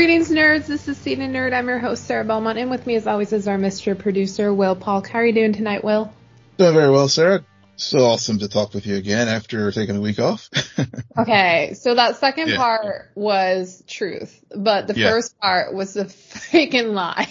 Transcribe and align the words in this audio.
Greetings, 0.00 0.30
nerds. 0.30 0.64
This 0.64 0.88
is 0.88 0.96
Scene 0.96 1.20
and 1.20 1.34
Nerd. 1.34 1.52
I'm 1.52 1.68
your 1.68 1.78
host, 1.78 2.06
Sarah 2.06 2.24
Belmont, 2.24 2.58
and 2.58 2.70
with 2.70 2.86
me, 2.86 2.94
as 2.94 3.06
always, 3.06 3.34
is 3.34 3.46
our 3.46 3.58
Mr. 3.58 3.98
Producer, 3.98 4.50
Will 4.54 4.74
Polk. 4.74 5.06
How 5.06 5.18
are 5.18 5.26
you 5.26 5.34
doing 5.34 5.52
tonight, 5.52 5.84
Will? 5.84 6.10
Doing 6.56 6.72
very 6.72 6.90
well, 6.90 7.06
Sarah. 7.06 7.44
So 7.76 8.06
awesome 8.06 8.38
to 8.38 8.48
talk 8.48 8.72
with 8.72 8.86
you 8.86 8.96
again 8.96 9.28
after 9.28 9.70
taking 9.72 9.96
a 9.96 10.00
week 10.00 10.18
off. 10.18 10.48
okay, 11.18 11.74
so 11.74 11.94
that 11.94 12.16
second 12.16 12.48
yeah. 12.48 12.56
part 12.56 13.10
was 13.14 13.84
truth, 13.86 14.42
but 14.56 14.86
the 14.86 14.94
yeah. 14.94 15.10
first 15.10 15.38
part 15.38 15.74
was 15.74 15.94
a 15.98 16.04
freaking 16.06 16.94
lie. 16.94 17.28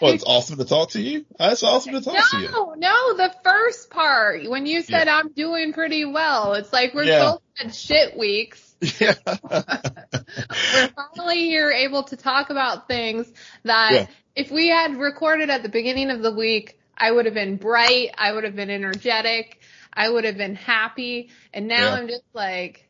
well, 0.00 0.14
it's 0.14 0.24
awesome 0.24 0.56
to 0.56 0.64
talk 0.64 0.92
to 0.92 1.02
you. 1.02 1.26
It's 1.38 1.62
awesome 1.62 1.92
to 1.92 2.00
talk 2.00 2.14
no, 2.14 2.38
to 2.38 2.44
you. 2.46 2.50
No, 2.50 2.74
no, 2.78 3.16
the 3.18 3.34
first 3.44 3.90
part 3.90 4.48
when 4.48 4.64
you 4.64 4.80
said 4.80 5.06
yeah. 5.06 5.18
I'm 5.18 5.32
doing 5.32 5.74
pretty 5.74 6.06
well. 6.06 6.54
It's 6.54 6.72
like 6.72 6.94
we're 6.94 7.04
both 7.04 7.42
had 7.56 7.74
shit 7.74 8.16
weeks. 8.16 8.65
Yeah. 8.80 9.14
we're 9.24 10.88
finally 10.88 11.44
here 11.44 11.70
able 11.70 12.02
to 12.04 12.16
talk 12.16 12.50
about 12.50 12.88
things 12.88 13.32
that 13.64 14.08
if 14.34 14.50
we 14.50 14.68
had 14.68 14.96
recorded 14.96 15.50
at 15.50 15.62
the 15.62 15.68
beginning 15.68 16.10
of 16.10 16.22
the 16.22 16.32
week, 16.32 16.78
I 16.96 17.10
would 17.10 17.24
have 17.26 17.34
been 17.34 17.56
bright. 17.56 18.10
I 18.16 18.32
would 18.32 18.44
have 18.44 18.56
been 18.56 18.70
energetic. 18.70 19.60
I 19.92 20.08
would 20.10 20.24
have 20.24 20.36
been 20.36 20.54
happy. 20.54 21.30
And 21.52 21.68
now 21.68 21.86
yeah. 21.86 21.94
I'm 21.94 22.08
just 22.08 22.24
like, 22.34 22.85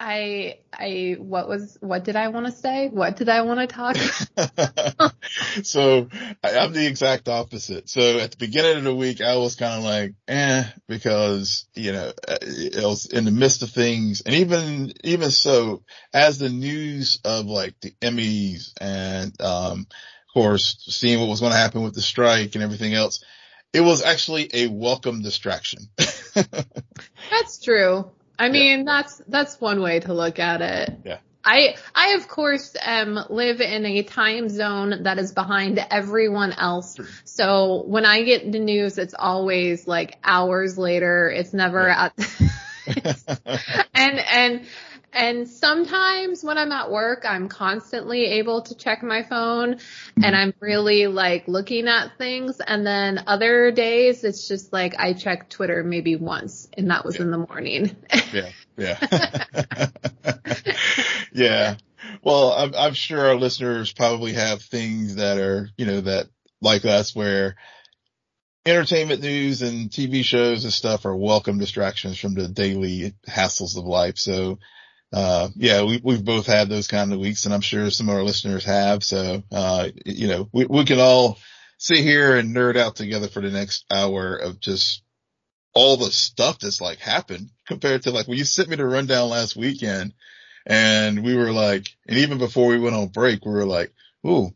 I, 0.00 0.58
I, 0.72 1.16
what 1.18 1.48
was, 1.48 1.76
what 1.80 2.04
did 2.04 2.14
I 2.14 2.28
want 2.28 2.46
to 2.46 2.52
say? 2.52 2.88
What 2.88 3.16
did 3.16 3.28
I 3.28 3.42
want 3.42 3.60
to 3.60 3.66
talk? 3.66 3.96
so 5.64 6.08
I, 6.44 6.50
am 6.50 6.72
the 6.72 6.86
exact 6.86 7.28
opposite. 7.28 7.88
So 7.88 8.18
at 8.18 8.30
the 8.30 8.36
beginning 8.36 8.76
of 8.78 8.84
the 8.84 8.94
week, 8.94 9.20
I 9.20 9.36
was 9.36 9.56
kind 9.56 9.78
of 9.78 9.84
like, 9.84 10.14
eh, 10.28 10.64
because, 10.86 11.66
you 11.74 11.92
know, 11.92 12.12
it 12.28 12.84
was 12.84 13.06
in 13.06 13.24
the 13.24 13.32
midst 13.32 13.62
of 13.62 13.70
things. 13.70 14.20
And 14.20 14.36
even, 14.36 14.92
even 15.02 15.32
so, 15.32 15.82
as 16.14 16.38
the 16.38 16.48
news 16.48 17.18
of 17.24 17.46
like 17.46 17.80
the 17.80 17.90
Emmys 18.00 18.72
and, 18.80 19.38
um, 19.40 19.88
of 19.90 20.32
course, 20.32 20.76
seeing 20.86 21.18
what 21.18 21.28
was 21.28 21.40
going 21.40 21.52
to 21.52 21.58
happen 21.58 21.82
with 21.82 21.94
the 21.94 22.02
strike 22.02 22.54
and 22.54 22.62
everything 22.62 22.94
else, 22.94 23.24
it 23.72 23.80
was 23.80 24.02
actually 24.02 24.48
a 24.54 24.68
welcome 24.68 25.22
distraction. 25.22 25.88
that's 26.34 27.58
true. 27.62 28.12
I 28.38 28.48
mean, 28.48 28.78
yeah. 28.78 28.84
that's, 28.84 29.22
that's 29.26 29.60
one 29.60 29.80
way 29.80 30.00
to 30.00 30.14
look 30.14 30.38
at 30.38 30.62
it. 30.62 30.98
Yeah. 31.04 31.18
I, 31.44 31.76
I 31.94 32.14
of 32.14 32.28
course, 32.28 32.76
um, 32.84 33.18
live 33.30 33.60
in 33.60 33.86
a 33.86 34.02
time 34.02 34.48
zone 34.48 35.04
that 35.04 35.18
is 35.18 35.32
behind 35.32 35.78
everyone 35.90 36.52
else. 36.52 36.96
So 37.24 37.84
when 37.86 38.04
I 38.04 38.22
get 38.22 38.50
the 38.52 38.58
news, 38.58 38.98
it's 38.98 39.14
always 39.18 39.86
like 39.86 40.18
hours 40.22 40.76
later. 40.76 41.30
It's 41.30 41.54
never 41.54 41.86
yeah. 41.86 42.10
at, 42.16 42.30
and, 43.94 44.18
and, 44.18 44.66
and 45.12 45.48
sometimes 45.48 46.44
when 46.44 46.58
I'm 46.58 46.72
at 46.72 46.90
work, 46.90 47.24
I'm 47.26 47.48
constantly 47.48 48.24
able 48.24 48.62
to 48.62 48.74
check 48.74 49.02
my 49.02 49.22
phone 49.22 49.76
mm-hmm. 49.76 50.24
and 50.24 50.36
I'm 50.36 50.54
really 50.60 51.06
like 51.06 51.48
looking 51.48 51.88
at 51.88 52.18
things. 52.18 52.60
And 52.60 52.86
then 52.86 53.24
other 53.26 53.70
days 53.70 54.24
it's 54.24 54.46
just 54.48 54.72
like 54.72 54.94
I 54.98 55.14
check 55.14 55.48
Twitter 55.48 55.82
maybe 55.82 56.16
once 56.16 56.68
and 56.76 56.90
that 56.90 57.04
was 57.04 57.16
yeah. 57.16 57.22
in 57.22 57.30
the 57.30 57.38
morning. 57.38 57.96
yeah. 58.32 58.50
Yeah. 58.76 59.88
yeah. 61.32 61.76
Well, 62.22 62.52
I'm, 62.52 62.74
I'm 62.76 62.94
sure 62.94 63.20
our 63.20 63.34
listeners 63.34 63.92
probably 63.92 64.34
have 64.34 64.62
things 64.62 65.16
that 65.16 65.38
are, 65.38 65.70
you 65.76 65.86
know, 65.86 66.00
that 66.02 66.26
like 66.60 66.84
us 66.84 67.14
where 67.14 67.56
entertainment 68.66 69.22
news 69.22 69.62
and 69.62 69.88
TV 69.90 70.22
shows 70.22 70.64
and 70.64 70.72
stuff 70.72 71.06
are 71.06 71.16
welcome 71.16 71.58
distractions 71.58 72.18
from 72.18 72.34
the 72.34 72.48
daily 72.48 73.14
hassles 73.26 73.76
of 73.78 73.84
life. 73.84 74.18
So, 74.18 74.58
uh, 75.12 75.48
yeah, 75.56 75.84
we, 75.84 76.00
we've 76.02 76.24
both 76.24 76.46
had 76.46 76.68
those 76.68 76.86
kind 76.86 77.12
of 77.12 77.18
weeks 77.18 77.44
and 77.44 77.54
I'm 77.54 77.60
sure 77.60 77.90
some 77.90 78.08
of 78.08 78.14
our 78.14 78.22
listeners 78.22 78.64
have. 78.64 79.02
So, 79.02 79.42
uh, 79.50 79.88
you 80.04 80.28
know, 80.28 80.48
we, 80.52 80.66
we 80.66 80.84
can 80.84 81.00
all 81.00 81.38
sit 81.78 81.98
here 81.98 82.36
and 82.36 82.54
nerd 82.54 82.76
out 82.76 82.96
together 82.96 83.28
for 83.28 83.40
the 83.40 83.50
next 83.50 83.84
hour 83.90 84.36
of 84.36 84.60
just 84.60 85.02
all 85.74 85.96
the 85.96 86.10
stuff 86.10 86.58
that's 86.58 86.80
like 86.80 86.98
happened 86.98 87.50
compared 87.66 88.02
to 88.02 88.10
like 88.10 88.26
when 88.26 88.38
you 88.38 88.44
sent 88.44 88.68
me 88.68 88.76
the 88.76 88.84
rundown 88.84 89.30
last 89.30 89.56
weekend 89.56 90.12
and 90.66 91.24
we 91.24 91.34
were 91.34 91.52
like, 91.52 91.88
and 92.06 92.18
even 92.18 92.38
before 92.38 92.68
we 92.68 92.78
went 92.78 92.96
on 92.96 93.08
break, 93.08 93.44
we 93.44 93.52
were 93.52 93.64
like, 93.64 93.92
ooh, 94.26 94.50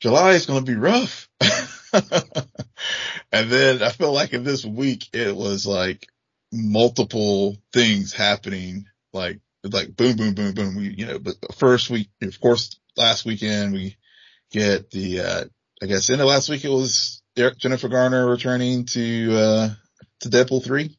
July 0.00 0.32
is 0.32 0.46
going 0.46 0.64
to 0.64 0.72
be 0.72 0.78
rough. 0.78 1.28
and 3.32 3.50
then 3.50 3.82
I 3.82 3.90
feel 3.90 4.12
like 4.12 4.32
in 4.32 4.44
this 4.44 4.64
week, 4.64 5.08
it 5.12 5.36
was 5.36 5.66
like 5.66 6.06
multiple 6.50 7.58
things 7.72 8.14
happening, 8.14 8.86
like 9.12 9.40
like 9.64 9.94
boom, 9.96 10.16
boom, 10.16 10.34
boom, 10.34 10.52
boom. 10.52 10.76
We, 10.76 10.94
you 10.96 11.06
know, 11.06 11.18
but 11.18 11.34
first 11.54 11.90
we, 11.90 12.08
of 12.22 12.40
course, 12.40 12.78
last 12.96 13.24
weekend 13.24 13.72
we 13.72 13.96
get 14.50 14.90
the, 14.90 15.20
uh, 15.20 15.44
I 15.82 15.86
guess 15.86 16.10
in 16.10 16.18
the 16.18 16.24
last 16.24 16.48
week 16.48 16.64
it 16.64 16.70
was 16.70 17.22
Jennifer 17.36 17.88
Garner 17.88 18.26
returning 18.26 18.86
to, 18.86 19.36
uh, 19.36 19.68
to 20.20 20.28
Deadpool 20.28 20.64
3. 20.64 20.96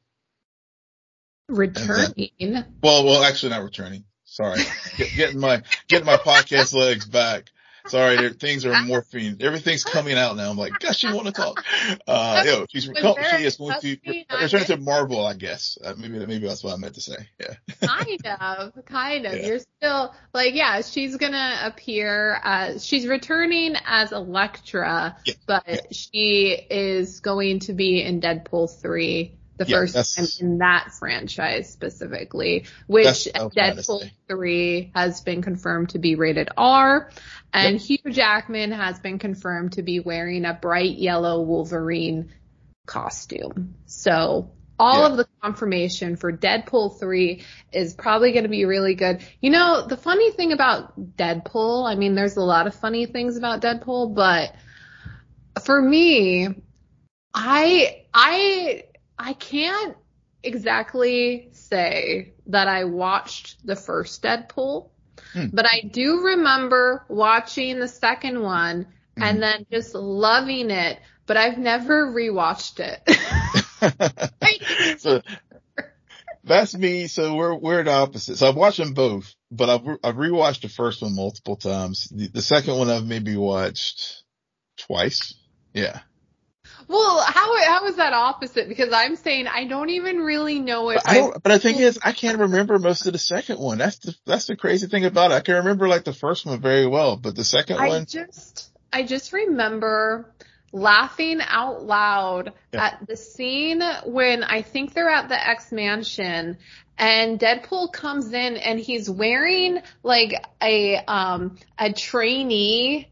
Returning? 1.50 2.30
Then, 2.40 2.66
well, 2.82 3.06
well, 3.06 3.24
actually 3.24 3.50
not 3.50 3.64
returning. 3.64 4.06
Sorry. 4.24 4.62
Get, 4.98 5.16
getting 5.16 5.40
my, 5.40 5.62
getting 5.88 6.06
my 6.06 6.18
podcast 6.18 6.74
legs 6.74 7.06
back. 7.06 7.50
Sorry, 7.88 8.30
things 8.34 8.66
are 8.66 8.84
morphine. 8.84 9.38
Everything's 9.42 9.84
coming 9.84 10.18
out 10.18 10.36
now. 10.36 10.50
I'm 10.50 10.58
like, 10.58 10.74
gosh, 10.80 10.98
she 10.98 11.12
want 11.12 11.28
to 11.28 11.32
talk. 11.32 11.64
Uh, 12.08 12.44
yo, 12.46 12.66
she's 12.70 12.84
she 12.84 12.90
is 12.90 13.58
going 13.58 13.80
to 13.80 13.98
return 14.42 14.64
to 14.66 14.78
Marvel, 14.78 15.26
I 15.26 15.34
guess. 15.34 15.78
Uh, 15.84 15.94
maybe 15.98 16.26
maybe 16.26 16.48
that's 16.48 16.64
what 16.64 16.74
I 16.74 16.78
meant 16.78 16.96
to 16.96 17.02
say. 17.02 17.28
Yeah. 17.40 17.88
kind 17.88 18.26
of, 18.40 18.86
kind 18.86 19.26
of. 19.26 19.34
Yeah. 19.34 19.48
You're 19.48 19.60
still 19.60 20.14
like, 20.34 20.54
yeah, 20.54 20.82
she's 20.82 21.16
gonna 21.18 21.60
appear 21.64 22.40
as 22.44 22.86
she's 22.86 23.08
returning 23.08 23.76
as 23.86 24.12
Elektra, 24.12 25.18
yeah. 25.26 25.34
but 25.46 25.64
yeah. 25.68 25.80
she 25.92 26.50
is 26.70 27.20
going 27.20 27.60
to 27.60 27.74
be 27.74 28.02
in 28.02 28.22
Deadpool 28.22 28.80
three 28.82 29.38
the 29.66 29.72
yeah, 29.72 29.78
first 29.78 30.16
time 30.16 30.28
in 30.40 30.58
that 30.60 30.92
franchise 30.92 31.72
specifically, 31.72 32.66
which 32.88 33.28
Deadpool 33.34 34.10
3 34.28 34.92
has 34.96 35.22
been 35.22 35.42
confirmed 35.42 35.90
to 35.90 36.00
be 36.00 36.16
rated 36.16 36.50
R, 36.58 37.12
and 37.54 37.74
yep. 37.74 37.82
Hugh 38.04 38.12
Jackman 38.12 38.72
has 38.72 39.00
been 39.00 39.20
confirmed 39.20 39.74
to 39.74 39.84
be 39.84 40.00
wearing 40.00 40.46
a 40.46 40.54
bright 40.54 40.98
yellow 40.98 41.42
Wolverine 41.42 42.32
costume. 42.86 43.76
So 43.86 44.52
all 44.80 45.02
yeah. 45.02 45.12
of 45.12 45.18
the 45.18 45.28
confirmation 45.42 46.16
for 46.16 46.36
Deadpool 46.36 47.00
3 47.00 47.44
is 47.72 47.94
probably 47.94 48.32
going 48.32 48.44
to 48.44 48.50
be 48.50 48.66
really 48.66 48.96
good. 48.96 49.24
You 49.40 49.52
know, 49.52 49.86
the 49.86 49.98
funny 49.98 50.32
thing 50.32 50.54
about 50.54 51.16
Deadpool, 51.18 51.88
I 51.88 51.94
mean, 51.96 52.16
there's 52.16 52.38
a 52.38 52.42
lot 52.42 52.66
of 52.66 52.74
funny 52.74 53.06
things 53.06 53.38
about 53.38 53.62
Deadpool, 53.62 54.16
but 54.16 54.56
for 55.64 55.80
me, 55.80 56.48
I, 57.34 58.06
I, 58.12 58.84
I 59.22 59.34
can't 59.34 59.96
exactly 60.42 61.50
say 61.52 62.34
that 62.48 62.68
I 62.68 62.86
watched 62.86 63.66
the 63.66 63.76
first 63.76 64.24
Deadpool, 64.24 64.90
hmm. 65.34 65.48
but 65.54 65.66
I 65.66 65.82
do 65.82 66.22
remember 66.22 67.06
watching 67.08 67.80
the 67.80 67.88
second 67.88 68.42
one 68.42 68.88
hmm. 69.16 69.24
and 69.24 69.44
then 69.44 69.68
just 69.72 69.94
loving 69.94 70.72
it, 70.72 71.00
but 71.28 71.38
I've 71.38 71.60
never 71.60 72.12
rewatched 72.12 72.80
it. 72.80 73.02
so 75.00 75.22
that's 76.44 76.76
me. 76.76 77.06
So 77.06 77.36
we're, 77.36 77.56
we're 77.56 77.84
the 77.84 77.92
opposite. 77.92 78.38
So 78.38 78.50
I've 78.50 78.56
watched 78.56 78.80
them 78.80 78.96
both, 78.96 79.36
but 79.52 79.70
I've, 79.70 79.88
I've 80.04 80.16
rewatched 80.16 80.62
the 80.62 80.70
first 80.70 81.04
one 81.04 81.16
multiple 81.16 81.58
times. 81.58 82.08
The, 82.10 82.28
the 82.28 82.42
second 82.42 82.76
one 82.76 82.90
I've 82.90 83.06
maybe 83.06 83.38
watched 83.38 84.24
twice. 84.78 85.36
Yeah. 85.74 86.00
Well, 86.92 87.22
how 87.26 87.64
how 87.64 87.86
is 87.86 87.96
that 87.96 88.12
opposite? 88.12 88.68
Because 88.68 88.92
I'm 88.92 89.16
saying 89.16 89.48
I 89.48 89.66
don't 89.66 89.90
even 89.92 90.18
really 90.20 90.60
know 90.60 90.90
if 90.90 90.98
but 90.98 91.10
I 91.10 91.16
don't. 91.20 91.42
But 91.42 91.54
the 91.54 91.60
thing 91.60 91.80
is, 91.80 91.98
I 92.04 92.12
can't 92.12 92.38
remember 92.38 92.78
most 92.80 93.08
of 93.08 93.14
the 93.14 93.20
second 93.20 93.60
one. 93.60 93.78
That's 93.78 93.98
the 94.00 94.14
that's 94.26 94.48
the 94.48 94.58
crazy 94.58 94.88
thing 94.88 95.06
about 95.06 95.32
it. 95.32 95.36
I 95.36 95.40
can 95.40 95.56
remember 95.56 95.88
like 95.88 96.04
the 96.04 96.12
first 96.12 96.46
one 96.46 96.60
very 96.60 96.86
well, 96.86 97.16
but 97.16 97.34
the 97.36 97.46
second 97.46 97.78
I 97.78 97.88
one. 97.88 98.02
I 98.02 98.06
just 98.06 98.72
I 98.92 99.04
just 99.04 99.32
remember 99.32 100.34
laughing 100.74 101.40
out 101.42 101.86
loud 101.86 102.52
yeah. 102.74 102.88
at 102.88 103.08
the 103.08 103.16
scene 103.16 103.82
when 104.06 104.44
I 104.44 104.62
think 104.62 104.94
they're 104.94 105.10
at 105.10 105.30
the 105.30 105.48
X 105.48 105.72
Mansion 105.72 106.58
and 106.98 107.40
Deadpool 107.40 107.92
comes 107.92 108.34
in 108.34 108.58
and 108.58 108.80
he's 108.80 109.10
wearing 109.10 109.80
like 110.04 110.34
a 110.62 110.98
um 110.98 111.58
a 111.78 111.92
trainee. 111.94 113.08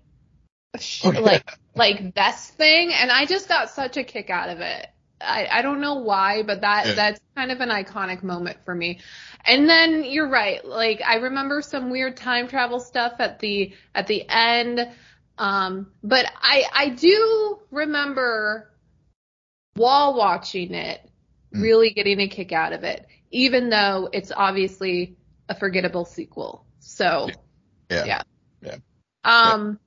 Like 1.04 1.44
like 1.76 2.14
vest 2.14 2.54
thing, 2.54 2.94
and 2.94 3.12
I 3.12 3.26
just 3.26 3.48
got 3.48 3.70
such 3.70 3.98
a 3.98 4.04
kick 4.04 4.30
out 4.30 4.50
of 4.50 4.60
it. 4.60 4.88
I, 5.22 5.48
I 5.52 5.62
don't 5.62 5.82
know 5.82 5.96
why, 5.96 6.44
but 6.44 6.62
that 6.62 6.88
yeah. 6.88 6.94
that's 6.94 7.20
kind 7.36 7.52
of 7.52 7.60
an 7.60 7.70
iconic 7.70 8.24
moment 8.24 8.58
for 8.66 8.74
me. 8.74 9.00
And 9.46 9.68
then 9.68 10.04
you're 10.04 10.30
right. 10.30 10.64
Like 10.64 11.02
I 11.06 11.16
remember 11.16 11.62
some 11.62 11.90
weird 11.90 12.18
time 12.18 12.48
travel 12.48 12.80
stuff 12.80 13.14
at 13.20 13.40
the 13.40 13.74
at 13.96 14.08
the 14.08 14.28
end. 14.30 14.88
Um, 15.38 15.88
but 16.04 16.26
I 16.42 16.64
I 16.74 16.90
do 16.90 17.60
remember 17.72 18.72
while 19.76 20.14
watching 20.16 20.74
it, 20.74 21.02
mm. 21.54 21.62
really 21.62 21.92
getting 21.92 22.20
a 22.20 22.28
kick 22.28 22.52
out 22.52 22.74
of 22.74 22.84
it, 22.84 23.06
even 23.32 23.70
though 23.70 24.10
it's 24.12 24.32
obviously 24.36 25.18
a 25.48 25.56
forgettable 25.56 26.06
sequel. 26.06 26.66
So 26.80 27.30
yeah. 27.90 28.06
yeah. 28.06 28.22
yeah. 28.62 28.76
Um, 29.24 29.80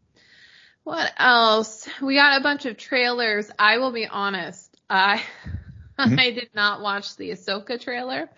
what 0.84 1.12
else? 1.19 1.88
We 2.00 2.17
got 2.17 2.40
a 2.40 2.43
bunch 2.43 2.67
of 2.67 2.76
trailers. 2.76 3.50
I 3.58 3.79
will 3.79 3.93
be 3.93 4.06
honest. 4.06 4.75
I 4.88 5.23
mm-hmm. 5.99 6.19
I 6.19 6.31
did 6.31 6.50
not 6.55 6.81
watch 6.81 7.17
the 7.17 7.31
Ahsoka 7.31 7.81
trailer. 7.81 8.29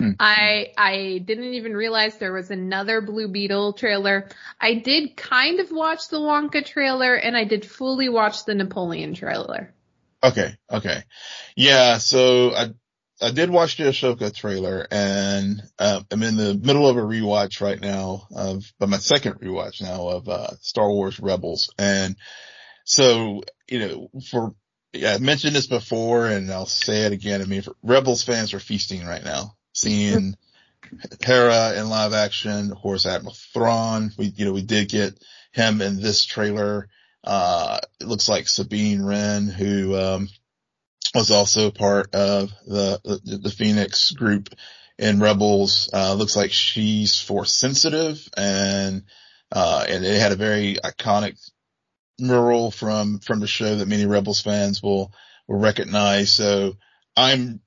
Mm-hmm. 0.00 0.12
I 0.18 0.72
I 0.78 1.22
didn't 1.24 1.54
even 1.54 1.76
realize 1.76 2.16
there 2.16 2.32
was 2.32 2.50
another 2.50 3.00
Blue 3.00 3.28
Beetle 3.28 3.74
trailer. 3.74 4.28
I 4.60 4.74
did 4.74 5.16
kind 5.16 5.60
of 5.60 5.70
watch 5.70 6.08
the 6.08 6.18
Wonka 6.18 6.64
trailer 6.64 7.14
and 7.14 7.36
I 7.36 7.44
did 7.44 7.66
fully 7.66 8.08
watch 8.08 8.44
the 8.46 8.54
Napoleon 8.54 9.14
trailer. 9.14 9.72
Okay, 10.22 10.54
okay. 10.70 11.02
Yeah, 11.56 11.98
so 11.98 12.54
I 12.54 12.70
I 13.22 13.30
did 13.30 13.50
watch 13.50 13.76
the 13.76 13.84
Ahsoka 13.84 14.34
trailer 14.34 14.86
and 14.90 15.62
uh, 15.78 16.00
I'm 16.10 16.22
in 16.22 16.36
the 16.36 16.54
middle 16.54 16.88
of 16.88 16.96
a 16.96 17.00
rewatch 17.00 17.60
right 17.60 17.80
now 17.80 18.26
of, 18.34 18.72
but 18.78 18.88
my 18.88 18.96
second 18.98 19.34
rewatch 19.40 19.82
now 19.82 20.08
of, 20.08 20.28
uh, 20.28 20.50
Star 20.60 20.88
Wars 20.88 21.20
Rebels. 21.20 21.72
And 21.78 22.16
so, 22.84 23.42
you 23.68 23.78
know, 23.78 24.10
for, 24.30 24.54
yeah, 24.92 25.14
I 25.14 25.18
mentioned 25.18 25.54
this 25.54 25.66
before 25.66 26.26
and 26.26 26.50
I'll 26.50 26.66
say 26.66 27.04
it 27.04 27.12
again. 27.12 27.42
I 27.42 27.44
mean, 27.44 27.62
Rebels 27.82 28.22
fans 28.22 28.54
are 28.54 28.60
feasting 28.60 29.04
right 29.04 29.22
now, 29.22 29.54
seeing 29.74 30.36
Hera 31.22 31.74
in 31.78 31.88
live 31.88 32.14
action, 32.14 32.72
of 32.72 32.78
course, 32.78 33.06
Admiral 33.06 33.36
Thrawn. 33.52 34.12
We, 34.18 34.26
you 34.26 34.46
know, 34.46 34.52
we 34.52 34.62
did 34.62 34.88
get 34.88 35.22
him 35.52 35.82
in 35.82 36.00
this 36.00 36.24
trailer. 36.24 36.88
Uh, 37.22 37.78
it 38.00 38.06
looks 38.06 38.28
like 38.28 38.48
Sabine 38.48 39.02
Wren, 39.02 39.46
who, 39.46 39.94
um, 39.96 40.28
was 41.14 41.30
also 41.30 41.70
part 41.70 42.14
of 42.14 42.50
the, 42.66 43.00
the, 43.24 43.38
the 43.38 43.50
Phoenix 43.50 44.12
group 44.12 44.48
in 44.98 45.20
Rebels. 45.20 45.90
Uh, 45.92 46.14
looks 46.14 46.36
like 46.36 46.52
she's 46.52 47.20
force 47.20 47.52
sensitive 47.52 48.28
and, 48.36 49.04
uh, 49.50 49.84
and 49.88 50.04
it 50.04 50.20
had 50.20 50.32
a 50.32 50.36
very 50.36 50.76
iconic 50.76 51.36
mural 52.18 52.70
from, 52.70 53.18
from 53.18 53.40
the 53.40 53.46
show 53.46 53.76
that 53.76 53.88
many 53.88 54.06
Rebels 54.06 54.40
fans 54.40 54.82
will, 54.82 55.12
will 55.48 55.58
recognize. 55.58 56.30
So 56.30 56.74
I'm, 57.16 57.60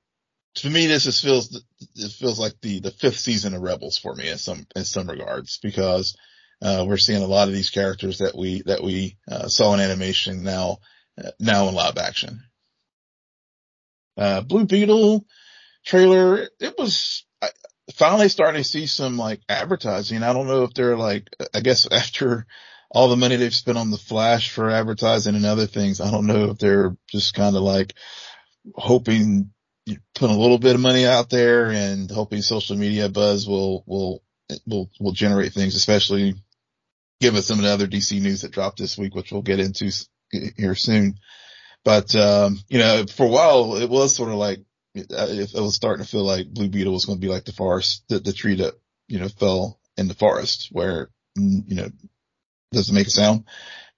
to 0.56 0.70
me, 0.70 0.86
this 0.86 1.06
is 1.06 1.20
feels, 1.20 1.62
it 1.96 2.12
feels 2.12 2.40
like 2.40 2.54
the, 2.62 2.80
the 2.80 2.92
fifth 2.92 3.20
season 3.20 3.56
of 3.56 3.62
Rebels 3.62 3.98
for 3.98 4.16
me 4.16 4.30
in 4.30 4.38
some, 4.38 4.66
in 4.76 4.86
some 4.86 5.10
regards 5.10 5.58
because, 5.62 6.16
uh, 6.62 6.86
we're 6.88 6.98
seeing 6.98 7.24
a 7.24 7.28
lot 7.28 7.50
of 7.50 7.54
these 7.54 7.72
characters 7.72 8.20
that 8.20 8.38
we, 8.38 8.62
that 8.62 8.82
we, 8.82 9.18
uh, 9.30 9.48
saw 9.48 9.74
in 9.74 9.82
animation 9.82 10.44
now, 10.44 10.78
uh, 11.22 11.32
now 11.40 11.68
in 11.68 11.76
live 11.76 11.98
action. 11.98 12.42
Uh, 14.18 14.42
Blue 14.42 14.66
Beetle 14.66 15.26
trailer, 15.86 16.48
it 16.60 16.76
was 16.78 17.26
I, 17.42 17.50
finally 17.94 18.30
starting 18.30 18.62
to 18.64 18.70
see 18.70 18.86
some 18.86 19.18
like 19.18 19.42
advertising. 19.50 20.24
I 20.24 20.34
don't 20.34 20.48
know 20.48 20.64
if 20.64 20.74
they're 20.74 20.98
like, 20.98 21.30
I 21.54 21.62
guess 21.62 21.88
after 21.92 22.46
all 22.92 23.10
the 23.10 23.18
money 23.18 23.36
they've 23.36 23.54
spent 23.54 23.78
on 23.78 23.92
the 23.92 23.98
flash 23.98 24.52
for 24.52 24.70
advertising 24.70 25.36
and 25.36 25.46
other 25.46 25.66
things, 25.66 26.00
I 26.00 26.12
don't 26.12 26.28
know 26.28 26.52
if 26.52 26.60
they're 26.60 26.96
just 27.10 27.34
kind 27.34 27.56
of 27.56 27.64
like 27.64 27.94
hoping 28.76 29.52
you 29.86 29.98
put 30.16 30.30
a 30.30 30.34
little 30.34 30.60
bit 30.60 30.76
of 30.76 30.82
money 30.82 31.06
out 31.06 31.30
there 31.30 31.70
and 31.72 32.10
hoping 32.10 32.42
social 32.42 32.78
media 32.78 33.10
buzz 33.10 33.48
will, 33.48 33.84
will, 33.86 34.24
will, 34.66 34.90
will 35.00 35.12
generate 35.12 35.54
things, 35.54 35.76
especially 35.76 36.36
given 37.20 37.42
some 37.42 37.58
of 37.58 37.66
the 37.66 37.72
other 37.72 37.88
DC 37.88 38.22
news 38.22 38.42
that 38.42 38.52
dropped 38.52 38.78
this 38.78 38.98
week, 38.98 39.16
which 39.16 39.32
we'll 39.32 39.42
get 39.42 39.60
into 39.60 39.92
here 40.58 40.76
soon. 40.76 41.16
But, 41.84 42.16
um, 42.16 42.60
you 42.70 42.80
know, 42.80 43.06
for 43.06 43.26
a 43.26 43.30
while 43.30 43.76
it 43.76 43.90
was 43.90 44.16
sort 44.16 44.30
of 44.30 44.36
like, 44.36 44.60
it, 44.96 45.52
was 45.54 45.76
starting 45.76 46.06
to 46.06 46.10
feel 46.10 46.24
like 46.24 46.54
Blue 46.54 46.70
Beetle 46.70 46.94
was 46.94 47.06
going 47.06 47.18
to 47.18 47.26
be 47.26 47.32
like 47.32 47.46
the 47.46 47.52
forest, 47.52 48.04
the, 48.10 48.20
the 48.20 48.34
tree 48.34 48.56
that, 48.58 48.76
you 49.08 49.20
know, 49.20 49.28
fell 49.28 49.80
in 49.98 50.08
the 50.08 50.14
forest 50.14 50.70
where, 50.72 51.10
you 51.36 51.76
know, 51.76 51.90
doesn't 52.72 52.96
make 52.96 53.08
a 53.08 53.12
sound. 53.12 53.46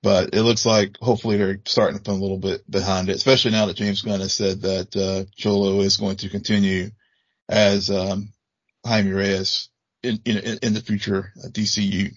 But 0.01 0.33
it 0.33 0.43
looks 0.43 0.65
like 0.65 0.97
hopefully 1.01 1.37
they're 1.37 1.61
starting 1.65 1.97
to 1.97 2.03
put 2.03 2.13
a 2.13 2.21
little 2.21 2.37
bit 2.37 2.69
behind 2.69 3.09
it, 3.09 3.15
especially 3.15 3.51
now 3.51 3.65
that 3.65 3.75
James 3.75 4.01
Gunn 4.01 4.19
has 4.19 4.33
said 4.33 4.61
that, 4.61 4.95
uh, 4.95 5.25
Xolo 5.39 5.83
is 5.83 5.97
going 5.97 6.17
to 6.17 6.29
continue 6.29 6.91
as, 7.49 7.89
um, 7.89 8.29
Jaime 8.85 9.11
Reyes 9.11 9.69
in, 10.03 10.21
in, 10.25 10.59
in 10.61 10.73
the 10.73 10.81
future 10.81 11.33
DCU. 11.37 12.15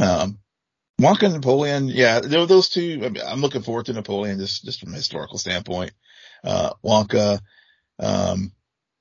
Um, 0.00 0.38
Wonka 1.00 1.24
and 1.24 1.34
Napoleon, 1.34 1.88
yeah, 1.88 2.20
those 2.20 2.70
two. 2.70 3.02
I 3.04 3.08
mean, 3.10 3.22
I'm 3.26 3.40
looking 3.40 3.62
forward 3.62 3.86
to 3.86 3.92
Napoleon 3.92 4.38
just 4.38 4.64
just 4.64 4.80
from 4.80 4.94
a 4.94 4.96
historical 4.96 5.36
standpoint. 5.36 5.92
Uh, 6.42 6.72
Wonka, 6.82 7.40
um, 7.98 8.52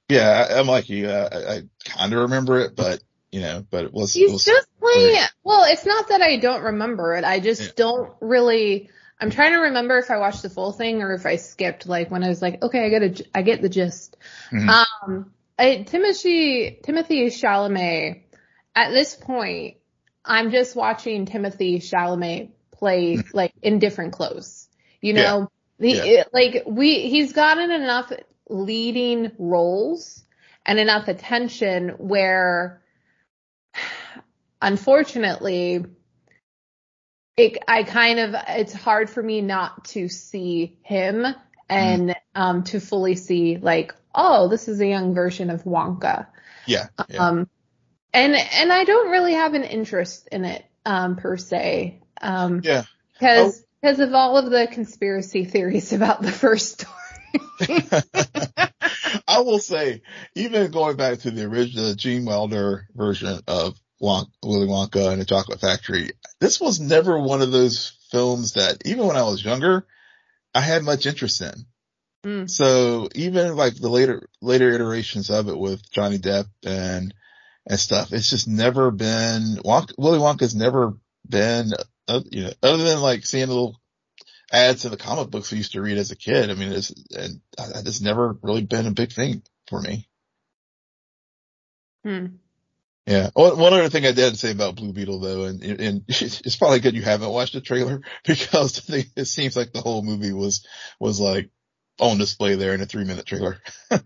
yeah, 0.09 0.47
I, 0.49 0.59
am 0.59 0.67
like 0.67 0.89
you. 0.89 1.07
Uh, 1.07 1.29
I, 1.31 1.53
I 1.55 1.61
kind 1.85 2.13
of 2.13 2.19
remember 2.19 2.59
it, 2.59 2.75
but 2.75 3.01
you 3.31 3.41
know, 3.41 3.65
but 3.69 3.85
it 3.85 3.93
was. 3.93 4.13
He's 4.13 4.29
it 4.29 4.33
was, 4.33 4.45
just 4.45 4.67
playing. 4.79 5.23
Well, 5.43 5.65
it's 5.71 5.85
not 5.85 6.09
that 6.09 6.21
I 6.21 6.37
don't 6.37 6.63
remember 6.63 7.15
it. 7.15 7.23
I 7.23 7.39
just 7.39 7.61
yeah. 7.61 7.71
don't 7.75 8.13
really. 8.19 8.89
I'm 9.19 9.29
trying 9.29 9.53
to 9.53 9.59
remember 9.59 9.97
if 9.97 10.11
I 10.11 10.17
watched 10.17 10.41
the 10.41 10.49
full 10.49 10.73
thing 10.73 11.01
or 11.01 11.13
if 11.13 11.25
I 11.25 11.37
skipped, 11.37 11.87
like 11.87 12.11
when 12.11 12.23
I 12.23 12.27
was 12.27 12.41
like, 12.41 12.61
okay, 12.61 12.85
I 12.85 12.89
get 12.89 13.03
a, 13.03 13.25
I 13.33 13.41
get 13.41 13.61
the 13.61 13.69
gist. 13.69 14.17
Mm-hmm. 14.51 14.69
Um, 14.69 15.31
I, 15.57 15.83
Timothy 15.83 16.79
Timothée 16.83 17.27
Chalamet. 17.27 18.23
At 18.77 18.91
this 18.91 19.15
point, 19.15 19.77
I'm 20.25 20.51
just 20.51 20.75
watching 20.75 21.25
Timothée 21.25 21.77
Chalamet 21.77 22.49
play 22.71 23.19
like 23.33 23.53
in 23.61 23.79
different 23.79 24.13
clothes. 24.13 24.67
You 25.01 25.13
know, 25.13 25.51
yeah. 25.79 26.03
yeah. 26.03 26.23
like 26.33 26.63
we 26.65 27.09
he's 27.09 27.33
gotten 27.33 27.71
enough 27.71 28.11
leading 28.49 29.31
roles 29.37 30.23
and 30.65 30.79
enough 30.79 31.07
attention 31.07 31.89
where 31.97 32.81
unfortunately 34.61 35.85
it 37.37 37.57
I 37.67 37.83
kind 37.83 38.19
of 38.19 38.35
it's 38.49 38.73
hard 38.73 39.09
for 39.09 39.21
me 39.21 39.41
not 39.41 39.85
to 39.85 40.07
see 40.07 40.77
him 40.81 41.25
and 41.69 42.09
mm. 42.09 42.15
um 42.35 42.63
to 42.63 42.79
fully 42.79 43.15
see 43.15 43.57
like 43.57 43.93
oh 44.13 44.47
this 44.47 44.67
is 44.67 44.79
a 44.79 44.87
young 44.87 45.13
version 45.13 45.49
of 45.49 45.63
Wonka. 45.63 46.27
Yeah. 46.65 46.87
yeah. 47.09 47.27
Um 47.27 47.49
and 48.15 48.35
and 48.35 48.71
I 48.71 48.85
don't 48.85 49.11
really 49.11 49.33
have 49.33 49.53
an 49.53 49.63
interest 49.63 50.29
in 50.31 50.45
it 50.45 50.65
um, 50.85 51.17
per 51.17 51.37
se. 51.37 52.01
Um, 52.21 52.61
yeah. 52.63 52.83
Because 53.13 53.59
oh. 53.59 53.65
because 53.81 53.99
of 53.99 54.13
all 54.13 54.37
of 54.37 54.49
the 54.49 54.67
conspiracy 54.71 55.45
theories 55.45 55.93
about 55.93 56.21
the 56.21 56.31
first 56.31 56.81
story. 56.81 56.93
I 59.27 59.41
will 59.41 59.59
say, 59.59 60.01
even 60.35 60.71
going 60.71 60.95
back 60.95 61.19
to 61.19 61.31
the 61.31 61.43
original 61.43 61.93
Gene 61.93 62.25
Wilder 62.25 62.87
version 62.95 63.41
of 63.47 63.75
Wonka, 64.01 64.29
Willy 64.43 64.67
Wonka 64.67 65.11
and 65.11 65.19
the 65.19 65.25
Chocolate 65.25 65.59
Factory, 65.59 66.11
this 66.39 66.61
was 66.61 66.79
never 66.79 67.19
one 67.19 67.41
of 67.41 67.51
those 67.51 67.97
films 68.11 68.53
that 68.53 68.77
even 68.85 69.05
when 69.05 69.17
I 69.17 69.23
was 69.23 69.43
younger, 69.43 69.85
I 70.53 70.61
had 70.61 70.83
much 70.83 71.05
interest 71.05 71.41
in. 71.41 71.65
Mm. 72.23 72.49
So 72.49 73.09
even 73.13 73.55
like 73.55 73.75
the 73.75 73.89
later, 73.89 74.29
later 74.41 74.71
iterations 74.71 75.29
of 75.29 75.49
it 75.49 75.57
with 75.57 75.89
Johnny 75.91 76.17
Depp 76.17 76.45
and 76.63 77.13
and 77.67 77.79
stuff. 77.79 78.13
It's 78.13 78.29
just 78.29 78.47
never 78.47 78.91
been 78.91 79.57
Wonka, 79.63 79.93
Willy 79.97 80.19
Wonka's 80.19 80.55
never 80.55 80.93
been, 81.27 81.71
uh, 82.07 82.21
you 82.31 82.43
know, 82.43 82.51
other 82.61 82.83
than 82.83 83.01
like 83.01 83.25
seeing 83.25 83.47
little 83.47 83.79
ads 84.51 84.85
in 84.85 84.91
the 84.91 84.97
comic 84.97 85.29
books 85.29 85.51
we 85.51 85.57
used 85.57 85.73
to 85.73 85.81
read 85.81 85.97
as 85.97 86.11
a 86.11 86.15
kid. 86.15 86.49
I 86.49 86.53
mean, 86.53 86.71
it's, 86.71 86.91
and 87.15 87.41
it's 87.57 88.01
never 88.01 88.37
really 88.41 88.61
been 88.61 88.87
a 88.87 88.91
big 88.91 89.11
thing 89.11 89.41
for 89.67 89.81
me. 89.81 90.07
Hmm. 92.03 92.25
Yeah. 93.07 93.29
One 93.33 93.73
other 93.73 93.89
thing 93.89 94.05
I 94.05 94.11
did 94.11 94.37
say 94.37 94.51
about 94.51 94.75
Blue 94.75 94.93
Beetle 94.93 95.19
though, 95.19 95.45
and, 95.45 95.63
and 95.63 96.03
it's 96.07 96.55
probably 96.55 96.79
good 96.79 96.95
you 96.95 97.01
haven't 97.01 97.29
watched 97.29 97.53
the 97.53 97.61
trailer 97.61 98.01
because 98.25 98.89
it 98.89 99.25
seems 99.25 99.55
like 99.55 99.73
the 99.73 99.81
whole 99.81 100.03
movie 100.03 100.33
was, 100.33 100.65
was 100.99 101.19
like 101.19 101.49
on 101.99 102.17
display 102.17 102.55
there 102.55 102.73
in 102.73 102.81
a 102.81 102.85
three 102.85 103.05
minute 103.05 103.25
trailer. 103.25 103.59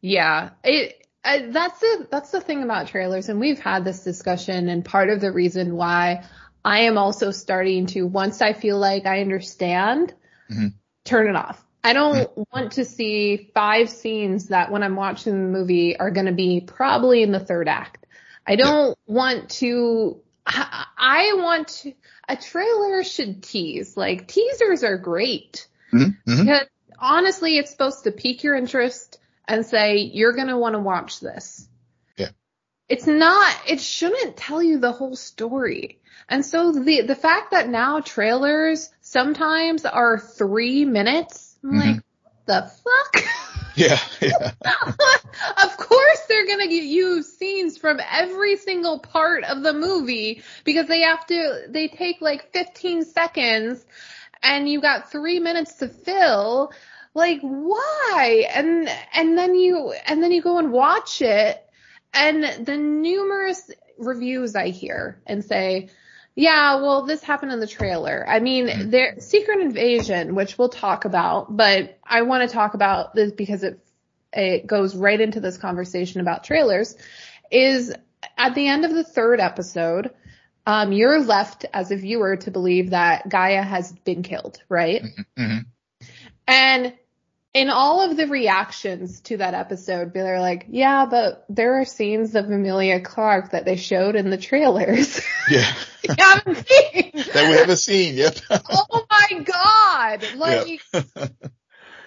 yeah. 0.00 0.50
It, 0.64 1.06
uh, 1.22 1.38
that's 1.48 1.80
the 1.80 2.08
that's 2.10 2.30
the 2.30 2.40
thing 2.40 2.62
about 2.62 2.88
trailers, 2.88 3.28
and 3.28 3.40
we've 3.40 3.58
had 3.58 3.84
this 3.84 4.02
discussion, 4.02 4.68
and 4.68 4.84
part 4.84 5.10
of 5.10 5.20
the 5.20 5.30
reason 5.30 5.76
why 5.76 6.24
I 6.64 6.80
am 6.80 6.96
also 6.96 7.30
starting 7.30 7.86
to 7.86 8.06
once 8.06 8.40
I 8.40 8.54
feel 8.54 8.78
like 8.78 9.06
I 9.06 9.20
understand, 9.20 10.14
mm-hmm. 10.50 10.68
turn 11.04 11.28
it 11.28 11.36
off. 11.36 11.62
I 11.82 11.92
don't 11.92 12.16
mm-hmm. 12.16 12.42
want 12.52 12.72
to 12.72 12.84
see 12.84 13.50
five 13.54 13.90
scenes 13.90 14.48
that 14.48 14.70
when 14.70 14.82
I'm 14.82 14.96
watching 14.96 15.32
the 15.32 15.58
movie 15.58 15.98
are 15.98 16.10
going 16.10 16.26
to 16.26 16.32
be 16.32 16.60
probably 16.60 17.22
in 17.22 17.32
the 17.32 17.40
third 17.40 17.68
act. 17.68 18.06
I 18.46 18.56
don't 18.56 18.98
yeah. 19.06 19.14
want 19.14 19.50
to. 19.50 20.20
I, 20.46 20.86
I 20.96 21.32
want 21.36 21.68
to, 21.68 21.92
a 22.28 22.36
trailer 22.36 23.04
should 23.04 23.42
tease. 23.42 23.96
Like 23.96 24.26
teasers 24.26 24.84
are 24.84 24.96
great 24.96 25.66
mm-hmm. 25.92 26.30
mm-hmm. 26.30 26.44
because 26.44 26.66
honestly, 26.98 27.58
it's 27.58 27.70
supposed 27.70 28.04
to 28.04 28.10
pique 28.10 28.42
your 28.42 28.56
interest 28.56 29.18
and 29.46 29.64
say, 29.66 29.98
you're 29.98 30.32
going 30.32 30.48
to 30.48 30.58
want 30.58 30.74
to 30.74 30.80
watch 30.80 31.20
this. 31.20 31.68
Yeah. 32.16 32.30
It's 32.88 33.06
not, 33.06 33.56
it 33.68 33.80
shouldn't 33.80 34.36
tell 34.36 34.62
you 34.62 34.78
the 34.78 34.92
whole 34.92 35.16
story. 35.16 36.00
And 36.28 36.44
so 36.44 36.72
the, 36.72 37.02
the 37.02 37.16
fact 37.16 37.50
that 37.50 37.68
now 37.68 38.00
trailers 38.00 38.90
sometimes 39.00 39.84
are 39.84 40.18
three 40.18 40.84
minutes, 40.84 41.56
I'm 41.64 41.70
mm-hmm. 41.70 41.78
like, 41.78 42.02
the 42.46 42.70
fuck? 42.84 43.24
Yeah, 43.76 44.00
yeah. 44.20 44.52
of 45.62 45.76
course 45.76 46.20
they're 46.28 46.46
gonna 46.46 46.66
use 46.66 47.38
scenes 47.38 47.78
from 47.78 48.00
every 48.10 48.56
single 48.56 48.98
part 48.98 49.44
of 49.44 49.62
the 49.62 49.72
movie 49.72 50.42
because 50.64 50.88
they 50.88 51.02
have 51.02 51.24
to, 51.26 51.66
they 51.68 51.88
take 51.88 52.20
like 52.20 52.52
15 52.52 53.04
seconds 53.04 53.84
and 54.42 54.68
you 54.68 54.80
got 54.80 55.10
three 55.10 55.38
minutes 55.38 55.74
to 55.74 55.88
fill. 55.88 56.72
Like 57.14 57.40
why? 57.40 58.46
And, 58.54 58.88
and 59.14 59.36
then 59.36 59.54
you, 59.54 59.92
and 60.06 60.22
then 60.22 60.32
you 60.32 60.42
go 60.42 60.58
and 60.58 60.72
watch 60.72 61.22
it 61.22 61.64
and 62.12 62.66
the 62.66 62.76
numerous 62.76 63.70
reviews 63.98 64.56
I 64.56 64.68
hear 64.68 65.20
and 65.26 65.44
say, 65.44 65.90
yeah, 66.34 66.76
well, 66.76 67.06
this 67.06 67.22
happened 67.22 67.52
in 67.52 67.60
the 67.60 67.66
trailer. 67.66 68.24
I 68.28 68.40
mean, 68.40 68.66
mm-hmm. 68.66 68.90
there, 68.90 69.16
Secret 69.18 69.60
Invasion, 69.60 70.34
which 70.34 70.56
we'll 70.56 70.68
talk 70.68 71.04
about, 71.04 71.54
but 71.54 71.98
I 72.04 72.22
want 72.22 72.48
to 72.48 72.54
talk 72.54 72.74
about 72.74 73.14
this 73.14 73.32
because 73.32 73.62
it, 73.62 73.84
it 74.32 74.66
goes 74.66 74.94
right 74.94 75.20
into 75.20 75.40
this 75.40 75.56
conversation 75.58 76.20
about 76.20 76.44
trailers, 76.44 76.96
is 77.50 77.92
at 78.38 78.54
the 78.54 78.68
end 78.68 78.84
of 78.84 78.94
the 78.94 79.04
third 79.04 79.40
episode, 79.40 80.10
um, 80.66 80.92
you're 80.92 81.20
left 81.20 81.66
as 81.72 81.90
a 81.90 81.96
viewer 81.96 82.36
to 82.36 82.50
believe 82.50 82.90
that 82.90 83.28
G'iah 83.28 83.64
has 83.64 83.92
been 83.92 84.22
killed, 84.22 84.62
right? 84.68 85.02
Mm-hmm. 85.02 85.42
mm-hmm. 85.42 85.58
And 86.46 86.94
in 87.52 87.68
all 87.68 88.08
of 88.08 88.16
the 88.16 88.28
reactions 88.28 89.20
to 89.22 89.38
that 89.38 89.54
episode, 89.54 90.14
they're 90.14 90.40
like, 90.40 90.66
yeah, 90.68 91.06
but 91.06 91.44
there 91.48 91.80
are 91.80 91.84
scenes 91.84 92.36
of 92.36 92.44
Emilia 92.50 93.00
Clarke 93.00 93.50
that 93.50 93.64
they 93.64 93.76
showed 93.76 94.14
in 94.14 94.30
the 94.30 94.38
trailers. 94.38 95.20
Yeah. 95.50 95.72
we 96.08 96.14
haven't 96.16 96.66
seen. 96.66 97.10
that 97.14 97.50
we 97.50 97.56
haven't 97.56 97.76
seen, 97.78 98.14
yep. 98.14 98.36
oh 98.50 99.06
my 99.10 99.40
god. 99.40 100.24
Like, 100.36 100.80
yep. 100.92 101.06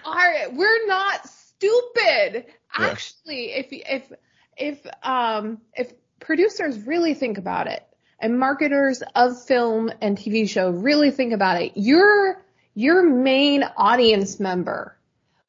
are, 0.04 0.34
we're 0.52 0.86
not 0.86 1.28
stupid. 1.28 2.46
Actually, 2.72 3.50
yeah. 3.50 3.58
if, 3.58 3.66
if, 3.70 4.12
if, 4.56 4.86
um, 5.02 5.58
if 5.74 5.92
producers 6.20 6.86
really 6.86 7.12
think 7.12 7.36
about 7.36 7.66
it 7.66 7.86
and 8.18 8.38
marketers 8.38 9.02
of 9.14 9.44
film 9.44 9.92
and 10.00 10.16
TV 10.16 10.48
show 10.48 10.70
really 10.70 11.10
think 11.10 11.34
about 11.34 11.60
it, 11.60 11.72
your, 11.74 12.42
your 12.74 13.02
main 13.02 13.62
audience 13.76 14.40
member 14.40 14.96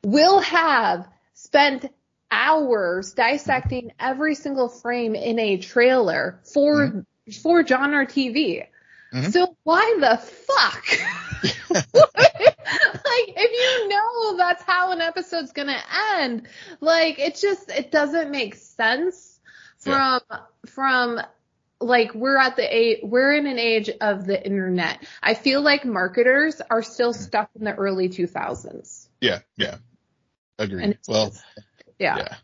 will 0.05 0.39
have 0.39 1.07
spent 1.33 1.91
hours 2.29 3.13
dissecting 3.13 3.91
every 3.99 4.35
single 4.35 4.69
frame 4.69 5.15
in 5.15 5.39
a 5.39 5.57
trailer 5.57 6.39
for 6.53 6.87
mm-hmm. 6.87 7.31
for 7.41 7.65
genre 7.65 8.05
TV. 8.05 8.67
Mm-hmm. 9.11 9.31
So 9.31 9.57
why 9.63 9.97
the 9.99 10.17
fuck? 10.17 10.85
like 11.73 13.33
if 13.35 13.51
you 13.51 13.89
know 13.89 14.37
that's 14.37 14.61
how 14.63 14.91
an 14.91 15.01
episode's 15.01 15.53
gonna 15.53 15.81
end, 16.17 16.47
like 16.81 17.17
it 17.17 17.35
just 17.35 17.71
it 17.71 17.91
doesn't 17.91 18.29
make 18.29 18.55
sense 18.55 19.39
from 19.79 20.21
yeah. 20.29 20.37
from 20.67 21.19
like 21.81 22.13
we're 22.13 22.37
at 22.37 22.55
the 22.57 22.75
age 22.75 22.99
we're 23.01 23.33
in 23.33 23.47
an 23.47 23.57
age 23.57 23.89
of 24.01 24.27
the 24.27 24.43
internet. 24.45 25.03
I 25.23 25.33
feel 25.33 25.61
like 25.61 25.83
marketers 25.83 26.61
are 26.69 26.83
still 26.83 27.13
stuck 27.13 27.49
in 27.55 27.63
the 27.63 27.73
early 27.73 28.09
2000s. 28.09 29.07
Yeah, 29.19 29.39
yeah. 29.57 29.77
Agreed. 30.57 30.97
Well, 31.07 31.33
yeah. 31.99 32.17
yeah. 32.17 32.35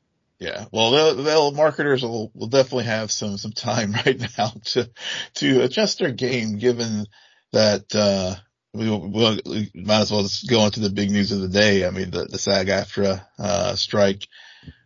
Yeah. 0.41 0.65
Well, 0.71 0.89
they'll, 0.89 1.23
they'll, 1.23 1.51
marketers 1.51 2.01
will, 2.01 2.31
will 2.33 2.47
definitely 2.47 2.85
have 2.85 3.11
some, 3.11 3.37
some 3.37 3.51
time 3.51 3.93
right 4.05 4.19
now 4.39 4.51
to, 4.65 4.89
to 5.35 5.61
adjust 5.61 5.99
their 5.99 6.11
game 6.11 6.57
given 6.57 7.05
that, 7.51 7.93
uh, 7.93 8.35
we, 8.73 8.89
we'll, 8.89 9.39
we 9.45 9.71
might 9.75 10.01
as 10.01 10.11
well 10.11 10.23
just 10.23 10.49
go 10.49 10.65
into 10.65 10.79
the 10.79 10.89
big 10.89 11.11
news 11.11 11.31
of 11.31 11.41
the 11.41 11.47
day. 11.47 11.85
I 11.85 11.91
mean, 11.91 12.09
the, 12.09 12.25
the 12.25 12.39
SAG-AFTRA, 12.39 13.23
uh, 13.37 13.75
strike, 13.75 14.27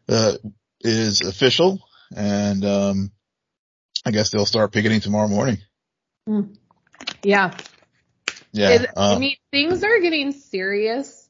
uh, 0.10 0.34
is 0.82 1.22
official 1.22 1.88
and, 2.13 2.65
um, 2.65 3.12
I 4.05 4.12
guess 4.12 4.32
they'll 4.32 4.46
start 4.46 4.74
picketing 4.74 5.00
tomorrow 5.00 5.29
morning. 5.29 5.60
Mm. 6.27 6.58
Yeah. 7.24 7.55
Yeah. 8.51 8.70
It, 8.72 8.89
uh, 8.98 9.15
I 9.15 9.20
mean, 9.20 9.38
things 9.51 9.86
are 9.86 10.00
getting 10.01 10.34
serious 10.34 11.29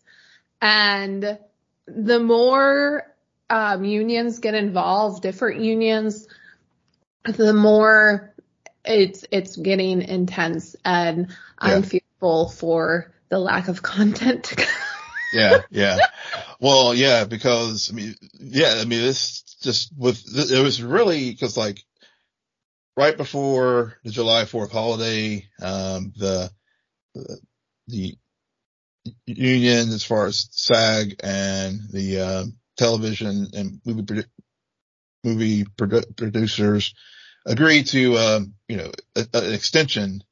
and 0.61 1.37
the 1.87 2.19
more 2.19 3.13
um, 3.49 3.83
unions 3.83 4.39
get 4.39 4.55
involved, 4.55 5.21
different 5.21 5.61
unions, 5.61 6.27
the 7.23 7.53
more 7.53 8.33
it's 8.83 9.25
it's 9.31 9.55
getting 9.55 10.01
intense, 10.01 10.75
and 10.85 11.27
yeah. 11.29 11.35
I'm 11.59 11.83
fearful 11.83 12.49
for 12.49 13.13
the 13.29 13.39
lack 13.39 13.67
of 13.67 13.81
content. 13.81 14.53
yeah, 15.33 15.61
yeah. 15.69 15.97
Well, 16.59 16.93
yeah, 16.93 17.25
because 17.25 17.89
I 17.91 17.95
mean, 17.95 18.15
yeah, 18.33 18.77
I 18.79 18.85
mean, 18.85 19.01
this 19.01 19.43
just 19.61 19.91
with 19.97 20.23
it 20.35 20.61
was 20.63 20.81
really 20.81 21.31
because 21.31 21.57
like 21.57 21.83
right 22.95 23.17
before 23.17 23.97
the 24.03 24.11
July 24.11 24.43
4th 24.43 24.71
holiday, 24.71 25.47
um, 25.61 26.13
the 26.15 26.51
the 27.87 28.17
union 29.25 29.89
as 29.89 30.03
far 30.03 30.25
as 30.25 30.47
SAG 30.51 31.15
and 31.23 31.79
the 31.91 32.19
uh, 32.19 32.43
television 32.77 33.47
and 33.53 33.81
movie 33.85 34.03
produ- 34.03 34.25
movie 35.23 35.63
produ- 35.63 36.15
producers 36.15 36.93
agreed 37.45 37.87
to 37.87 38.17
um, 38.17 38.53
you 38.67 38.77
know 38.77 38.91
an 39.15 39.53
extension 39.53 40.23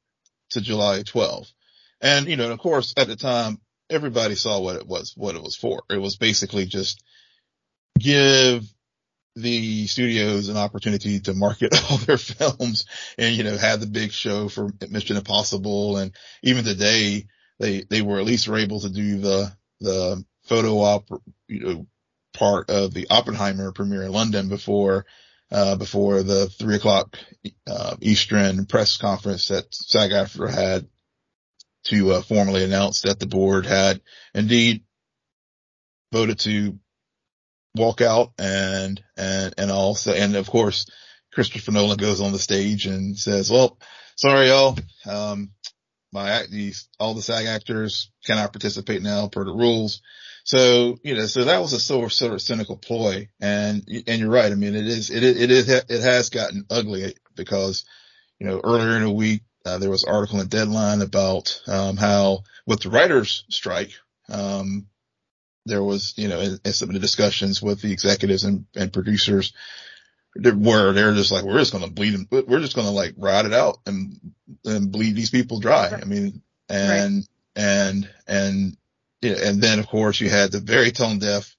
to 0.50 0.60
July 0.60 1.02
12th. 1.02 1.52
And 2.00 2.26
you 2.26 2.36
know, 2.36 2.50
of 2.50 2.58
course, 2.58 2.94
at 2.96 3.06
the 3.06 3.16
time, 3.16 3.60
everybody 3.90 4.34
saw 4.34 4.60
what 4.60 4.76
it 4.76 4.86
was, 4.86 5.14
what 5.16 5.34
it 5.34 5.42
was 5.42 5.56
for. 5.56 5.82
It 5.90 5.98
was 5.98 6.16
basically 6.16 6.66
just 6.66 7.02
give 7.98 8.64
the 9.36 9.86
studios 9.86 10.48
an 10.48 10.56
opportunity 10.56 11.20
to 11.20 11.34
market 11.34 11.74
all 11.90 11.98
their 11.98 12.18
films 12.18 12.86
and, 13.18 13.34
you 13.34 13.42
know, 13.42 13.56
have 13.56 13.80
the 13.80 13.86
big 13.86 14.12
show 14.12 14.48
for 14.48 14.70
Mission 14.88 15.16
Impossible. 15.16 15.96
And 15.96 16.12
even 16.42 16.64
today, 16.64 17.26
they 17.58 17.82
they 17.82 18.02
were 18.02 18.18
at 18.18 18.24
least 18.24 18.48
were 18.48 18.58
able 18.58 18.80
to 18.80 18.90
do 18.90 19.18
the 19.18 19.52
the 19.80 20.24
photo 20.44 20.78
op 20.80 21.08
you 21.48 21.60
know 21.60 21.86
part 22.32 22.68
of 22.68 22.92
the 22.92 23.06
Oppenheimer 23.10 23.72
premiere 23.72 24.04
in 24.04 24.12
London 24.12 24.48
before 24.48 25.06
uh, 25.50 25.76
before 25.76 26.22
the 26.22 26.48
three 26.48 26.76
o'clock 26.76 27.16
uh, 27.66 27.96
Eastern 28.00 28.66
press 28.66 28.96
conference 28.96 29.48
that 29.48 29.72
SAG-AFTRA 29.72 30.52
had 30.52 30.88
to 31.84 32.12
uh, 32.12 32.22
formally 32.22 32.64
announce 32.64 33.02
that 33.02 33.20
the 33.20 33.26
board 33.26 33.66
had 33.66 34.00
indeed 34.34 34.82
voted 36.12 36.38
to 36.40 36.78
walk 37.76 38.00
out 38.00 38.32
and 38.38 39.02
and 39.16 39.54
and 39.58 39.70
also 39.70 40.12
and 40.12 40.34
of 40.36 40.48
course 40.48 40.86
Christopher 41.32 41.72
Nolan 41.72 41.96
goes 41.96 42.20
on 42.20 42.32
the 42.32 42.38
stage 42.38 42.86
and 42.86 43.18
says, 43.18 43.50
"Well, 43.50 43.76
sorry 44.16 44.48
y'all, 44.48 44.78
um, 45.04 45.50
my 46.14 46.46
these 46.50 46.88
all 46.98 47.12
the 47.12 47.20
SAG 47.20 47.46
actors 47.46 48.10
cannot 48.24 48.52
participate 48.52 49.02
now 49.02 49.28
per 49.28 49.44
the 49.44 49.52
rules. 49.52 50.00
So 50.44 50.98
you 51.02 51.16
know, 51.16 51.26
so 51.26 51.44
that 51.44 51.60
was 51.60 51.72
a 51.72 51.80
sort 51.80 52.04
of 52.04 52.12
sort 52.12 52.32
of 52.32 52.40
cynical 52.40 52.76
ploy, 52.76 53.28
and 53.40 53.86
and 54.06 54.20
you're 54.20 54.30
right. 54.30 54.52
I 54.52 54.54
mean, 54.54 54.74
it 54.74 54.86
is 54.86 55.10
it 55.10 55.22
it 55.22 55.50
is 55.50 55.68
it 55.68 55.90
has 55.90 56.30
gotten 56.30 56.64
ugly 56.70 57.14
because 57.34 57.84
you 58.38 58.46
know 58.46 58.60
earlier 58.62 58.96
in 58.96 59.02
the 59.02 59.10
week 59.10 59.42
uh, 59.66 59.78
there 59.78 59.90
was 59.90 60.04
an 60.04 60.14
article 60.14 60.40
in 60.40 60.48
Deadline 60.48 61.02
about 61.02 61.60
um, 61.66 61.96
how 61.96 62.44
with 62.66 62.80
the 62.80 62.90
writers' 62.90 63.44
strike. 63.50 63.90
Um, 64.28 64.86
there 65.66 65.82
was, 65.82 66.12
you 66.16 66.28
know, 66.28 66.40
in, 66.40 66.58
in 66.64 66.72
some 66.72 66.90
of 66.90 66.94
the 66.94 67.00
discussions 67.00 67.62
with 67.62 67.80
the 67.80 67.92
executives 67.92 68.44
and, 68.44 68.66
and 68.76 68.92
producers, 68.92 69.54
where 70.36 70.92
they're 70.92 71.14
just 71.14 71.30
like, 71.30 71.44
we're 71.44 71.58
just 71.58 71.72
going 71.72 71.84
to 71.84 71.90
bleed 71.90 72.10
them. 72.10 72.28
We're 72.30 72.60
just 72.60 72.74
going 72.74 72.86
to 72.86 72.92
like 72.92 73.14
ride 73.16 73.46
it 73.46 73.52
out 73.52 73.78
and, 73.86 74.18
and 74.64 74.90
bleed 74.90 75.14
these 75.14 75.30
people 75.30 75.60
dry. 75.60 75.90
I 75.90 76.04
mean, 76.04 76.42
and, 76.68 77.26
right. 77.56 77.64
and, 77.64 78.10
and, 78.26 78.76
and 79.22 79.62
then 79.62 79.78
of 79.78 79.86
course 79.86 80.20
you 80.20 80.28
had 80.28 80.52
the 80.52 80.60
very 80.60 80.90
tone 80.90 81.18
deaf 81.18 81.54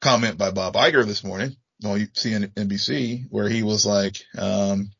comment 0.00 0.38
by 0.38 0.50
Bob 0.50 0.74
Iger 0.74 1.04
this 1.04 1.24
morning 1.24 1.56
on 1.84 1.98
NBC 1.98 3.26
where 3.30 3.48
he 3.48 3.62
was 3.62 3.86
like, 3.86 4.16
um, 4.36 4.90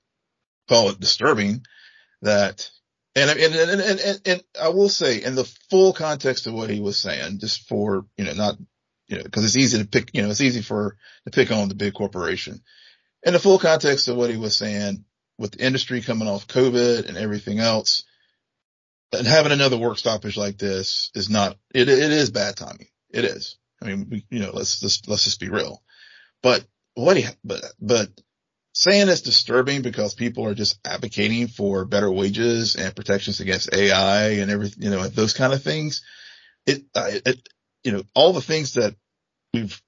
call 0.68 0.90
it 0.90 1.00
disturbing 1.00 1.64
that, 2.22 2.70
and, 3.14 3.30
and, 3.30 3.54
and, 3.54 3.80
and, 3.80 4.20
and, 4.26 4.42
I 4.60 4.68
will 4.68 4.88
say 4.88 5.22
in 5.22 5.34
the 5.34 5.50
full 5.70 5.92
context 5.92 6.46
of 6.46 6.54
what 6.54 6.70
he 6.70 6.80
was 6.80 6.98
saying, 6.98 7.38
just 7.38 7.68
for, 7.68 8.04
you 8.16 8.24
know, 8.24 8.34
not, 8.34 8.56
you 9.06 9.18
know, 9.18 9.24
cause 9.30 9.44
it's 9.44 9.56
easy 9.56 9.78
to 9.78 9.86
pick, 9.86 10.10
you 10.12 10.22
know, 10.22 10.30
it's 10.30 10.40
easy 10.40 10.60
for, 10.60 10.96
to 11.24 11.30
pick 11.30 11.50
on 11.50 11.68
the 11.68 11.74
big 11.74 11.94
corporation 11.94 12.62
in 13.26 13.32
the 13.32 13.40
full 13.40 13.58
context 13.58 14.06
of 14.06 14.16
what 14.16 14.30
he 14.30 14.36
was 14.36 14.56
saying 14.56 15.04
with 15.36 15.50
the 15.50 15.66
industry 15.66 16.00
coming 16.00 16.28
off 16.28 16.46
COVID 16.46 17.08
and 17.08 17.18
everything 17.18 17.58
else, 17.58 18.04
and 19.12 19.26
having 19.26 19.52
another 19.52 19.76
work 19.76 19.98
stoppage 19.98 20.36
like 20.36 20.56
this 20.56 21.10
is 21.14 21.28
not, 21.28 21.56
it, 21.74 21.88
it 21.88 22.12
is 22.12 22.30
bad 22.30 22.56
timing. 22.56 22.86
It 23.10 23.24
is. 23.24 23.58
I 23.82 23.86
mean, 23.86 24.06
we, 24.08 24.26
you 24.30 24.38
know, 24.38 24.52
let's 24.52 24.80
just, 24.80 25.08
let's 25.08 25.24
just 25.24 25.40
be 25.40 25.48
real. 25.48 25.82
But 26.42 26.64
what 26.94 27.16
he, 27.16 27.26
but, 27.44 27.62
but 27.80 28.08
saying 28.72 29.08
it's 29.08 29.22
disturbing 29.22 29.82
because 29.82 30.14
people 30.14 30.46
are 30.46 30.54
just 30.54 30.78
advocating 30.86 31.48
for 31.48 31.84
better 31.84 32.10
wages 32.10 32.76
and 32.76 32.94
protections 32.94 33.40
against 33.40 33.74
AI 33.74 34.36
and 34.36 34.50
everything, 34.50 34.84
you 34.84 34.90
know, 34.90 35.06
those 35.08 35.34
kind 35.34 35.52
of 35.52 35.62
things. 35.62 36.02
It, 36.64 36.84
it, 36.94 37.48
you 37.82 37.92
know, 37.92 38.02
all 38.14 38.32
the 38.32 38.40
things 38.40 38.74
that 38.74 38.94
we've, 39.52 39.80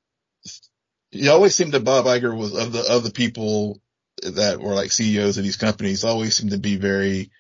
it 1.13 1.29
always 1.29 1.55
seemed 1.55 1.73
that 1.73 1.85
Bob 1.85 2.05
Iger 2.07 2.37
was 2.37 2.55
of 2.57 2.73
the, 2.73 2.85
of 2.91 3.03
the 3.03 3.11
people 3.11 3.81
that 4.23 4.61
were 4.61 4.75
like 4.75 4.93
CEOs 4.93 5.39
of 5.39 5.45
these 5.45 5.57
companies 5.57 6.05
always 6.05 6.37
seemed 6.37 6.51
to 6.51 6.59
be 6.59 6.77
very, 6.77 7.31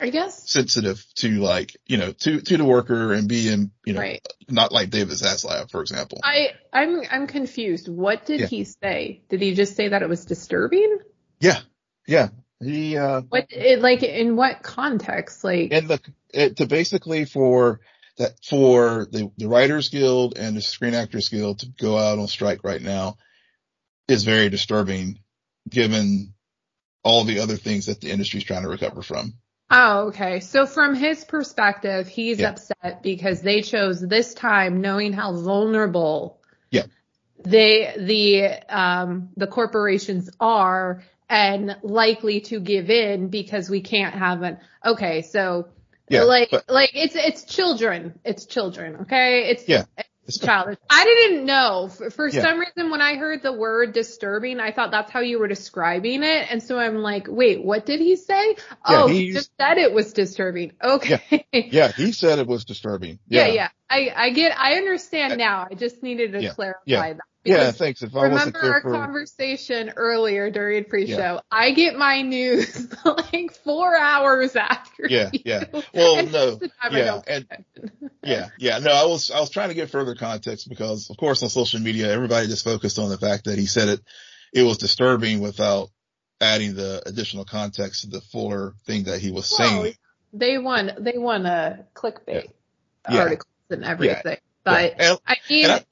I 0.00 0.10
guess 0.10 0.50
sensitive 0.50 1.04
to 1.16 1.28
like, 1.40 1.76
you 1.86 1.96
know, 1.98 2.12
to, 2.12 2.40
to 2.40 2.56
the 2.56 2.64
worker 2.64 3.12
and 3.12 3.28
being, 3.28 3.70
you 3.84 3.92
know, 3.92 4.00
right. 4.00 4.26
not 4.48 4.72
like 4.72 4.90
David 4.90 5.14
Zaslav, 5.14 5.70
for 5.70 5.80
example. 5.82 6.20
I, 6.24 6.50
I'm, 6.72 7.02
I'm 7.10 7.26
confused. 7.26 7.88
What 7.88 8.26
did 8.26 8.40
Yeah. 8.40 8.46
he 8.46 8.64
say? 8.64 9.22
Did 9.28 9.40
he 9.42 9.54
just 9.54 9.76
say 9.76 9.88
that 9.88 10.02
it 10.02 10.08
was 10.08 10.24
disturbing? 10.24 10.98
Yeah. 11.40 11.60
Yeah. 12.06 12.28
He, 12.60 12.96
uh, 12.96 13.20
What, 13.28 13.46
it, 13.50 13.80
like, 13.80 14.02
in 14.02 14.36
what 14.36 14.62
context? 14.62 15.44
Like, 15.44 15.72
and 15.72 15.88
the, 15.88 16.00
it, 16.32 16.56
to 16.56 16.66
basically 16.66 17.26
for 17.26 17.80
that, 18.18 18.32
for 18.44 19.06
the, 19.10 19.30
the 19.36 19.46
Writers 19.48 19.88
Guild 19.88 20.38
and 20.38 20.56
the 20.56 20.62
Screen 20.62 20.94
Actors 20.94 21.28
Guild 21.28 21.60
to 21.60 21.66
go 21.78 21.98
out 21.98 22.18
on 22.18 22.26
strike 22.28 22.64
right 22.64 22.80
now 22.82 23.16
is 24.08 24.24
very 24.24 24.48
disturbing 24.48 25.20
given 25.68 26.32
all 27.02 27.24
the 27.24 27.40
other 27.40 27.56
things 27.56 27.86
that 27.86 28.00
the 28.00 28.10
industry 28.10 28.38
is 28.38 28.44
trying 28.44 28.62
to 28.62 28.68
recover 28.68 29.02
from. 29.02 29.34
oh, 29.70 30.08
okay. 30.08 30.40
So 30.40 30.64
from 30.66 30.94
his 30.94 31.24
perspective, 31.24 32.06
he's 32.06 32.38
Yeah. 32.38 32.50
upset 32.50 33.02
because 33.02 33.42
they 33.42 33.62
chose 33.62 34.00
this 34.00 34.32
time 34.34 34.80
knowing 34.80 35.12
how 35.12 35.32
vulnerable 35.32 36.40
Yeah. 36.70 36.84
they, 37.44 37.94
the, 37.98 38.74
um, 38.74 39.30
the 39.36 39.46
corporations 39.48 40.30
are 40.40 41.02
and 41.28 41.76
likely 41.82 42.40
to 42.42 42.60
give 42.60 42.90
in 42.90 43.28
because 43.28 43.68
we 43.68 43.80
can't 43.80 44.14
have 44.14 44.42
an, 44.42 44.58
okay, 44.84 45.22
so 45.22 45.68
Yeah. 46.08 46.22
like 46.22 46.50
but 46.50 46.64
like 46.68 46.90
it's 46.94 47.14
it's 47.16 47.44
children 47.44 48.18
it's 48.24 48.46
children 48.46 48.96
okay 49.02 49.50
it's 49.50 49.68
Yeah. 49.68 49.84
it's 50.26 50.38
childish 50.38 50.78
i 50.90 51.04
didn't 51.04 51.46
know 51.46 51.88
for, 51.88 52.10
for 52.10 52.28
Yeah. 52.28 52.42
some 52.42 52.58
reason 52.60 52.90
when 52.90 53.00
i 53.00 53.16
heard 53.16 53.42
the 53.42 53.52
word 53.52 53.92
disturbing 53.92 54.60
i 54.60 54.70
thought 54.72 54.90
that's 54.90 55.10
how 55.10 55.20
you 55.20 55.38
were 55.38 55.48
describing 55.48 56.22
it 56.22 56.46
and 56.50 56.62
so 56.62 56.78
i'm 56.78 56.96
like 56.98 57.26
wait 57.28 57.64
what 57.64 57.86
did 57.86 58.00
he 58.00 58.16
say 58.16 58.56
oh 58.86 59.08
he 59.08 59.32
just 59.32 59.50
said 59.60 59.78
it 59.78 59.92
was 59.92 60.12
disturbing 60.12 60.72
okay 60.82 61.46
yeah, 61.52 61.90
he 61.92 62.12
said 62.12 62.38
it 62.38 62.46
was 62.46 62.64
disturbing. 62.64 63.18
yeah 63.28 63.46
Yeah. 63.46 63.52
yeah 63.52 63.68
i 63.90 64.12
i 64.16 64.30
get 64.30 64.56
i 64.58 64.74
understand 64.74 65.34
uh, 65.34 65.36
now 65.36 65.66
i 65.70 65.74
just 65.74 66.02
needed 66.02 66.32
to 66.32 66.42
Yeah. 66.42 66.54
clarify 66.54 66.82
Yeah. 66.86 67.12
that 67.14 67.20
Yeah. 67.46 67.70
Thanks. 67.72 68.02
If 68.02 68.14
I 68.16 68.28
wasn't 68.28 68.54
Remember 68.56 68.74
our 68.74 68.80
for, 68.82 68.90
conversation 68.92 69.92
earlier 69.96 70.50
during 70.50 70.84
pre-show? 70.84 71.40
I 71.50 71.72
get 71.72 71.96
my 71.96 72.22
news 72.22 72.88
like 73.04 73.52
four 73.64 73.96
hours 73.96 74.56
after. 74.56 75.06
Yeah, 75.08 75.30
you. 75.32 75.40
yeah. 75.44 75.64
Well, 75.94 76.16
no, 76.26 76.30
most 76.32 76.34
of 76.54 76.60
the 76.60 76.68
time 76.82 76.94
I 76.94 76.98
yeah, 76.98 77.20
and- 77.28 77.46
Yeah, 78.22 78.48
yeah. 78.58 78.78
No, 78.78 78.90
I 78.92 79.04
was 79.06 79.30
I 79.30 79.40
was 79.40 79.50
trying 79.50 79.68
to 79.68 79.74
get 79.74 79.90
further 79.90 80.14
context 80.14 80.68
because, 80.68 81.10
of 81.10 81.16
course, 81.16 81.42
on 81.42 81.48
social 81.48 81.80
media, 81.80 82.12
everybody 82.12 82.46
just 82.48 82.64
focused 82.64 82.98
on 82.98 83.08
the 83.08 83.18
fact 83.18 83.44
that 83.44 83.58
he 83.58 83.66
said 83.66 83.88
it. 83.88 84.00
It 84.52 84.62
was 84.62 84.78
disturbing 84.78 85.40
without 85.40 85.90
adding 86.40 86.74
the 86.74 87.02
additional 87.06 87.44
context 87.44 88.02
to 88.02 88.10
the 88.10 88.20
fuller 88.20 88.74
thing 88.86 89.04
that 89.04 89.20
he 89.20 89.30
was 89.30 89.54
Well, 89.58 89.82
saying. 89.82 89.94
they 90.32 90.58
won. 90.58 90.92
They 90.98 91.16
won 91.18 91.46
a 91.46 91.86
clickbait 91.94 92.48
Yeah. 93.10 93.18
articles 93.20 93.52
and 93.70 93.84
everything. 93.84 94.38
But 94.64 94.94
Yeah. 94.98 95.10
And, 95.10 95.18
I 95.26 95.36
mean, 95.48 95.70
I- 95.70 95.84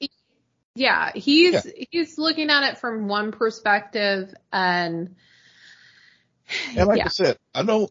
yeah, 0.75 1.11
he's 1.15 1.65
he's 1.89 2.17
looking 2.17 2.49
at 2.49 2.71
it 2.71 2.77
from 2.77 3.07
one 3.07 3.31
perspective, 3.31 4.33
and 4.51 5.15
and 6.75 6.87
like 6.87 6.97
yeah, 6.97 7.05
I 7.05 7.09
said, 7.09 7.39
I 7.53 7.63
don't, 7.63 7.89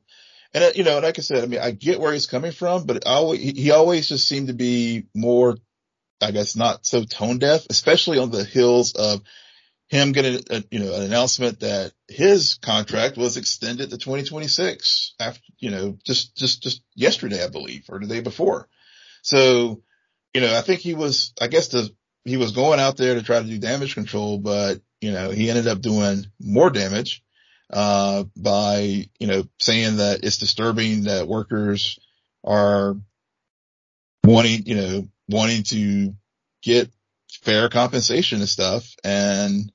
and 0.52 0.64
uh, 0.64 0.70
you 0.74 0.84
know, 0.84 0.98
like 1.00 1.18
I 1.18 1.22
said, 1.22 1.42
I 1.42 1.46
mean, 1.46 1.60
I 1.60 1.70
get 1.70 1.98
where 1.98 2.12
he's 2.12 2.26
coming 2.26 2.52
from, 2.52 2.84
but 2.84 3.06
I 3.06 3.14
always, 3.14 3.40
he 3.40 3.52
he 3.52 3.70
always 3.70 4.09
just 4.09 4.28
seemed 4.28 4.48
to 4.48 4.54
be 4.54 5.06
more, 5.14 5.56
I 6.20 6.30
guess, 6.30 6.56
not 6.56 6.85
so 6.85 7.04
tone 7.04 7.38
deaf, 7.38 7.66
especially 7.70 8.18
on 8.18 8.30
the 8.30 8.44
heels 8.44 8.92
of 8.92 9.22
him 9.88 10.12
getting, 10.12 10.42
a, 10.50 10.64
you 10.70 10.80
know, 10.80 10.94
an 10.94 11.02
announcement 11.02 11.61
that 11.61 11.92
his 12.09 12.59
contract 12.61 13.16
was 13.16 13.37
extended 13.37 13.90
to 13.90 13.98
2026 13.98 15.14
after, 15.20 15.42
you 15.59 15.70
know, 15.70 15.96
just, 16.04 16.37
just, 16.37 16.62
just 16.62 16.82
yesterday, 16.94 17.44
I 17.44 17.48
believe, 17.48 17.85
or 17.88 17.98
the 17.98 18.06
day 18.06 18.20
before. 18.20 18.68
So, 19.22 19.82
you 20.32 20.40
know, 20.40 20.56
I 20.56 20.62
think 20.62 20.80
he 20.80 20.94
was, 20.94 21.32
I 21.40 21.48
guess 21.48 21.68
the, 21.68 21.90
he 22.24 22.37
was 22.37 22.52
going 22.52 22.80
out 22.80 22.96
there 22.96 23.14
to 23.14 23.22
try 23.22 23.40
to 23.40 23.48
do 23.48 23.58
damage 23.58 23.94
control, 23.94 24.38
but, 24.38 24.80
you 25.00 25.12
know, 25.12 25.30
he 25.30 25.50
ended 25.50 25.66
up 25.66 25.80
doing 25.80 26.26
more 26.40 26.70
damage, 26.70 27.22
uh, 27.70 28.24
by, 28.37 29.08
you 29.18 29.26
know, 29.26 29.44
saying 29.60 29.96
that 29.96 30.20
it's 30.22 30.38
disturbing 30.38 31.04
that 31.04 31.28
workers 31.28 31.98
are 32.42 32.96
wanting, 34.24 34.66
you 34.66 34.74
know, 34.76 35.08
wanting 35.28 35.62
to 35.64 36.14
get 36.62 36.90
fair 37.42 37.68
compensation 37.68 38.40
and 38.40 38.48
stuff. 38.48 38.94
And, 39.04 39.70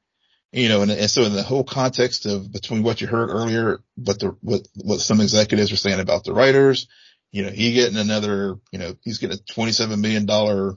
you 0.52 0.70
know, 0.70 0.82
and, 0.82 0.92
and 0.92 1.10
so 1.10 1.24
in 1.24 1.34
the 1.34 1.44
whole 1.44 1.64
context 1.64 2.26
of 2.26 2.52
between 2.52 2.82
what 2.82 3.02
you 3.02 3.08
heard 3.08 3.30
earlier, 3.30 3.82
but 3.98 4.20
the, 4.20 4.36
what, 4.42 4.68
what 4.76 5.00
some 5.00 5.22
executives 5.22 5.72
are 5.72 5.78
saying 5.78 6.00
about 6.00 6.24
the 6.24 6.34
writers, 6.34 6.88
you 7.32 7.44
know, 7.44 7.50
he 7.50 7.74
getting 7.74 7.98
another, 7.98 8.56
you 8.72 8.80
know, 8.80 8.96
he's 9.04 9.20
getting 9.20 9.38
a 9.38 9.54
$27 9.54 10.00
million, 10.00 10.24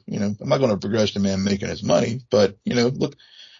you 0.06 0.20
know, 0.20 0.34
I'm 0.40 0.48
not 0.48 0.58
going 0.58 0.70
to 0.70 0.76
begrudge 0.76 1.14
the 1.14 1.20
man 1.20 1.44
making 1.44 1.68
his 1.68 1.82
money, 1.82 2.20
but, 2.30 2.58
you 2.64 2.74
know, 2.74 2.88
look, 2.88 3.16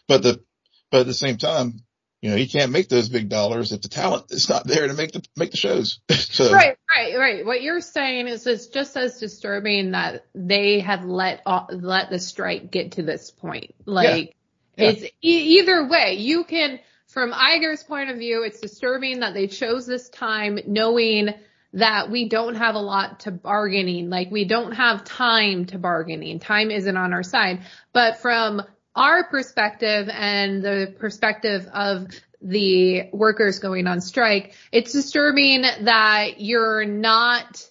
but 0.09 0.23
the, 0.23 0.43
but 0.91 1.01
at 1.01 1.07
the 1.07 1.15
same 1.15 1.39
time, 1.39 1.81
you 2.21 2.31
know, 2.31 2.37
he 2.37 2.47
can't 2.47 2.71
make 2.71 2.89
those 2.89 3.09
big 3.09 3.29
dollars 3.29 3.73
if 3.73 3.83
the 3.83 3.89
talent 3.89 4.27
is 4.31 4.49
not 4.49 4.67
there 4.67 4.87
to 4.87 4.95
make 4.95 5.13
the, 5.13 5.23
make 5.37 5.51
the 5.51 5.57
shows. 5.57 6.01
so, 6.11 6.53
right, 6.53 6.77
right, 6.97 7.19
right. 7.19 7.47
What 7.47 7.63
you're 7.63 7.81
saying 7.81 8.29
is 8.29 8.47
it's 8.47 8.69
just 8.69 8.97
as 8.97 9.19
disturbing 9.19 9.91
that 9.91 10.27
they 10.35 10.81
have 10.81 11.05
let 11.05 11.43
let 11.71 12.11
the 12.11 12.21
strike 12.21 12.71
get 12.71 12.93
to 12.93 13.03
this 13.03 13.33
point. 13.33 13.75
Like 13.87 14.37
Yeah. 14.77 14.91
it's 14.91 15.05
e- 15.21 15.59
either 15.59 15.89
way. 15.89 16.15
You 16.21 16.45
can, 16.45 16.79
from 17.09 17.33
Iger's 17.33 17.83
point 17.83 18.11
of 18.11 18.19
view, 18.19 18.45
it's 18.45 18.61
disturbing 18.61 19.21
that 19.21 19.35
they 19.35 19.49
chose 19.49 19.85
this 19.85 20.09
time 20.09 20.61
knowing 20.67 21.35
that 21.75 22.11
we 22.11 22.29
don't 22.29 22.57
have 22.57 22.75
a 22.75 22.81
lot 22.81 23.21
to 23.21 23.31
bargaining. 23.31 24.11
Like 24.11 24.31
we 24.31 24.45
don't 24.45 24.73
have 24.73 25.05
time 25.05 25.67
to 25.67 25.79
bargaining. 25.79 26.39
Time 26.39 26.71
isn't 26.71 26.97
on 26.97 27.13
our 27.13 27.23
side. 27.23 27.63
But 27.93 28.19
from 28.19 28.63
our 28.95 29.25
perspective 29.25 30.09
and 30.13 30.63
the 30.63 30.95
perspective 30.99 31.67
of 31.73 32.09
the 32.43 33.09
workers 33.13 33.59
going 33.59 33.87
on 33.87 34.01
strike, 34.01 34.55
it's 34.71 34.93
disturbing 34.93 35.63
that 35.63 36.41
you're 36.41 36.85
not 36.85 37.67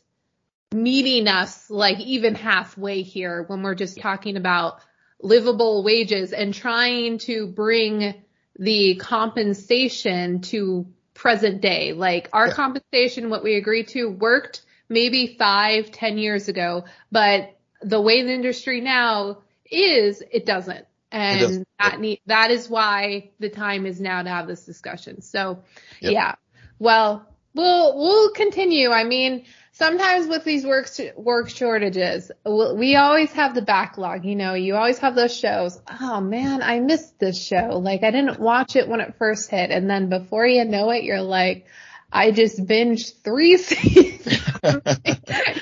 meeting 0.74 1.28
us 1.28 1.70
like 1.70 2.00
even 2.00 2.34
halfway 2.34 3.02
here 3.02 3.44
when 3.44 3.62
we're 3.62 3.76
just 3.76 4.00
talking 4.00 4.38
about 4.38 4.80
livable 5.22 5.84
wages 5.84 6.32
and 6.34 6.54
trying 6.54 7.18
to 7.20 7.46
bring 7.46 8.24
the 8.58 8.96
compensation 8.96 10.42
to 10.42 10.88
present 11.22 11.62
day. 11.62 11.94
Like 11.94 12.30
our 12.34 12.48
Yeah. 12.48 12.54
compensation, 12.54 13.30
what 13.30 13.44
we 13.44 13.56
agreed 13.56 13.90
to 13.90 14.10
worked 14.10 14.64
maybe 14.90 15.36
five, 15.38 15.92
ten 15.92 16.18
years 16.18 16.48
ago, 16.48 16.86
but 17.12 17.56
the 17.84 18.02
way 18.02 18.24
the 18.24 18.34
industry 18.34 18.82
now 18.82 19.38
is, 19.70 20.24
it 20.32 20.48
doesn't. 20.48 20.86
And 21.12 21.40
doesn't. 21.42 21.68
that 21.78 22.00
need, 22.00 22.22
that 22.26 22.50
is 22.50 22.68
why 22.70 23.30
the 23.40 23.50
time 23.50 23.86
is 23.86 24.02
now 24.02 24.24
to 24.24 24.30
have 24.30 24.48
this 24.48 24.66
discussion. 24.66 25.22
So 25.22 25.60
Yep. 26.02 26.14
yeah, 26.14 26.36
well, 26.80 27.28
we'll, 27.54 27.98
we'll 27.98 28.32
continue. 28.32 28.90
I 28.90 29.04
mean, 29.04 29.46
sometimes 29.82 30.28
with 30.28 30.44
these 30.44 30.64
work, 30.64 30.88
work 31.16 31.50
shortages, 31.50 32.32
we 32.46 32.96
always 32.96 33.32
have 33.32 33.56
the 33.56 33.64
backlog, 33.64 34.26
you 34.26 34.36
know, 34.36 34.54
you 34.54 34.76
always 34.76 35.00
have 35.00 35.16
those 35.16 35.36
shows. 35.36 35.82
Oh 36.00 36.22
man, 36.22 36.62
I 36.62 36.80
missed 36.80 37.20
this 37.20 37.44
show. 37.44 37.80
Like 37.80 38.04
I 38.04 38.12
didn't 38.12 38.40
watch 38.40 38.76
it 38.76 38.88
when 38.88 39.02
it 39.02 39.16
first 39.18 39.50
hit. 39.50 39.72
And 39.72 39.90
then 39.90 40.10
before 40.10 40.46
you 40.46 40.66
know 40.66 40.92
it, 40.92 41.04
you're 41.04 41.22
like, 41.22 41.66
I 42.12 42.30
just 42.30 42.64
binged 42.64 43.24
three 43.24 43.58
seasons. 43.58 44.28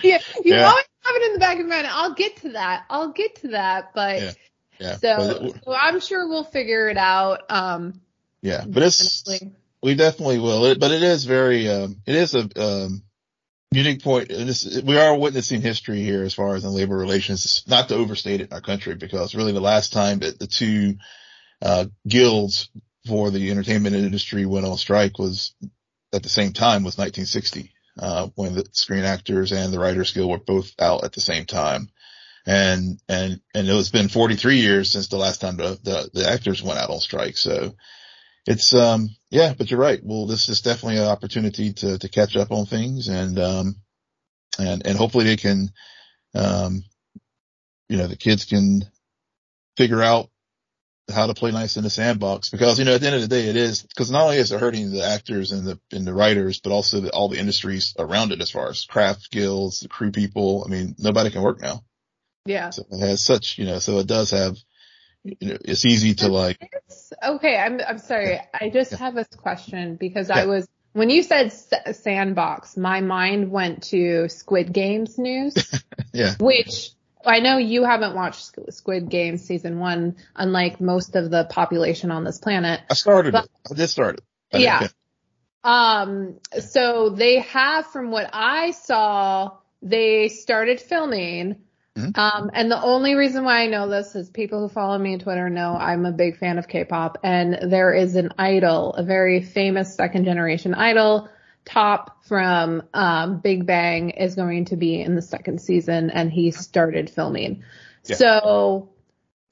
yeah, 0.03 0.19
you 0.43 0.53
Yeah. 0.53 0.67
always 0.67 0.86
have 1.03 1.15
it 1.15 1.23
in 1.27 1.34
the 1.34 1.39
back 1.39 1.53
of 1.53 1.60
your 1.60 1.67
mind. 1.69 1.88
I'll 1.89 2.13
get 2.13 2.36
to 2.38 2.49
that. 2.49 2.84
I'll 2.89 3.13
get 3.13 3.36
to 3.38 3.47
that. 3.49 3.91
But 3.95 4.21
Yeah. 4.21 4.32
yeah. 4.79 4.95
so, 4.97 5.53
so 5.63 5.73
I'm 5.73 6.01
sure 6.01 6.27
we'll 6.27 6.43
figure 6.43 6.89
it 6.89 6.97
out. 6.97 7.49
Um, 7.49 8.01
yeah, 8.41 8.65
but 8.67 8.84
it's. 8.84 9.23
We 9.82 9.95
definitely 9.95 10.39
will. 10.39 10.65
It, 10.65 10.77
but 10.77 10.91
it 10.91 11.03
is 11.03 11.23
very, 11.23 11.69
um, 11.69 12.01
it 12.05 12.13
is 12.13 12.36
a, 12.36 12.49
um, 12.62 13.01
unique 13.71 14.03
point. 14.03 14.29
This, 14.29 14.82
we 14.82 14.97
are 14.97 15.15
witnessing 15.15 15.62
history 15.62 16.01
here 16.01 16.23
as 16.23 16.34
far 16.34 16.55
as 16.55 16.63
in 16.63 16.71
labor 16.71 16.97
relations, 16.97 17.63
not 17.67 17.89
to 17.89 17.95
overstate 17.95 18.41
it 18.41 18.47
in 18.47 18.53
our 18.53 18.62
country, 18.62 18.95
because 18.95 19.36
really 19.36 19.51
the 19.51 19.60
last 19.60 19.93
time 19.93 20.19
that 20.19 20.39
the 20.39 20.47
two, 20.47 20.95
uh, 21.62 21.86
guilds 22.08 22.69
for 23.08 23.29
the 23.32 23.51
entertainment 23.51 23.95
industry 23.95 24.45
went 24.45 24.65
on 24.65 24.77
strike 24.77 25.19
was 25.19 25.53
at 26.13 26.23
the 26.23 26.29
same 26.29 26.53
time 26.53 26.84
was 26.84 26.97
1960, 26.97 27.71
uh, 27.99 28.29
when 28.36 28.55
the 28.55 28.65
Screen 28.71 29.03
Actors 29.03 29.51
and 29.51 29.71
the 29.71 29.79
Writers 29.79 30.13
Guild 30.13 30.29
were 30.29 30.39
both 30.39 30.71
out 30.79 31.03
at 31.03 31.13
the 31.13 31.21
same 31.21 31.45
time. 31.45 31.89
And, 32.45 32.99
and, 33.08 33.41
and 33.53 33.67
it's 33.67 33.89
been 33.89 34.08
43 34.08 34.58
years 34.58 34.89
since 34.89 35.10
the 35.10 35.17
last 35.17 35.41
time 35.41 35.58
the, 35.58 35.79
the, 35.84 36.10
the 36.13 36.29
actors 36.29 36.63
went 36.63 36.79
out 36.79 36.89
on 36.89 36.99
strike. 36.99 37.38
So, 37.38 37.75
it's 38.49 38.73
um 38.73 39.09
yeah, 39.29 39.53
but 39.57 39.69
you're 39.69 39.79
right. 39.79 40.01
Well, 40.03 40.25
this 40.25 40.49
is 40.49 40.62
definitely 40.62 40.97
an 40.97 41.07
opportunity 41.07 41.71
to 41.73 41.97
to 41.97 42.09
catch 42.09 42.35
up 42.35 42.51
on 42.51 42.65
things 42.65 43.07
and 43.07 43.39
um 43.39 43.75
and 44.57 44.85
and 44.85 44.97
hopefully 44.97 45.25
they 45.25 45.38
can 45.38 45.71
um 46.35 46.83
you 47.88 47.97
know 47.97 48.07
the 48.07 48.17
kids 48.17 48.45
can 48.45 48.83
figure 49.77 50.01
out 50.01 50.29
how 51.12 51.27
to 51.27 51.33
play 51.33 51.51
nice 51.51 51.77
in 51.77 51.83
the 51.83 51.89
sandbox 51.89 52.49
because, 52.49 52.79
you 52.79 52.85
know, 52.85 52.95
at 52.95 53.01
the 53.01 53.07
end 53.07 53.15
of 53.15 53.21
the 53.21 53.27
day, 53.27 53.47
it 53.47 53.55
is 53.55 53.81
because 53.81 54.12
not 54.12 54.23
only 54.23 54.38
is 54.38 54.51
it 54.51 54.59
hurting 54.59 54.91
the 54.91 55.03
actors 55.03 55.51
and 55.51 55.65
the, 55.65 55.79
and 55.91 56.05
the 56.05 56.13
writers, 56.13 56.59
but 56.59 56.71
also 56.71 56.99
the, 56.99 57.09
all 57.12 57.29
the 57.29 57.39
industries 57.39 57.95
around 57.97 58.31
it 58.31 58.41
as 58.41 58.51
far 58.51 58.69
as 58.69 58.85
craft 58.85 59.31
guilds, 59.31 59.79
the 59.79 59.88
crew 59.88 60.12
people. 60.12 60.63
I 60.65 60.69
mean, 60.69 60.95
nobody 60.99 61.29
can 61.29 61.41
work 61.41 61.62
now. 61.62 61.83
Yeah. 62.45 62.69
So 62.69 62.83
it 62.91 62.99
has 62.99 63.23
such, 63.23 63.57
you 63.57 63.65
know, 63.65 63.79
so 63.79 63.99
it 63.99 64.07
does 64.07 64.31
have, 64.31 64.57
you 65.23 65.36
know, 65.41 65.58
it's 65.62 65.86
easy 65.86 66.15
to 66.15 66.27
like. 66.27 66.73
Okay. 67.23 67.58
I'm, 67.58 67.79
I'm 67.86 67.97
sorry. 67.97 68.39
I 68.53 68.69
just 68.69 68.93
have 68.93 69.17
a 69.17 69.25
question 69.25 69.95
because 69.95 70.29
yeah. 70.29 70.39
I 70.39 70.45
was, 70.45 70.67
when 70.93 71.10
you 71.10 71.23
said 71.23 71.51
sandbox, 71.51 72.77
my 72.77 73.01
mind 73.01 73.51
went 73.51 73.84
to 73.84 74.29
Squid 74.29 74.73
Games 74.73 75.17
news. 75.17 75.55
yeah. 76.13 76.36
Which 76.39 76.91
I 77.25 77.39
know 77.39 77.58
you 77.58 77.84
haven't 77.84 78.15
watched 78.15 78.51
Squid 78.69 79.10
Game 79.10 79.38
season 79.38 79.79
one, 79.79 80.15
unlike 80.36 80.79
most 80.79 81.15
of 81.15 81.29
the 81.29 81.45
population 81.45 82.12
on 82.12 82.23
this 82.23 82.39
planet. 82.39 82.82
I 82.89 82.93
started 82.93 83.34
but, 83.34 83.45
it. 83.45 83.51
I 83.71 83.75
did 83.75 83.88
start 83.89 84.15
it. 84.17 84.23
I 84.53 84.58
yeah. 84.60 84.88
Um, 85.63 86.39
so 86.60 87.10
they 87.10 87.39
have, 87.39 87.88
from 87.88 88.12
what 88.12 88.29
I 88.32 88.71
saw, 88.71 89.58
they 89.82 90.29
started 90.29 90.79
filming. 90.79 91.58
Mm-hmm. 91.99 92.19
Um, 92.19 92.51
and 92.53 92.71
the 92.71 92.81
only 92.81 93.15
reason 93.15 93.43
why 93.43 93.62
I 93.62 93.67
know 93.67 93.89
this 93.89 94.15
is 94.15 94.29
people 94.29 94.62
who 94.62 94.69
follow 94.69 94.97
me 94.97 95.13
on 95.13 95.19
Twitter 95.19 95.49
know 95.49 95.75
I'm 95.75 96.05
a 96.05 96.12
big 96.12 96.38
fan 96.38 96.57
of 96.57 96.67
K-pop 96.67 97.19
and 97.23 97.71
there 97.71 97.93
is 97.93 98.15
an 98.15 98.31
idol, 98.38 98.93
a 98.93 99.03
very 99.03 99.41
famous 99.41 99.95
second 99.95 100.25
generation 100.25 100.73
idol 100.73 101.29
Top 101.65 102.23
from 102.25 102.81
um, 102.95 103.41
Big 103.41 103.65
Bang 103.65 104.12
is 104.12 104.33
going 104.33 104.65
to 104.65 104.75
be 104.75 105.01
in 105.01 105.13
the 105.13 105.21
second 105.21 105.62
season, 105.62 106.09
and 106.09 106.31
he 106.31 106.49
started 106.49 107.12
filming. 107.12 107.63
Yeah. 108.05 108.15
So, 108.15 108.89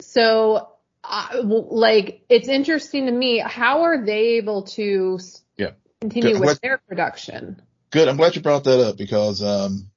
so 0.01 0.69
uh, 1.03 1.41
like 1.43 2.23
it's 2.27 2.47
interesting 2.47 3.05
to 3.05 3.11
me. 3.11 3.37
How 3.37 3.83
are 3.83 4.03
they 4.03 4.37
able 4.37 4.63
to 4.63 5.19
yeah. 5.57 5.71
continue 6.01 6.31
Good. 6.31 6.39
with 6.39 6.47
glad, 6.47 6.59
their 6.63 6.77
production? 6.87 7.61
Good. 7.91 8.07
I'm 8.07 8.17
glad 8.17 8.35
you 8.35 8.41
brought 8.41 8.63
that 8.63 8.79
up 8.79 8.97
because, 8.97 9.43
um, 9.43 9.91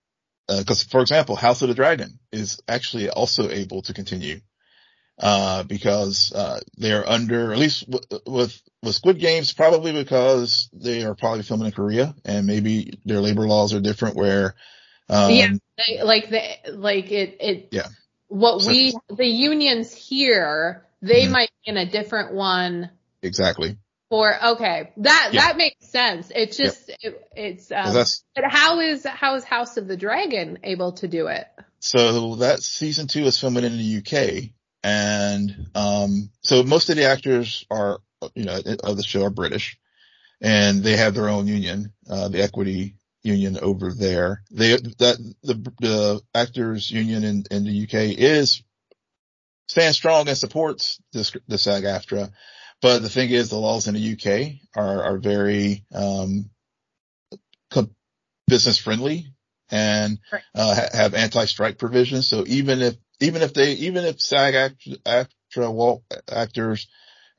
because 0.59 0.85
uh, 0.85 0.89
for 0.91 1.01
example, 1.01 1.37
House 1.37 1.63
of 1.63 1.69
the 1.69 1.75
Dragon 1.75 2.19
is 2.33 2.61
actually 2.69 3.09
also 3.09 3.49
able 3.49 3.83
to 3.83 3.95
continue 3.95 4.41
uh, 5.21 5.63
because 5.65 6.33
uh, 6.33 6.61
they're 6.77 7.09
under, 7.09 7.53
at 7.53 7.59
least 7.59 7.89
w- 7.91 8.23
with 8.27 8.61
with 8.83 8.95
Squid 8.95 9.19
Games, 9.19 9.53
probably 9.53 9.93
because 9.93 10.71
they 10.73 11.05
are 11.05 11.15
probably 11.15 11.43
filming 11.43 11.67
in 11.67 11.73
Korea 11.73 12.15
and 12.25 12.47
maybe 12.47 12.99
their 13.05 13.21
labor 13.21 13.47
laws 13.47 13.75
are 13.75 13.81
different. 13.81 14.17
Where 14.17 14.55
um, 15.09 15.31
yeah, 15.33 15.53
they, 15.77 16.03
like 16.03 16.31
the 16.31 16.73
like 16.73 17.11
it 17.11 17.37
it 17.41 17.69
yeah. 17.71 17.89
What 18.29 18.63
so, 18.63 18.71
we 18.71 18.95
the 19.09 19.27
unions 19.27 19.93
here, 19.93 20.87
they 21.03 21.25
mm-hmm. 21.25 21.33
might 21.33 21.51
be 21.65 21.71
in 21.71 21.77
a 21.77 21.91
different 21.91 22.33
one. 22.33 22.91
Exactly. 23.23 23.77
For 24.11 24.45
okay, 24.45 24.93
that 24.99 25.31
yeah. 25.33 25.41
that 25.41 25.57
makes 25.57 25.89
sense. 25.89 26.31
It's 26.35 26.57
just 26.57 26.89
yep. 26.89 26.99
it, 27.01 27.29
it's 27.37 27.73
um, 27.73 27.95
but 28.35 28.45
how 28.45 28.81
is 28.81 29.07
how 29.07 29.37
is 29.37 29.45
House 29.45 29.77
of 29.77 29.87
the 29.89 29.97
Dragon 29.97 30.59
able 30.65 30.93
to 30.95 31.09
do 31.09 31.29
it? 31.29 31.47
So 31.79 32.35
that 32.37 32.63
season 32.63 33.07
two 33.07 33.23
is 33.23 33.39
filming 33.39 33.65
in 33.65 33.79
the 33.79 33.99
UK 33.99 34.51
and, 34.83 35.69
um, 35.75 36.31
so 36.43 36.63
most 36.63 36.89
of 36.91 36.97
the 36.97 37.05
actors 37.05 37.67
are, 37.71 38.01
you 38.35 38.45
know, 38.45 38.61
of 38.83 38.97
the 38.97 39.03
show 39.03 39.25
are 39.25 39.31
British 39.31 39.79
and 40.41 40.83
they 40.83 40.97
have 40.97 41.15
their 41.15 41.29
own 41.29 41.47
union, 41.47 41.93
uh, 42.09 42.29
the 42.29 42.43
equity 42.43 42.97
union 43.23 43.59
over 43.61 43.93
there. 43.93 44.43
They, 44.51 44.77
that, 44.77 45.35
the, 45.43 45.73
the 45.81 46.23
actors 46.35 46.91
union 46.91 47.25
in, 47.25 47.45
in 47.51 47.65
the 47.65 47.83
UK 47.83 48.19
is, 48.19 48.63
stands 49.69 49.97
strong 49.97 50.29
and 50.29 50.37
supports 50.37 51.01
this, 51.13 51.33
the 51.47 51.59
SAG-AFTRA. 51.59 52.31
But 52.83 53.03
the 53.03 53.11
thing 53.11 53.31
is 53.31 53.51
the 53.51 53.59
laws 53.59 53.89
in 53.89 53.95
the 53.95 54.13
UK 54.13 54.61
are, 54.75 55.05
are 55.05 55.19
very, 55.19 55.85
um, 55.95 56.51
business 58.51 58.79
friendly 58.79 59.33
and 59.71 60.19
uh, 60.55 60.89
have 60.93 61.15
anti-strike 61.15 61.79
provisions. 61.79 62.29
So 62.29 62.45
even 62.47 62.83
if 62.83 62.97
even 63.21 63.43
if 63.43 63.55
they, 63.55 63.73
even 63.73 64.05
if 64.05 64.21
SAG 64.21 64.75
AFTRA 65.07 65.73
walk 65.73 66.03
actors, 66.31 66.89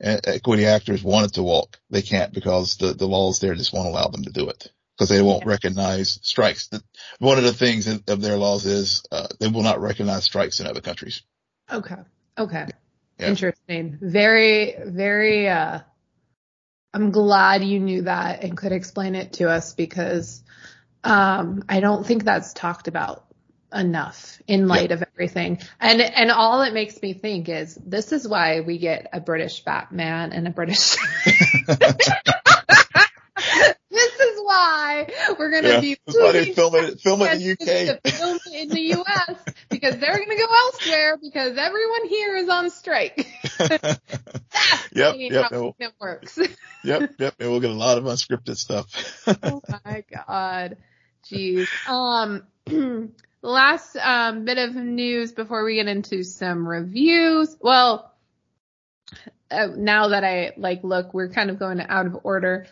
equity 0.00 0.66
actors 0.66 1.02
wanted 1.02 1.34
to 1.34 1.42
walk, 1.42 1.78
they 1.90 2.02
can't 2.02 2.32
because 2.32 2.76
the, 2.76 2.94
the 2.94 3.06
laws 3.06 3.38
there 3.38 3.54
just 3.54 3.72
won't 3.72 3.88
allow 3.88 4.08
them 4.08 4.24
to 4.24 4.32
do 4.32 4.48
it 4.48 4.72
because 4.96 5.08
they 5.08 5.22
won't 5.22 5.44
recognize 5.44 6.18
strikes. 6.22 6.70
One 7.18 7.38
of 7.38 7.44
the 7.44 7.52
things 7.52 7.86
of 7.88 8.20
their 8.20 8.36
laws 8.36 8.64
is, 8.64 9.04
uh, 9.10 9.26
they 9.40 9.48
will 9.48 9.62
not 9.62 9.80
recognize 9.80 10.24
strikes 10.24 10.60
in 10.60 10.66
other 10.66 10.80
countries. 10.80 11.22
Okay. 11.70 11.96
Okay. 12.38 12.66
Yeah. 12.68 12.74
Interesting. 13.22 13.98
Very, 14.00 14.74
very, 14.84 15.48
uh, 15.48 15.80
I'm 16.94 17.10
glad 17.10 17.64
you 17.64 17.80
knew 17.80 18.02
that 18.02 18.44
and 18.44 18.56
could 18.56 18.72
explain 18.72 19.14
it 19.14 19.34
to 19.34 19.48
us 19.48 19.74
because, 19.74 20.42
um, 21.04 21.64
I 21.68 21.80
don't 21.80 22.06
think 22.06 22.24
that's 22.24 22.52
talked 22.52 22.88
about 22.88 23.26
enough 23.74 24.40
in 24.46 24.68
light 24.68 24.92
of 24.92 25.02
everything. 25.02 25.58
And 25.80 26.00
and 26.00 26.30
all 26.30 26.62
it 26.62 26.74
makes 26.74 27.00
me 27.00 27.14
think 27.14 27.48
is 27.48 27.74
this 27.74 28.12
is 28.12 28.28
why 28.28 28.60
we 28.60 28.78
get 28.78 29.08
a 29.12 29.20
British 29.20 29.64
Batman 29.64 30.32
and 30.32 30.46
a 30.46 30.50
British 30.50 30.96
We're 35.38 35.50
gonna 35.50 35.68
yeah, 35.68 35.80
be 35.80 35.96
they 36.06 36.52
film 36.52 36.74
it 36.74 37.00
film 37.00 37.22
it 37.22 37.32
in 37.32 37.38
the 37.38 37.52
UK. 37.52 38.12
film 38.12 38.38
it 38.46 38.62
in 38.62 38.68
the 38.68 38.80
US 39.00 39.36
because 39.68 39.96
they're 39.98 40.18
gonna 40.18 40.36
go 40.36 40.46
elsewhere 40.50 41.18
because 41.20 41.56
everyone 41.56 42.08
here 42.08 42.36
is 42.36 42.48
on 42.48 42.70
strike. 42.70 43.26
That's 43.58 44.00
yep, 44.92 45.14
yep, 45.18 45.50
how 45.50 45.74
it 45.78 45.92
works. 46.00 46.38
yep, 46.84 47.14
yep. 47.18 47.34
And 47.38 47.50
we'll 47.50 47.60
get 47.60 47.70
a 47.70 47.74
lot 47.74 47.98
of 47.98 48.04
unscripted 48.04 48.56
stuff. 48.56 48.86
oh 49.42 49.62
my 49.84 50.04
god. 50.10 50.76
Jeez. 51.24 51.68
Um 51.88 52.42
last 53.42 53.96
um, 53.96 54.44
bit 54.44 54.58
of 54.58 54.74
news 54.74 55.32
before 55.32 55.64
we 55.64 55.74
get 55.74 55.88
into 55.88 56.22
some 56.22 56.66
reviews. 56.66 57.56
Well, 57.60 58.12
uh, 59.50 59.68
now 59.76 60.08
that 60.08 60.24
I 60.24 60.52
like 60.56 60.82
look, 60.84 61.12
we're 61.12 61.28
kind 61.28 61.50
of 61.50 61.58
going 61.58 61.80
out 61.80 62.06
of 62.06 62.18
order. 62.22 62.66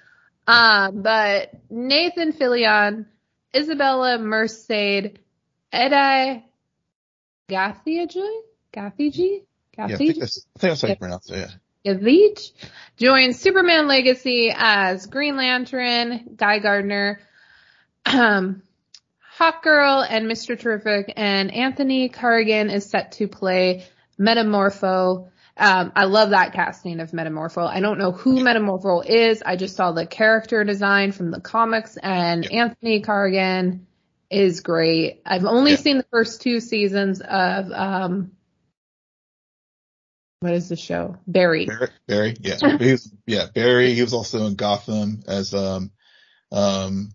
Uh, 0.46 0.90
but 0.90 1.52
Nathan 1.70 2.32
Fillion, 2.32 3.06
Isabella 3.54 4.18
Merced, 4.18 4.70
Edi 4.70 6.44
Gathegi, 7.48 8.30
Gathegi, 8.72 9.42
Yeah, 9.76 9.84
I 9.84 9.96
think 9.96 10.18
that's, 10.18 10.46
I 10.56 10.58
think 10.58 10.70
that's 10.70 10.82
how 10.82 10.88
you 10.88 10.96
pronounce 10.96 11.30
it. 11.30 11.36
Yeah. 11.36 11.50
Gavich 11.84 12.52
joins 12.96 13.40
Superman 13.40 13.88
Legacy 13.88 14.52
as 14.54 15.06
Green 15.06 15.36
Lantern, 15.36 16.34
Guy 16.36 16.58
Gardner. 16.58 17.20
Um, 18.04 18.62
Hawkgirl 19.38 20.06
and 20.08 20.26
Mr. 20.26 20.58
Terrific, 20.58 21.14
and 21.16 21.52
Anthony 21.54 22.10
Carrigan 22.10 22.68
is 22.68 22.84
set 22.84 23.12
to 23.12 23.28
play 23.28 23.86
Metamorpho. 24.18 25.30
Um, 25.60 25.92
I 25.94 26.04
love 26.04 26.30
that 26.30 26.54
casting 26.54 27.00
of 27.00 27.10
Metamorpho. 27.10 27.66
I 27.66 27.80
don't 27.80 27.98
know 27.98 28.12
who 28.12 28.40
Metamorpho 28.40 29.04
is. 29.04 29.42
I 29.44 29.56
just 29.56 29.76
saw 29.76 29.92
the 29.92 30.06
character 30.06 30.64
design 30.64 31.12
from 31.12 31.30
the 31.30 31.40
comics, 31.40 31.98
and 31.98 32.44
yep. 32.44 32.52
Anthony 32.52 33.02
Carrigan 33.02 33.86
is 34.30 34.60
great. 34.60 35.20
I've 35.26 35.44
only 35.44 35.72
yep. 35.72 35.80
seen 35.80 35.98
the 35.98 36.06
first 36.10 36.40
two 36.40 36.60
seasons 36.60 37.20
of 37.20 37.70
um, 37.72 38.32
what 40.40 40.54
is 40.54 40.70
the 40.70 40.76
show? 40.76 41.18
Barry. 41.26 41.66
Barry, 41.66 41.88
Barry 42.06 42.36
yeah, 42.40 42.56
was, 42.78 43.12
yeah, 43.26 43.46
Barry. 43.54 43.92
He 43.92 44.00
was 44.00 44.14
also 44.14 44.46
in 44.46 44.54
Gotham 44.54 45.22
as 45.28 45.52
um, 45.52 45.90
um, 46.50 47.10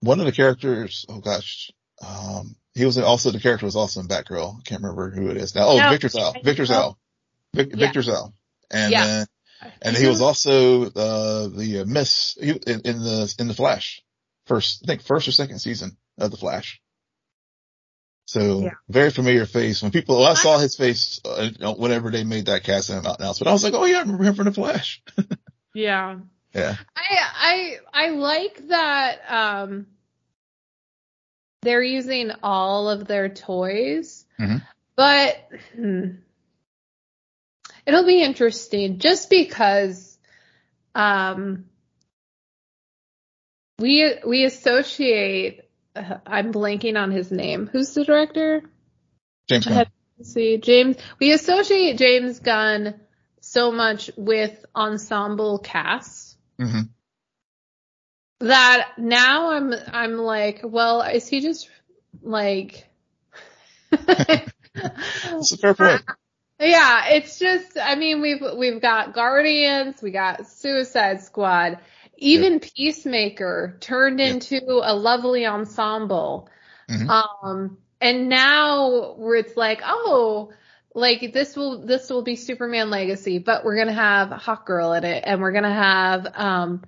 one 0.00 0.20
of 0.20 0.26
the 0.26 0.32
characters, 0.32 1.06
oh 1.08 1.20
gosh, 1.20 1.72
um, 2.06 2.54
he 2.74 2.84
was 2.84 2.98
also, 2.98 3.30
the 3.30 3.40
character 3.40 3.64
was 3.64 3.76
also 3.76 4.00
in 4.00 4.08
Batgirl. 4.08 4.58
I 4.58 4.62
can't 4.62 4.82
remember 4.82 5.10
who 5.10 5.30
it 5.30 5.38
is 5.38 5.54
now. 5.54 5.68
Oh, 5.68 5.78
no, 5.78 5.88
Victor 5.88 6.08
Zsasz. 6.08 6.44
Victor 6.44 6.64
Zsasz. 6.64 6.96
Vic, 7.56 7.70
yeah. 7.70 7.86
Victor 7.86 8.00
Zsasz. 8.00 8.32
And 8.70 8.92
yeah. 8.92 9.06
then, 9.06 9.26
and 9.82 9.96
he 9.96 10.06
was 10.06 10.20
also, 10.20 10.84
uh, 10.84 11.48
the 11.48 11.80
uh, 11.80 11.84
Mist 11.86 12.38
in, 12.38 12.58
in 12.66 13.02
the, 13.02 13.34
in 13.38 13.48
the 13.48 13.54
Flash. 13.54 14.02
First, 14.46 14.82
I 14.84 14.86
think 14.86 15.02
first 15.02 15.26
or 15.26 15.32
second 15.32 15.58
season 15.58 15.96
of 16.18 16.30
the 16.30 16.36
Flash. 16.36 16.80
So 18.26 18.60
yeah. 18.60 18.70
very 18.88 19.10
familiar 19.10 19.46
face. 19.46 19.82
When 19.82 19.92
people, 19.92 20.18
well, 20.18 20.30
I 20.30 20.34
saw 20.34 20.58
his 20.58 20.76
face 20.76 21.20
uh, 21.24 21.50
whenever 21.74 22.10
they 22.10 22.24
made 22.24 22.46
that 22.46 22.64
casting 22.64 22.96
announcement, 22.96 23.46
I 23.46 23.52
was 23.52 23.62
like, 23.62 23.74
oh 23.74 23.84
yeah, 23.84 23.98
I 23.98 24.00
remember 24.00 24.24
him 24.24 24.34
from 24.34 24.46
the 24.46 24.52
Flash. 24.52 25.00
yeah. 25.74 26.18
Yeah. 26.52 26.74
I 26.96 27.78
I 27.92 28.06
I 28.06 28.08
like 28.10 28.68
that 28.68 29.20
um 29.28 29.86
they're 31.62 31.82
using 31.82 32.32
all 32.42 32.88
of 32.88 33.06
their 33.06 33.28
toys. 33.28 34.24
Mm-hmm. 34.40 34.58
But 34.96 35.48
hmm, 35.74 36.10
it'll 37.86 38.06
be 38.06 38.22
interesting 38.22 38.98
just 38.98 39.30
because 39.30 40.18
um 40.94 41.66
we 43.78 44.14
we 44.26 44.44
associate 44.44 45.62
uh, 45.94 46.18
I'm 46.26 46.52
blanking 46.52 47.00
on 47.00 47.10
his 47.10 47.30
name. 47.30 47.68
Who's 47.72 47.94
the 47.94 48.04
director? 48.04 48.62
James 49.48 49.66
Gunn. 49.66 49.86
See, 50.22 50.58
James, 50.58 50.96
we 51.20 51.32
associate 51.32 51.98
James 51.98 52.40
Gunn 52.40 53.00
so 53.40 53.70
much 53.70 54.10
with 54.16 54.64
ensemble 54.74 55.58
casts 55.58 56.36
hmm 56.58 56.82
that 58.40 58.92
now 58.98 59.52
I'm 59.52 59.72
I'm 59.92 60.18
like, 60.18 60.60
well, 60.62 61.00
is 61.02 61.26
he 61.26 61.40
just 61.40 61.70
like 62.22 62.86
That's 63.90 65.52
a 65.52 65.56
fair 65.56 65.74
point. 65.74 66.02
Yeah, 66.58 67.08
it's 67.10 67.38
just 67.38 67.76
I 67.80 67.96
mean 67.96 68.20
we've 68.22 68.42
we've 68.56 68.80
got 68.80 69.12
Guardians, 69.12 70.00
we 70.00 70.10
got 70.10 70.46
Suicide 70.46 71.20
Squad, 71.20 71.78
even 72.16 72.60
Peacemaker 72.60 73.76
turned 73.80 74.20
Yeah. 74.20 74.28
into 74.28 74.60
a 74.82 74.94
lovely 74.94 75.46
ensemble. 75.46 76.48
Mhm. 76.88 77.08
Um 77.42 77.78
and 78.00 78.28
now 78.28 79.14
where 79.16 79.36
it's 79.36 79.56
like, 79.56 79.82
oh, 79.84 80.50
like 80.94 81.32
this 81.34 81.56
will 81.56 81.84
this 81.84 82.08
will 82.08 82.22
be 82.22 82.36
Superman 82.36 82.88
Legacy, 82.88 83.38
but 83.38 83.64
we're 83.64 83.76
gonna 83.76 83.92
have 83.92 84.30
Hawkgirl 84.30 84.96
in 84.98 85.04
it, 85.04 85.24
and 85.26 85.42
we're 85.42 85.52
gonna 85.52 85.72
have 85.74 86.26
um 86.34 86.82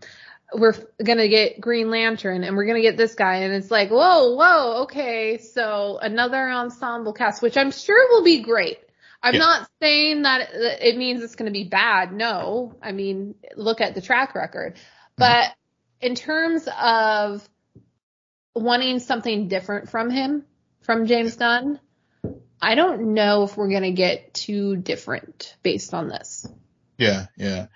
we're 0.55 0.71
f- 0.73 0.81
gonna 1.05 1.29
get 1.29 1.61
Green 1.61 1.91
Lantern, 1.91 2.43
and 2.43 2.57
we're 2.57 2.65
gonna 2.65 2.81
get 2.81 2.97
this 2.97 3.15
guy, 3.15 3.37
and 3.41 3.53
it's 3.53 3.71
like, 3.71 3.91
whoa, 3.91 4.35
whoa, 4.35 4.83
okay, 4.85 5.37
so 5.37 5.99
another 6.01 6.49
ensemble 6.49 7.13
cast, 7.13 7.43
which 7.43 7.59
I'm 7.59 7.71
sure 7.71 8.09
will 8.11 8.25
be 8.25 8.41
great. 8.41 8.79
I'm 9.23 9.35
Yeah. 9.35 9.41
not 9.41 9.71
saying 9.83 10.23
that 10.23 10.51
it 10.53 10.97
means 10.97 11.23
it's 11.23 11.35
gonna 11.35 11.51
be 11.51 11.65
bad. 11.65 12.13
No, 12.13 12.75
I 12.83 12.93
mean 12.93 13.35
look 13.57 13.81
at 13.81 13.95
the 13.95 14.01
track 14.01 14.35
record, 14.35 14.75
mm-hmm. 14.75 15.15
but 15.17 15.55
in 16.01 16.15
terms 16.15 16.69
of 16.81 17.49
wanting 18.55 18.99
something 19.01 19.49
different 19.49 19.89
from 19.89 20.11
him, 20.11 20.45
from 20.83 21.07
James 21.07 21.37
Gunn, 21.37 21.81
I 22.61 22.75
don't 22.75 23.15
know 23.15 23.45
if 23.45 23.57
we're 23.57 23.71
gonna 23.71 23.93
get 23.93 24.35
too 24.35 24.77
different 24.77 25.57
based 25.63 25.95
on 25.95 26.09
this. 26.09 26.47
Yeah, 26.99 27.27
yeah, 27.37 27.67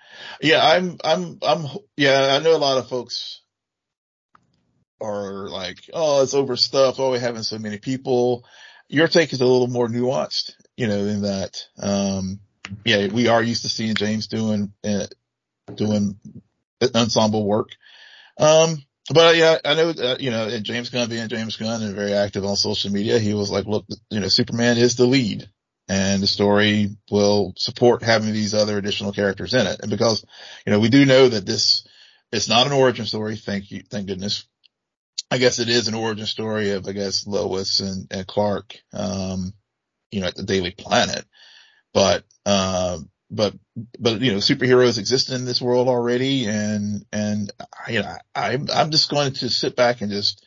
yeah. 0.41 0.61
I'm, 0.61 0.97
I'm, 1.03 1.39
I'm. 1.41 1.65
Yeah, 1.95 2.37
I 2.37 2.43
know 2.43 2.55
a 2.55 2.57
lot 2.57 2.77
of 2.77 2.89
folks 2.89 3.41
are 4.99 5.47
like, 5.47 5.89
"Oh, 5.93 6.23
it's 6.23 6.33
overstuffed. 6.33 6.99
Oh, 6.99 7.11
we're 7.11 7.19
having 7.19 7.43
so 7.43 7.57
many 7.57 7.77
people." 7.77 8.43
Your 8.89 9.07
take 9.07 9.31
is 9.31 9.39
a 9.39 9.45
little 9.45 9.67
more 9.67 9.87
nuanced, 9.87 10.51
you 10.77 10.87
know, 10.87 10.99
in 11.05 11.21
that, 11.23 11.63
um, 11.81 12.39
yeah, 12.85 13.07
we 13.07 13.27
are 13.27 13.43
used 13.43 13.63
to 13.63 13.69
seeing 13.69 13.95
James 13.95 14.27
doing, 14.27 14.73
uh, 14.83 15.07
doing 15.73 16.19
ensemble 16.95 17.45
work. 17.45 17.69
Um, 18.39 18.83
but 19.13 19.35
yeah, 19.35 19.57
I 19.63 19.75
know, 19.75 19.89
uh, 19.89 20.17
you 20.19 20.31
know, 20.31 20.47
and 20.47 20.63
James 20.63 20.89
Gunn 20.89 21.09
being 21.09 21.27
James 21.27 21.57
Gunn 21.57 21.83
and 21.83 21.95
very 21.95 22.13
active 22.13 22.45
on 22.45 22.55
social 22.55 22.91
media, 22.91 23.19
he 23.19 23.33
was 23.33 23.51
like, 23.51 23.65
look, 23.65 23.85
you 24.09 24.19
know, 24.19 24.29
Superman 24.29 24.77
is 24.77 24.95
the 24.95 25.05
lead 25.05 25.49
and 25.89 26.23
the 26.23 26.27
story 26.27 26.95
will 27.11 27.53
support 27.57 28.01
having 28.01 28.31
these 28.31 28.53
other 28.53 28.77
additional 28.77 29.11
characters 29.11 29.53
in 29.53 29.67
it. 29.67 29.81
And 29.81 29.91
because, 29.91 30.25
you 30.65 30.71
know, 30.71 30.79
we 30.79 30.89
do 30.89 31.05
know 31.05 31.27
that 31.27 31.45
this, 31.45 31.85
it's 32.31 32.47
not 32.47 32.65
an 32.65 32.73
origin 32.73 33.05
story. 33.05 33.35
Thank 33.35 33.71
you. 33.71 33.83
Thank 33.89 34.07
goodness. 34.07 34.45
I 35.29 35.37
guess 35.37 35.59
it 35.59 35.67
is 35.67 35.87
an 35.87 35.95
origin 35.95 36.25
story 36.25 36.71
of, 36.71 36.87
I 36.87 36.93
guess, 36.93 37.27
Lois 37.27 37.79
and, 37.79 38.07
and 38.11 38.25
Clark, 38.25 38.75
um, 38.93 39.53
you 40.13 40.21
know, 40.21 40.27
at 40.27 40.35
the 40.35 40.43
Daily 40.43 40.71
Planet. 40.71 41.25
But, 41.93 42.23
um, 42.45 43.09
but, 43.29 43.55
but, 43.99 44.21
you 44.21 44.31
know, 44.31 44.37
superheroes 44.37 44.99
exist 44.99 45.31
in 45.31 45.45
this 45.45 45.61
world 45.61 45.87
already. 45.87 46.45
And, 46.45 47.05
and, 47.11 47.51
you 47.89 48.01
know, 48.01 48.15
I, 48.35 48.59
I'm 48.73 48.91
just 48.91 49.09
going 49.09 49.33
to 49.33 49.49
sit 49.49 49.75
back 49.75 50.01
and 50.01 50.11
just, 50.11 50.45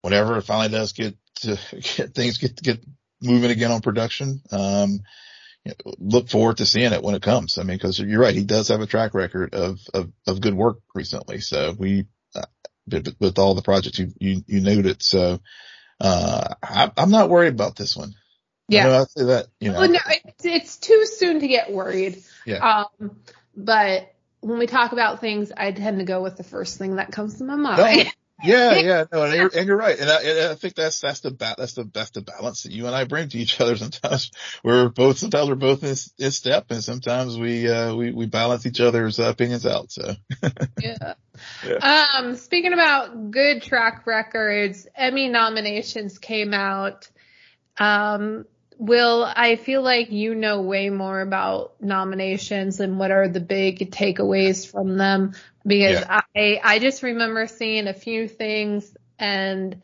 whenever 0.00 0.38
it 0.38 0.42
finally 0.42 0.70
does 0.70 0.92
get 0.92 1.16
to 1.40 1.58
get 1.96 2.14
things 2.14 2.38
get, 2.38 2.60
get 2.62 2.84
moving 3.20 3.50
again 3.50 3.70
on 3.70 3.82
production, 3.82 4.40
um, 4.52 5.00
you 5.64 5.72
know, 5.72 5.94
look 5.98 6.30
forward 6.30 6.58
to 6.58 6.66
seeing 6.66 6.92
it 6.92 7.02
when 7.02 7.14
it 7.14 7.22
comes. 7.22 7.58
I 7.58 7.62
mean, 7.64 7.78
cause 7.78 7.98
you're 7.98 8.20
right. 8.20 8.34
He 8.34 8.44
does 8.44 8.68
have 8.68 8.80
a 8.80 8.86
track 8.86 9.12
record 9.12 9.54
of, 9.54 9.80
of, 9.92 10.10
of 10.26 10.40
good 10.40 10.54
work 10.54 10.78
recently. 10.94 11.40
So 11.40 11.74
we, 11.76 12.06
uh, 12.34 12.46
with, 12.90 13.16
with 13.20 13.38
all 13.38 13.54
the 13.54 13.62
projects 13.62 13.98
you, 13.98 14.12
you, 14.18 14.42
you 14.46 14.60
noted. 14.60 15.02
So, 15.02 15.40
uh, 16.00 16.54
I, 16.62 16.90
I'm 16.96 17.10
not 17.10 17.28
worried 17.28 17.52
about 17.52 17.76
this 17.76 17.96
one. 17.96 18.14
I 18.70 18.84
know 18.84 19.00
I 19.00 19.04
say 19.04 19.24
that, 19.26 19.46
you 19.60 19.72
know, 19.72 19.80
Well, 19.80 19.90
no, 19.90 19.98
it's, 20.06 20.44
it's 20.44 20.76
too 20.76 21.06
soon 21.06 21.40
to 21.40 21.48
get 21.48 21.72
worried. 21.72 22.22
Yeah. 22.44 22.84
Um, 23.00 23.16
but 23.56 24.14
when 24.40 24.58
we 24.58 24.66
talk 24.66 24.92
about 24.92 25.20
things, 25.20 25.50
I 25.56 25.72
tend 25.72 25.98
to 25.98 26.04
go 26.04 26.22
with 26.22 26.36
the 26.36 26.44
first 26.44 26.78
thing 26.78 26.96
that 26.96 27.10
comes 27.10 27.38
to 27.38 27.44
my 27.44 27.56
mind. 27.56 28.12
Yeah, 28.42 28.76
yeah, 28.76 29.04
no, 29.12 29.24
and 29.24 29.34
you're, 29.34 29.50
and 29.56 29.66
you're 29.66 29.76
right, 29.76 29.98
and 29.98 30.08
I, 30.08 30.22
and 30.22 30.52
I 30.52 30.54
think 30.54 30.76
that's 30.76 31.00
that's 31.00 31.20
the 31.20 31.32
ba- 31.32 31.56
that's 31.58 31.72
the 31.72 31.90
that's 31.92 32.10
the 32.10 32.20
balance 32.20 32.62
that 32.62 32.72
you 32.72 32.86
and 32.86 32.94
I 32.94 33.04
bring 33.04 33.28
to 33.30 33.38
each 33.38 33.60
other. 33.60 33.76
Sometimes 33.78 34.30
we're 34.62 34.88
both 34.88 35.18
sometimes 35.18 35.48
we're 35.48 35.56
both 35.56 35.82
in, 35.82 35.96
in 36.24 36.30
step, 36.30 36.66
and 36.70 36.82
sometimes 36.82 37.36
we 37.36 37.68
uh 37.68 37.94
we 37.94 38.12
we 38.12 38.26
balance 38.26 38.64
each 38.64 38.80
other's 38.80 39.18
opinions 39.18 39.66
out. 39.66 39.90
So 39.90 40.14
yeah. 40.80 41.14
Yeah. 41.66 42.14
Um, 42.16 42.36
speaking 42.36 42.72
about 42.72 43.30
good 43.30 43.62
track 43.62 44.06
records, 44.06 44.86
Emmy 44.94 45.28
nominations 45.28 46.18
came 46.18 46.54
out. 46.54 47.08
Um, 47.76 48.44
Will, 48.78 49.24
I 49.24 49.56
feel 49.56 49.82
like 49.82 50.12
you 50.12 50.34
know 50.36 50.62
way 50.62 50.88
more 50.88 51.20
about 51.20 51.82
nominations 51.82 52.78
and 52.78 52.98
what 52.98 53.10
are 53.10 53.26
the 53.28 53.40
big 53.40 53.90
takeaways 53.90 54.70
from 54.70 54.96
them 54.96 55.34
because 55.66 56.02
I 56.08 56.60
I 56.62 56.78
just 56.78 57.02
remember 57.02 57.48
seeing 57.48 57.88
a 57.88 57.92
few 57.94 58.28
things 58.28 58.96
and 59.18 59.82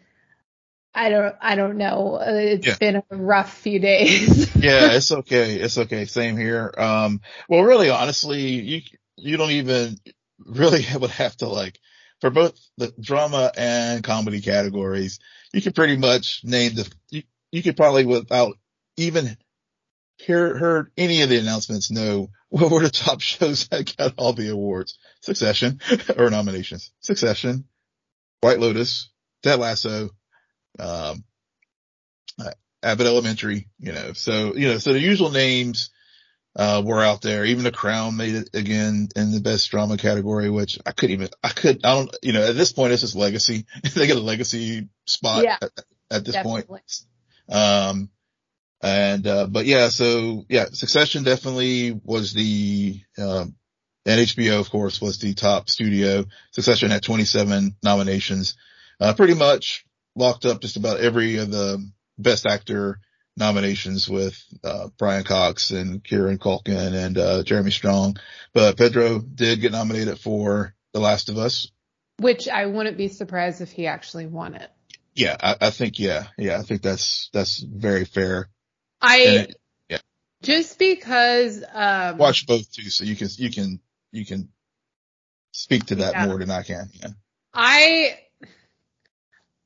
I 0.95 1.09
don't 1.11 1.35
I 1.41 1.57
don't 1.57 1.77
know. 1.77 2.17
Uh, 2.21 2.35
It's 2.35 2.67
Yeah. 2.67 2.77
been 2.77 2.97
a 2.97 3.17
rough 3.17 3.53
few 3.59 3.81
days. 3.81 4.55
yeah, 4.57 4.93
it's 4.93 5.11
okay, 5.11 5.57
it's 5.57 5.77
okay. 5.77 6.05
Same 6.05 6.37
here. 6.37 6.73
Um, 6.79 7.21
well, 7.49 7.63
really, 7.65 7.91
honestly, 7.91 8.43
you 8.43 8.83
you 9.17 9.37
don't 9.37 9.51
even 9.51 9.99
really 10.39 10.87
would 10.97 11.11
have 11.11 11.37
to 11.39 11.49
like 11.49 11.81
for 12.21 12.31
both 12.31 12.59
the 12.79 12.95
drama 13.01 13.51
and 13.57 14.05
comedy 14.05 14.41
categories. 14.41 15.19
You 15.53 15.63
could 15.63 15.75
pretty 15.75 15.97
much 15.97 16.43
name 16.45 16.75
the 16.75 16.89
you, 17.11 17.23
you 17.51 17.63
could 17.63 17.77
probably 17.77 18.07
without 18.07 18.57
even 18.97 19.37
hear 20.17 20.57
heard 20.57 20.91
any 20.97 21.23
of 21.23 21.29
the 21.29 21.39
announcements 21.39 21.91
know 21.91 22.31
what 22.49 22.71
were 22.71 22.83
the 22.83 22.91
top 22.91 23.21
shows 23.23 23.69
that 23.69 23.97
got 23.97 24.15
all 24.17 24.33
the 24.33 24.51
awards. 24.51 24.99
Succession 25.21 25.81
or 26.17 26.31
nominations. 26.31 26.93
Succession, 27.01 27.65
White 28.41 28.61
Lotus, 28.61 29.11
Ted 29.43 29.59
Lasso, 29.59 30.11
um, 30.79 31.25
uh, 32.39 32.51
Abbott 32.83 33.07
Elementary, 33.07 33.69
you 33.79 33.93
know, 33.93 34.13
so, 34.13 34.55
you 34.55 34.69
know, 34.69 34.79
so 34.79 34.93
the 34.93 35.01
usual 35.01 35.31
names, 35.31 35.91
uh, 36.57 36.83
were 36.85 37.03
out 37.03 37.23
there. 37.23 37.45
Even 37.45 37.65
The 37.65 37.73
Crown 37.73 38.17
made 38.17 38.35
it 38.35 38.51
again 38.55 39.09
in 39.17 39.33
the 39.33 39.41
best 39.41 39.71
drama 39.71 39.97
category, 39.97 40.51
which 40.51 40.79
I 40.87 40.93
couldn't 40.93 41.15
even, 41.15 41.29
I 41.43 41.49
could, 41.49 41.85
I 41.85 41.95
don't, 41.95 42.15
you 42.23 42.33
know, 42.33 42.47
at 42.47 42.55
this 42.57 42.73
point, 42.73 42.93
it's 42.93 43.03
just 43.03 43.17
legacy. 43.17 43.67
they 43.95 44.07
get 44.07 44.17
a 44.17 44.21
legacy 44.21 44.89
spot 45.07 45.45
Yeah. 45.45 45.59
at, 45.61 45.71
at 46.11 46.25
this 46.25 46.37
point. 46.37 46.67
Um, 47.49 48.11
and, 48.85 49.27
uh, 49.27 49.47
but 49.47 49.65
yeah, 49.65 49.89
so 49.89 50.45
yeah, 50.51 50.67
Succession 50.73 51.25
definitely 51.25 51.99
was 52.05 52.35
the, 52.35 53.01
um, 53.17 53.55
and 54.05 54.21
HBO, 54.21 54.61
of 54.61 54.69
course, 54.71 55.01
was 55.01 55.19
the 55.19 55.33
top 55.33 55.71
studio. 55.71 56.27
Succession 56.51 56.91
had 56.91 57.03
27 57.03 57.77
nominations, 57.83 58.57
uh, 59.01 59.15
pretty 59.15 59.33
much 59.33 59.87
locked 60.15 60.45
up 60.45 60.61
just 60.61 60.77
about 60.77 61.01
every 61.01 61.39
of 61.39 61.51
the 61.51 61.83
best 62.19 62.47
actor 62.47 63.01
nominations 63.39 64.07
with, 64.07 64.39
uh, 64.63 64.89
Brian 64.99 65.25
Cox 65.25 65.71
and 65.71 66.05
Kieran 66.05 66.39
Culkin 66.39 66.93
and, 66.93 67.17
uh, 67.17 67.43
Jeremy 67.43 67.71
Strong. 67.71 68.19
But 68.53 68.77
Pedro 68.77 69.19
did 69.19 69.63
get 69.63 69.73
nominated 69.73 70.21
for 70.21 70.75
The 70.93 71.01
Last 71.01 71.31
of 71.31 71.39
Us. 71.39 71.71
Which 72.19 72.49
I 72.49 72.67
wouldn't 72.67 72.99
be 72.99 73.09
surprised 73.09 73.63
if 73.63 73.73
he 73.73 73.87
actually 73.87 74.27
won 74.27 74.55
it. 74.57 74.71
Yeah, 75.15 75.37
I, 75.41 75.57
I 75.69 75.71
think, 75.71 75.99
yeah, 75.99 76.27
yeah, 76.37 76.59
I 76.59 76.63
think 76.63 76.83
that's, 76.83 77.31
that's 77.33 77.61
very 77.61 78.05
fair. 78.05 78.51
I 79.05 79.17
it- 79.19 79.57
just 80.43 80.79
because 80.79 81.65
um 81.73 82.19
watch 82.19 82.47
both 82.47 82.71
too, 82.71 82.91
so 82.91 83.05
you 83.05 83.17
can 83.17 83.29
you 83.37 83.51
can 83.51 83.81
you 84.13 84.27
can 84.27 84.49
speak 85.53 85.87
to 85.87 85.95
that 85.97 86.13
Yeah. 86.13 86.27
more 86.27 86.39
than 86.39 86.51
I 86.51 86.63
can. 86.63 86.91
Yeah. 86.93 87.09
I 87.55 88.19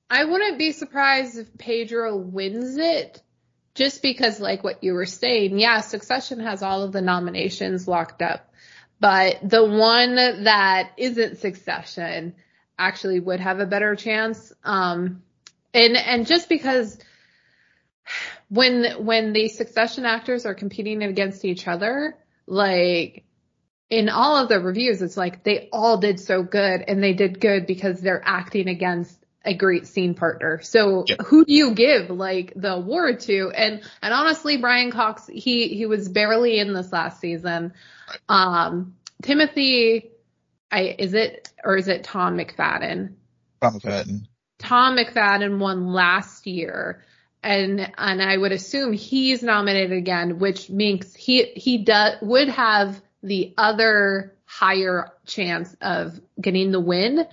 I 0.08 0.24
wouldn't 0.24 0.58
be 0.58 0.72
surprised 0.72 1.36
if 1.36 1.56
Pedro 1.58 2.16
wins 2.16 2.76
it 2.76 3.20
just 3.74 4.02
because 4.02 4.38
like 4.40 4.62
what 4.62 4.84
you 4.84 4.92
were 4.94 5.06
saying, 5.06 5.58
yeah, 5.58 5.80
Succession 5.80 6.40
has 6.40 6.62
all 6.62 6.82
of 6.84 6.92
the 6.92 7.02
nominations 7.02 7.88
locked 7.88 8.22
up. 8.22 8.52
But 9.00 9.38
the 9.42 9.64
one 9.64 10.14
that 10.14 10.92
isn't 10.96 11.38
Succession 11.38 12.34
actually 12.78 13.18
would 13.20 13.40
have 13.40 13.58
a 13.58 13.66
better 13.66 13.96
chance. 13.96 14.52
Um 14.62 15.22
and 15.74 15.96
and 15.96 16.24
just 16.26 16.48
because 16.48 16.96
when 18.48 19.04
when 19.04 19.32
the 19.32 19.48
Succession 19.48 20.04
actors 20.04 20.46
are 20.46 20.54
competing 20.54 21.02
against 21.02 21.44
each 21.44 21.68
other, 21.68 22.16
like 22.46 23.24
in 23.90 24.08
all 24.08 24.36
of 24.36 24.48
the 24.48 24.60
reviews, 24.60 25.02
it's 25.02 25.16
like 25.16 25.44
they 25.44 25.68
all 25.72 25.98
did 25.98 26.20
so 26.20 26.42
good 26.42 26.84
and 26.86 27.02
they 27.02 27.14
did 27.14 27.40
good 27.40 27.66
because 27.66 28.00
they're 28.00 28.22
acting 28.24 28.68
against 28.68 29.18
a 29.44 29.54
great 29.54 29.86
scene 29.86 30.14
partner. 30.14 30.60
So 30.62 31.04
who 31.26 31.44
do 31.44 31.52
you 31.52 31.72
give 31.72 32.10
like 32.10 32.52
the 32.54 32.74
award 32.74 33.20
to? 33.20 33.50
And 33.50 33.82
and 34.02 34.14
honestly, 34.14 34.58
Brian 34.58 34.90
Cox, 34.90 35.26
he 35.26 35.68
he 35.68 35.86
was 35.86 36.08
barely 36.08 36.58
in 36.58 36.72
this 36.72 36.92
last 36.92 37.20
season. 37.20 37.72
Um, 38.28 38.94
Timothy, 39.22 40.10
I 40.70 40.96
is 40.98 41.14
it 41.14 41.52
or 41.64 41.76
is 41.76 41.88
it 41.88 42.04
Tom 42.04 42.36
Macfadyen? 42.36 43.14
Tom 43.62 43.78
Macfadyen. 43.78 44.26
Tom 44.58 44.96
Macfadyen 44.96 45.58
won 45.58 45.92
last 45.92 46.46
year. 46.46 47.04
And 47.42 47.92
and 47.96 48.22
I 48.22 48.36
would 48.36 48.52
assume 48.52 48.92
he's 48.92 49.42
nominated 49.42 49.96
again, 49.96 50.38
which 50.38 50.70
means 50.70 51.14
he 51.14 51.44
he 51.44 51.78
does 51.78 52.16
would 52.20 52.48
have 52.48 53.00
the 53.22 53.54
other 53.56 54.34
higher 54.44 55.12
chance 55.26 55.74
of 55.80 56.20
getting 56.40 56.72
the 56.72 56.80
win. 56.80 57.26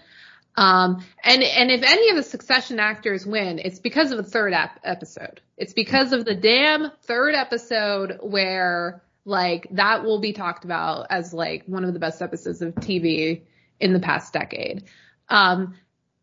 Um, 0.57 1.03
and 1.23 1.43
and 1.43 1.71
if 1.71 1.83
any 1.83 2.09
of 2.09 2.15
the 2.17 2.23
Succession 2.23 2.79
actors 2.79 3.25
win, 3.25 3.59
it's 3.59 3.79
because 3.79 4.11
of 4.11 4.17
the 4.17 4.23
third 4.23 4.53
ep- 4.53 4.79
episode. 4.83 5.41
It's 5.57 5.73
because 5.73 6.13
of 6.13 6.25
the 6.25 6.35
damn 6.35 6.91
third 7.03 7.35
episode 7.35 8.19
where 8.21 9.01
like 9.25 9.67
that 9.71 10.03
will 10.03 10.19
be 10.19 10.33
talked 10.33 10.65
about 10.65 11.07
as 11.09 11.33
like 11.33 11.63
one 11.65 11.83
of 11.83 11.93
the 11.93 11.99
best 11.99 12.21
episodes 12.21 12.61
of 12.61 12.75
TV 12.75 13.41
in 13.79 13.93
the 13.93 13.99
past 13.99 14.31
decade. 14.33 14.83
Um, 15.29 15.75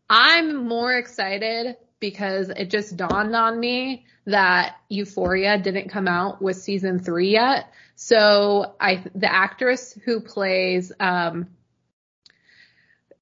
I'm 0.09 0.67
more 0.67 0.93
excited 0.93 1.75
because 2.03 2.49
it 2.49 2.69
just 2.69 2.97
dawned 2.97 3.33
on 3.33 3.57
me 3.57 4.05
that 4.25 4.75
Euphoria 4.89 5.57
didn't 5.57 5.87
come 5.87 6.09
out 6.09 6.41
with 6.41 6.57
season 6.57 6.99
three 6.99 7.29
yet. 7.29 7.71
So 7.95 8.75
I, 8.77 9.05
the 9.15 9.33
actress 9.33 9.97
who 10.03 10.19
plays, 10.19 10.91
um, 10.99 11.47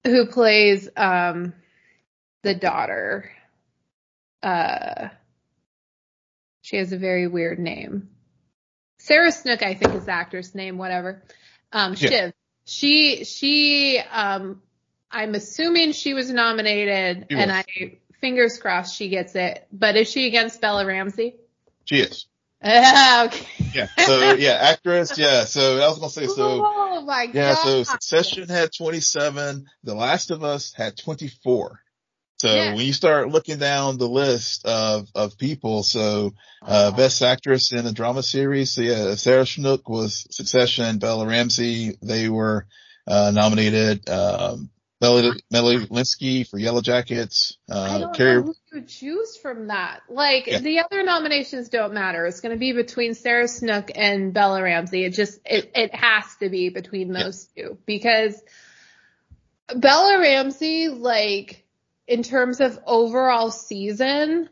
who 0.03 0.25
plays, 0.25 0.89
um, 0.97 1.53
the 2.41 2.55
daughter, 2.55 3.29
uh, 4.41 5.09
she 6.63 6.77
has 6.77 6.91
a 6.91 6.97
very 6.97 7.27
weird 7.27 7.59
name. 7.59 8.09
Sarah 8.97 9.31
Snook, 9.31 9.61
I 9.61 9.75
think 9.75 9.93
is 9.93 10.05
the 10.05 10.11
actress 10.11 10.55
name, 10.55 10.79
whatever. 10.79 11.21
Um, 11.71 11.93
Yeah. 11.99 12.09
Shiv. 12.09 12.33
She, 12.65 13.25
she, 13.25 13.99
um, 13.99 14.63
I'm 15.11 15.35
assuming 15.35 15.91
she 15.91 16.15
was 16.15 16.31
nominated 16.31 17.27
She 17.29 17.35
and. 17.37 17.51
I, 17.51 17.65
fingers 18.21 18.57
crossed 18.57 18.95
she 18.95 19.09
gets 19.09 19.35
it. 19.35 19.67
But 19.71 19.95
is 19.97 20.09
she 20.09 20.27
against 20.27 20.61
Bella 20.61 20.85
Ramsey? 20.85 21.35
She 21.85 21.97
is. 21.97 22.27
Ah, 22.63 23.25
okay. 23.25 23.45
Yeah. 23.73 23.87
So 24.05 24.33
yeah, 24.33 24.57
actress. 24.61 25.17
Yeah. 25.17 25.45
So 25.45 25.77
I 25.81 25.87
was 25.87 25.97
gonna 25.97 26.09
say 26.11 26.27
so. 26.27 26.61
oh 26.65 27.01
my 27.05 27.25
god. 27.25 27.35
Yeah. 27.35 27.53
So 27.55 27.83
Succession 27.83 28.47
had 28.47 28.69
27. 28.77 29.65
The 29.83 29.95
Last 29.95 30.31
of 30.31 30.43
Us 30.43 30.73
had 30.73 30.97
24. 30.97 31.81
So 32.41 32.51
Yeah. 32.51 32.73
when 32.73 32.85
you 32.85 32.93
start 32.93 33.29
looking 33.29 33.59
down 33.59 33.99
the 33.99 34.07
list 34.09 34.65
of, 34.65 35.07
of 35.13 35.37
people, 35.37 35.83
so, 35.83 36.33
uh, 36.65 36.89
best 36.89 37.21
actress 37.21 37.71
in 37.71 37.85
a 37.85 37.91
drama 37.91 38.23
series. 38.23 38.71
So 38.71 38.81
yeah, 38.81 39.13
Sarah 39.13 39.45
Snook 39.45 39.87
was 39.87 40.25
Succession, 40.31 40.97
Bella 40.97 41.27
Ramsey, 41.27 41.97
they 42.01 42.29
were, 42.29 42.65
uh, 43.05 43.29
nominated, 43.31 44.09
um, 44.09 44.71
Melody, 45.01 45.41
Melody 45.49 45.87
Lynskey 45.87 46.47
for 46.47 46.59
Yellow 46.59 46.81
Jackets, 46.81 47.57
I 47.69 47.73
uh, 47.73 47.97
don't 47.97 48.15
Carrie, 48.15 48.43
know 48.43 48.53
who 48.71 48.79
you 48.79 48.85
choose 48.85 49.35
from 49.35 49.67
that. 49.67 50.01
Like 50.07 50.45
Yeah. 50.45 50.59
the 50.59 50.79
other 50.79 51.01
nominations 51.03 51.69
don't 51.69 51.93
matter. 51.93 52.25
It's 52.27 52.39
going 52.39 52.53
to 52.53 52.59
be 52.59 52.71
between 52.73 53.15
Sarah 53.15 53.47
Snook 53.47 53.89
and 53.95 54.31
Bella 54.33 54.61
Ramsey. 54.61 55.03
It 55.03 55.13
just 55.13 55.39
it 55.43 55.71
it 55.75 55.95
has 55.95 56.25
to 56.41 56.49
be 56.49 56.69
between 56.69 57.11
those 57.11 57.45
two 57.57 57.79
because 57.87 58.39
Bella 59.75 60.19
Ramsey, 60.19 60.89
like 60.89 61.65
in 62.07 62.23
terms 62.23 62.59
of 62.61 62.77
overall 62.85 63.51
season, 63.51 64.49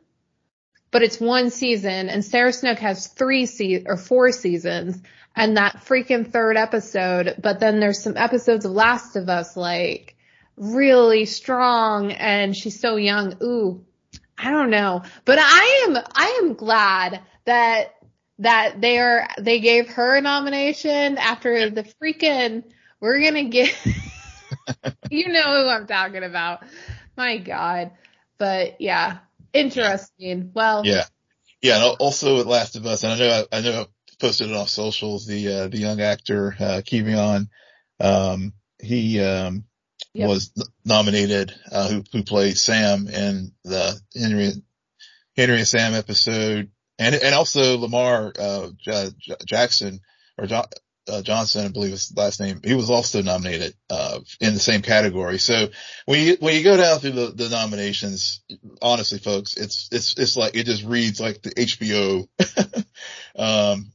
but 0.91 1.03
it's 1.03 1.19
one 1.19 1.51
season, 1.51 2.09
and 2.09 2.25
Sarah 2.25 2.53
Snook 2.53 2.79
has 2.79 3.07
three 3.07 3.45
se- 3.45 3.83
or 3.85 3.97
four 3.97 4.31
seasons, 4.31 4.99
and 5.35 5.57
that 5.57 5.83
freaking 5.85 6.31
third 6.31 6.57
episode. 6.57 7.35
But 7.41 7.59
then 7.59 7.79
there's 7.79 8.01
some 8.01 8.17
episodes 8.17 8.65
of 8.65 8.71
Last 8.71 9.15
of 9.15 9.29
Us, 9.29 9.55
like 9.55 10.15
really 10.59 11.25
strong, 11.25 12.11
and 12.11 12.55
she's 12.55 12.79
so 12.79 12.97
young. 12.97 13.37
Ooh, 13.41 13.83
I 14.37 14.51
don't 14.51 14.69
know, 14.69 15.01
but 15.25 15.39
I 15.39 15.85
am 15.87 15.97
I 16.13 16.41
am 16.43 16.53
glad 16.53 17.21
that 17.45 17.95
that 18.39 18.79
they 18.79 18.99
are 18.99 19.27
they 19.39 19.59
gave 19.59 19.89
her 19.89 20.15
a 20.15 20.21
nomination 20.21 21.17
after 21.17 21.69
the 21.69 21.83
freaking 22.01 22.63
we're 22.99 23.21
gonna 23.21 23.45
get 23.45 23.75
you 25.09 25.29
know 25.29 25.63
who 25.63 25.69
I'm 25.69 25.87
talking 25.87 26.23
about. 26.23 26.63
My 27.17 27.37
God. 27.37 27.91
But 28.37 28.79
yeah, 28.79 29.17
interesting. 29.53 30.51
Well, 30.53 30.85
Yeah. 30.85 31.03
Yeah. 31.61 31.75
And 31.75 31.97
also 31.99 32.37
with 32.37 32.47
Last 32.47 32.75
of 32.77 32.85
Us, 32.85 33.03
and 33.03 33.13
I 33.13 33.17
know, 33.17 33.45
I, 33.51 33.57
I 33.57 33.61
know 33.61 33.81
I 33.81 33.85
posted 34.21 34.49
it 34.49 34.55
on 34.55 34.67
socials, 34.67 35.25
the, 35.25 35.47
uh, 35.47 35.67
the 35.67 35.77
young 35.77 35.99
actor, 35.99 36.55
uh, 36.57 36.81
Keivonn, 36.85 37.49
um, 37.99 38.53
he, 38.81 39.19
um, 39.19 39.65
Yep. 40.13 40.27
was 40.27 40.51
nominated, 40.85 41.53
uh, 41.71 41.87
who, 41.89 42.03
who 42.11 42.23
played 42.23 42.57
Sam 42.57 43.07
in 43.07 43.51
the 43.63 43.99
Henry, 44.15 44.51
Henry 45.37 45.57
and 45.57 45.67
Sam 45.67 45.93
episode. 45.93 46.71
And, 46.97 47.15
and 47.15 47.35
also 47.35 47.77
Lamar, 47.77 48.33
uh, 48.37 48.69
J- 48.77 49.11
J- 49.17 49.35
Jackson 49.45 50.01
or 50.37 50.47
uh, 51.07 51.21
Johnson, 51.21 51.65
I 51.65 51.69
believe 51.69 51.91
his 51.91 52.13
last 52.15 52.39
name. 52.39 52.59
He 52.63 52.73
was 52.73 52.89
also 52.89 53.21
nominated, 53.21 53.73
uh, 53.89 54.19
in 54.41 54.53
the 54.53 54.59
same 54.59 54.81
category. 54.81 55.37
So 55.37 55.69
when 56.05 56.25
you, 56.25 56.37
when 56.39 56.55
you 56.55 56.63
go 56.63 56.77
down 56.77 56.99
through 56.99 57.11
the, 57.11 57.27
the 57.27 57.49
nominations, 57.49 58.41
honestly, 58.81 59.19
folks, 59.19 59.55
it's, 59.57 59.89
it's, 59.91 60.15
it's 60.17 60.35
like, 60.35 60.55
it 60.55 60.65
just 60.65 60.83
reads 60.83 61.19
like 61.19 61.41
the 61.41 61.51
HBO, 61.51 62.27
um, 63.35 63.91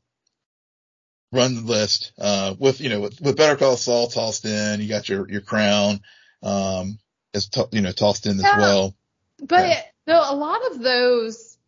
run 1.35 1.55
the 1.55 1.61
list, 1.63 2.13
uh, 2.19 2.55
with, 2.59 2.81
you 2.81 2.89
know, 2.89 3.01
with, 3.01 3.21
with 3.21 3.37
Better 3.37 3.57
Call 3.57 3.77
Saul 3.77 4.09
tossed 4.09 4.45
in, 4.45 4.81
you 4.81 4.89
got 4.89 5.09
your, 5.09 5.29
your 5.31 5.41
crown, 5.41 6.01
um, 6.43 6.99
is, 7.33 7.49
to, 7.51 7.69
you 7.73 7.81
know, 7.81 7.93
tossed 7.93 8.27
in 8.27 8.39
as 8.39 8.45
well. 8.57 8.95
But 9.39 9.69
Yeah. 9.69 9.83
though 10.07 10.35
a 10.35 10.37
lot 10.37 10.67
of 10.71 10.81
those 10.81 11.59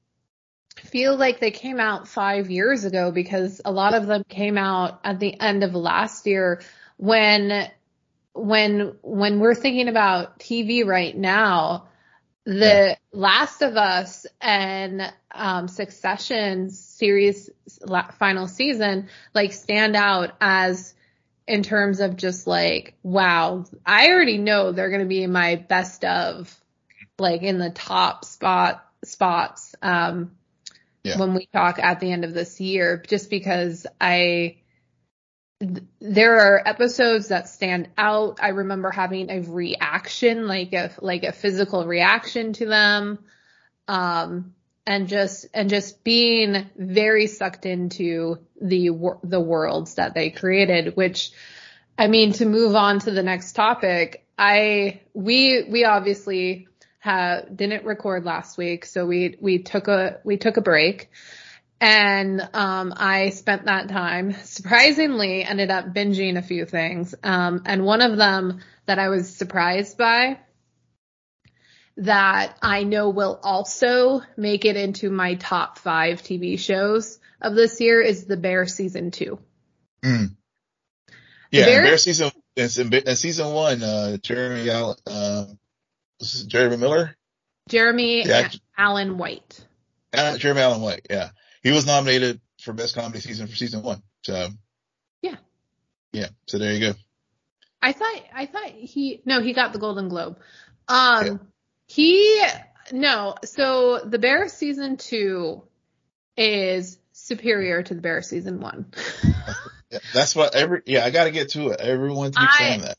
feel 0.76 1.16
like 1.16 1.40
they 1.40 1.50
came 1.50 1.80
out 1.80 2.06
five 2.06 2.50
years 2.50 2.84
ago 2.84 3.10
because 3.10 3.60
a 3.64 3.72
lot 3.72 3.94
of 3.94 4.06
them 4.06 4.24
came 4.28 4.58
out 4.58 5.00
at 5.04 5.18
the 5.18 5.38
end 5.40 5.64
of 5.64 5.74
last 5.74 6.26
year 6.26 6.62
when 6.96 7.70
when 8.34 8.96
when 9.02 9.40
we're 9.40 9.54
thinking 9.54 9.88
about 9.88 10.38
TV 10.38 10.84
right 10.84 11.16
now, 11.16 11.88
the 12.44 12.96
Last 13.12 13.62
of 13.62 13.76
Us 13.76 14.26
and 14.40 15.12
um, 15.32 15.68
Succession 15.68 16.70
series 16.96 17.50
final 18.18 18.48
season 18.48 19.08
like 19.34 19.52
stand 19.52 19.96
out 19.96 20.32
as 20.40 20.94
in 21.46 21.62
terms 21.62 22.00
of 22.00 22.16
just 22.16 22.46
like 22.46 22.94
wow, 23.02 23.64
I 23.84 24.10
already 24.10 24.38
know 24.38 24.72
they're 24.72 24.90
going 24.90 25.02
to 25.02 25.06
be 25.06 25.26
my 25.26 25.56
best 25.56 26.04
of 26.04 26.54
like 27.18 27.42
in 27.42 27.58
the 27.58 27.70
top 27.70 28.24
spot 28.24 28.84
spots 29.04 29.74
um 29.82 30.32
Yeah. 31.04 31.18
when 31.18 31.34
we 31.34 31.46
talk 31.52 31.78
at 31.78 32.00
the 32.00 32.10
end 32.10 32.24
of 32.24 32.34
this 32.34 32.60
year 32.60 33.02
just 33.06 33.30
because 33.30 33.86
I 34.00 34.56
th- 35.60 35.84
there 36.00 36.40
are 36.40 36.62
episodes 36.66 37.28
that 37.28 37.48
stand 37.48 37.88
out. 37.96 38.38
I 38.42 38.48
remember 38.48 38.90
having 38.90 39.30
a 39.30 39.40
reaction 39.40 40.48
like 40.48 40.72
a 40.72 40.90
like 41.00 41.22
a 41.22 41.32
physical 41.32 41.86
reaction 41.86 42.52
to 42.54 42.66
them 42.66 43.18
um 43.86 44.55
and 44.86 45.08
just 45.08 45.46
and 45.52 45.68
just 45.68 46.04
being 46.04 46.70
very 46.76 47.26
sucked 47.26 47.66
into 47.66 48.38
the 48.60 48.90
the 49.22 49.40
worlds 49.40 49.94
that 49.94 50.14
they 50.14 50.30
created 50.30 50.96
which 50.96 51.32
I 51.98 52.06
mean 52.06 52.32
to 52.34 52.46
move 52.46 52.76
on 52.76 53.00
to 53.00 53.10
the 53.10 53.22
next 53.22 53.54
topic 53.54 54.26
I 54.38 55.00
we 55.14 55.64
we 55.68 55.84
obviously 55.84 56.68
have 57.00 57.56
didn't 57.56 57.84
record 57.84 58.24
last 58.24 58.58
week 58.58 58.84
so 58.84 59.06
we 59.06 59.36
we 59.40 59.62
took 59.62 59.88
a 59.88 60.20
we 60.24 60.36
took 60.36 60.56
a 60.56 60.60
break. 60.60 61.10
And 61.80 62.40
um 62.52 62.92
I 62.96 63.30
spent 63.30 63.66
that 63.66 63.88
time 63.88 64.32
surprisingly 64.44 65.44
ended 65.44 65.70
up 65.70 65.94
binging 65.94 66.36
a 66.36 66.42
few 66.42 66.66
things. 66.66 67.14
Um 67.22 67.62
and 67.64 67.84
one 67.84 68.02
of 68.02 68.16
them 68.16 68.60
that 68.86 68.98
I 68.98 69.08
was 69.08 69.34
surprised 69.34 69.96
by 69.96 70.38
that 71.98 72.56
I 72.62 72.84
know 72.84 73.10
will 73.10 73.38
also 73.42 74.20
make 74.36 74.64
it 74.64 74.76
into 74.76 75.10
my 75.10 75.34
top 75.34 75.78
5 75.78 76.22
TV 76.22 76.58
shows 76.58 77.18
of 77.40 77.54
this 77.54 77.80
year 77.80 78.00
is 78.00 78.26
The 78.26 78.36
Bear 78.36 78.66
season 78.66 79.10
2. 79.10 79.38
Mm. 80.02 80.36
Yeah. 81.50 81.64
Bear- 81.64 81.82
Bear 81.84 81.98
season, 81.98 82.30
in, 82.56 82.66
in 82.92 83.16
season 83.16 83.52
one, 83.52 83.82
uh, 83.82 84.16
Jeremy, 84.18 84.68
Allen, 84.70 84.96
uh, 85.06 85.46
Jeremy 86.46 86.76
Miller? 86.76 87.16
Jeremy 87.68 88.26
Yeah. 88.26 88.50
Allen 88.76 89.18
White. 89.18 89.64
Uh, 90.12 90.36
Jeremy 90.38 90.60
Allen 90.60 90.80
White. 90.82 91.06
Yeah. 91.10 91.30
He 91.62 91.72
was 91.72 91.86
nominated 91.86 92.40
for 92.60 92.72
best 92.72 92.94
comedy 92.94 93.20
season 93.20 93.46
for 93.46 93.56
season 93.56 93.82
one. 93.82 94.02
So. 94.22 94.48
Yeah. 95.22 95.36
Yeah. 96.12 96.28
So 96.46 96.58
there 96.58 96.72
you 96.72 96.80
go. 96.80 96.98
I 97.82 97.92
thought 97.92 98.22
I 98.34 98.46
thought 98.46 98.70
he 98.70 99.20
no 99.24 99.40
he 99.40 99.52
got 99.52 99.72
the 99.72 99.78
Golden 99.78 100.08
Globe. 100.08 100.38
Um 100.88 101.26
Yeah. 101.26 101.36
He 101.86 102.42
no. 102.92 103.34
So 103.44 104.00
the 104.04 104.18
Bear 104.18 104.48
season 104.48 104.96
two 104.96 105.62
is 106.36 106.98
superior 107.12 107.82
to 107.82 107.94
the 107.94 108.00
Bear 108.00 108.22
season 108.22 108.60
one. 108.60 108.86
That's 110.12 110.34
what 110.34 110.54
every 110.54 110.82
yeah, 110.86 111.04
I 111.04 111.10
got 111.10 111.24
to 111.24 111.30
get 111.30 111.50
to 111.50 111.68
it. 111.68 111.80
Everyone 111.80 112.32
keeps 112.32 112.38
I- 112.38 112.58
saying 112.58 112.80
that. 112.82 112.98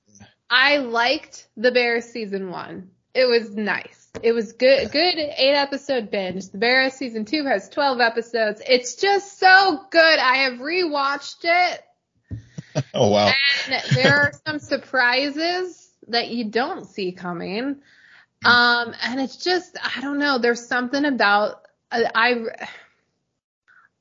I 0.49 0.77
liked 0.77 1.47
the 1.57 1.71
Bear 1.71 1.99
season 2.01 2.49
one. 2.49 2.91
It 3.13 3.25
was 3.25 3.53
nice. 3.53 4.09
It 4.23 4.31
was 4.31 4.53
good, 4.53 4.91
good 4.91 5.15
eight 5.17 5.55
episode 5.55 6.09
binge. 6.09 6.49
The 6.49 6.57
Bear 6.57 6.89
season 6.89 7.25
two 7.25 7.43
has 7.45 7.67
12 7.69 7.99
episodes. 7.99 8.61
It's 8.65 8.95
just 8.95 9.39
so 9.39 9.81
good. 9.89 10.19
I 10.19 10.35
have 10.43 10.59
rewatched 10.59 11.43
it 11.43 11.83
Oh 12.93 13.09
wow. 13.09 13.31
and 13.69 13.83
there 13.95 14.15
are 14.15 14.31
some 14.45 14.59
surprises 14.59 15.89
that 16.07 16.29
you 16.29 16.45
don't 16.45 16.85
see 16.85 17.11
coming. 17.11 17.77
Um, 18.45 18.93
and 19.03 19.19
it's 19.19 19.37
just, 19.37 19.77
I 19.83 20.01
don't 20.01 20.19
know, 20.19 20.37
there's 20.37 20.67
something 20.67 21.05
about, 21.05 21.61
I, 21.91 22.05
I, 22.13 22.35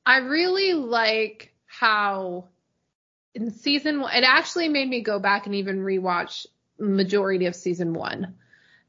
I 0.05 0.17
really 0.19 0.73
like 0.73 1.53
how 1.65 2.45
in 3.33 3.51
season 3.51 4.01
one, 4.01 4.13
it 4.15 4.23
actually 4.23 4.69
made 4.69 4.89
me 4.89 5.01
go 5.01 5.19
back 5.19 5.45
and 5.45 5.55
even 5.55 5.79
rewatch 5.79 6.47
majority 6.79 7.45
of 7.45 7.55
season 7.55 7.93
one. 7.93 8.35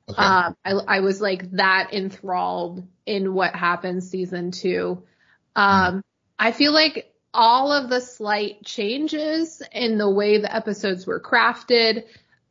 Okay. 0.09 0.23
Um, 0.23 0.57
I, 0.65 0.71
I 0.71 1.01
was 1.01 1.21
like 1.21 1.51
that 1.53 1.93
enthralled 1.93 2.87
in 3.05 3.35
what 3.35 3.55
happened 3.55 4.05
season 4.05 4.53
two. 4.53 5.03
Um, 5.55 6.03
I 6.39 6.53
feel 6.53 6.73
like 6.73 7.13
all 7.35 7.73
of 7.73 7.91
the 7.91 8.01
slight 8.01 8.65
changes 8.65 9.63
in 9.73 9.99
the 9.99 10.09
way 10.09 10.39
the 10.39 10.55
episodes 10.55 11.07
were 11.07 11.21
crafted 11.21 12.05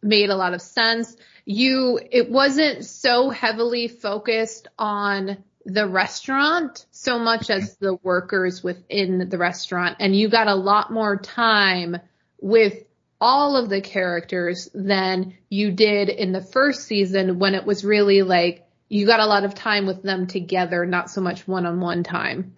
made 0.03 0.29
a 0.29 0.35
lot 0.35 0.53
of 0.53 0.61
sense. 0.61 1.15
You, 1.49 1.97
it 2.11 2.29
wasn't 2.29 2.83
so 2.83 3.29
heavily 3.29 3.87
focused 3.87 4.67
on 4.77 5.37
the 5.63 5.87
restaurant 5.87 6.85
so 6.91 7.19
much 7.19 7.49
as 7.49 7.77
the 7.77 7.95
workers 8.03 8.61
within 8.63 9.29
the 9.29 9.37
restaurant 9.37 9.97
and 9.99 10.15
you 10.15 10.29
got 10.29 10.47
a 10.47 10.55
lot 10.55 10.91
more 10.91 11.17
time 11.17 11.97
with 12.39 12.83
all 13.19 13.57
of 13.57 13.69
the 13.69 13.81
characters 13.81 14.69
than 14.73 15.33
you 15.49 15.71
did 15.71 16.09
in 16.09 16.31
the 16.31 16.41
first 16.41 16.85
season 16.85 17.39
when 17.39 17.55
it 17.55 17.65
was 17.65 17.83
really 17.83 18.21
like 18.21 18.67
you 18.89 19.05
got 19.05 19.19
a 19.19 19.25
lot 19.25 19.43
of 19.43 19.53
time 19.53 19.85
with 19.85 20.01
them 20.01 20.27
together, 20.27 20.85
not 20.85 21.09
so 21.09 21.21
much 21.21 21.47
one-on-one 21.47 22.03
time. 22.03 22.53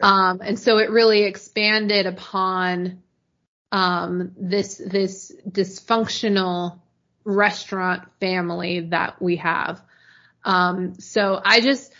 Um, 0.00 0.40
and 0.42 0.58
so 0.58 0.78
it 0.78 0.90
really 0.90 1.24
expanded 1.24 2.06
upon 2.06 3.02
um, 3.72 4.32
this 4.36 4.76
this 4.76 5.32
dysfunctional 5.48 6.78
restaurant 7.28 8.08
family 8.20 8.80
that 8.80 9.20
we 9.20 9.36
have. 9.36 9.82
Um, 10.44 10.98
so 10.98 11.40
I 11.44 11.60
just 11.60 11.92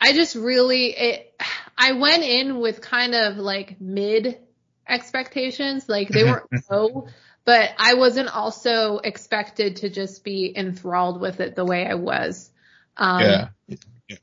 I 0.00 0.12
just 0.12 0.36
really 0.36 0.88
it 0.88 1.40
I 1.76 1.92
went 1.92 2.22
in 2.22 2.60
with 2.60 2.80
kind 2.82 3.14
of 3.14 3.38
like 3.38 3.80
mid 3.80 4.38
expectations, 4.86 5.88
like 5.88 6.08
they 6.08 6.24
weren't 6.24 6.50
low, 6.70 7.08
but 7.46 7.70
I 7.78 7.94
wasn't 7.94 8.28
also 8.28 8.98
expected 8.98 9.76
to 9.76 9.88
just 9.88 10.22
be 10.22 10.52
enthralled 10.54 11.20
with 11.20 11.40
it 11.40 11.56
the 11.56 11.64
way 11.64 11.86
I 11.86 11.94
was. 11.94 12.50
Um, 12.96 13.22
yeah. 13.22 13.48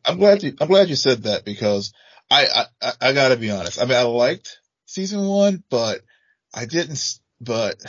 I'm 0.05 0.19
glad 0.19 0.43
you 0.43 0.53
I'm 0.61 0.67
glad 0.67 0.89
you 0.89 0.95
said 0.95 1.23
that 1.23 1.43
because 1.43 1.91
I 2.29 2.65
I 2.81 2.91
I 3.01 3.13
got 3.13 3.29
to 3.29 3.37
be 3.37 3.49
honest. 3.49 3.81
I 3.81 3.85
mean, 3.85 3.97
I 3.97 4.03
liked 4.03 4.59
season 4.85 5.25
1, 5.25 5.63
but 5.69 6.01
I 6.53 6.65
didn't 6.65 7.19
but 7.41 7.83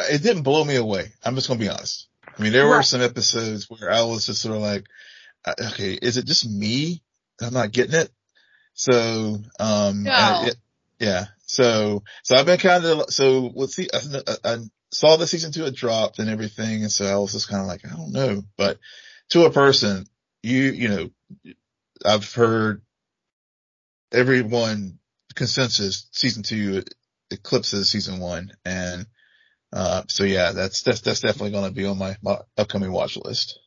it 0.00 0.22
didn't 0.22 0.42
blow 0.42 0.64
me 0.64 0.76
away. 0.76 1.12
I'm 1.24 1.34
just 1.34 1.48
going 1.48 1.58
to 1.60 1.64
be 1.64 1.70
honest. 1.70 2.08
I 2.36 2.42
mean, 2.42 2.52
there 2.52 2.66
were 2.66 2.82
some 2.82 3.00
episodes 3.00 3.68
where 3.70 3.90
I 3.92 4.02
was 4.02 4.26
just 4.26 4.42
sort 4.42 4.56
of 4.56 4.62
like, 4.62 4.84
uh, 5.44 5.54
okay, 5.72 5.92
is 5.94 6.16
it 6.16 6.26
just 6.26 6.48
me? 6.48 7.02
I'm 7.40 7.52
not 7.54 7.72
getting 7.72 7.94
it. 7.94 8.10
So, 8.74 9.38
um, 9.60 10.02
No. 10.04 10.42
it- 10.48 10.56
yeah. 10.98 11.26
So, 11.46 12.02
so 12.22 12.36
I've 12.36 12.46
been 12.46 12.58
kind 12.58 12.84
of, 12.84 13.10
so 13.12 13.50
let's 13.54 13.74
see, 13.76 13.88
I, 13.92 14.34
I 14.44 14.58
saw 14.90 15.16
the 15.16 15.26
season 15.26 15.52
two 15.52 15.64
had 15.64 15.74
dropped 15.74 16.18
and 16.18 16.30
everything. 16.30 16.82
And 16.82 16.90
so 16.90 17.04
I 17.04 17.16
was 17.16 17.32
just 17.32 17.48
kind 17.48 17.60
of 17.60 17.66
like, 17.68 17.84
I 17.84 17.90
don't 17.94 18.12
know, 18.12 18.42
but 18.56 18.78
to 19.30 19.44
a 19.44 19.50
person, 19.50 20.06
you, 20.42 20.62
you 20.62 20.88
know, 20.88 21.54
I've 22.04 22.32
heard 22.32 22.82
everyone 24.12 24.98
consensus 25.34 26.08
season 26.12 26.42
two 26.42 26.82
eclipses 27.30 27.90
season 27.90 28.20
one. 28.20 28.52
And, 28.64 29.06
uh, 29.74 30.02
so 30.08 30.24
yeah, 30.24 30.52
that's, 30.52 30.82
that's, 30.82 31.00
that's 31.00 31.20
definitely 31.20 31.50
going 31.50 31.68
to 31.68 31.74
be 31.74 31.84
on 31.84 31.98
my, 31.98 32.16
my 32.22 32.38
upcoming 32.56 32.92
watch 32.92 33.16
list. 33.16 33.58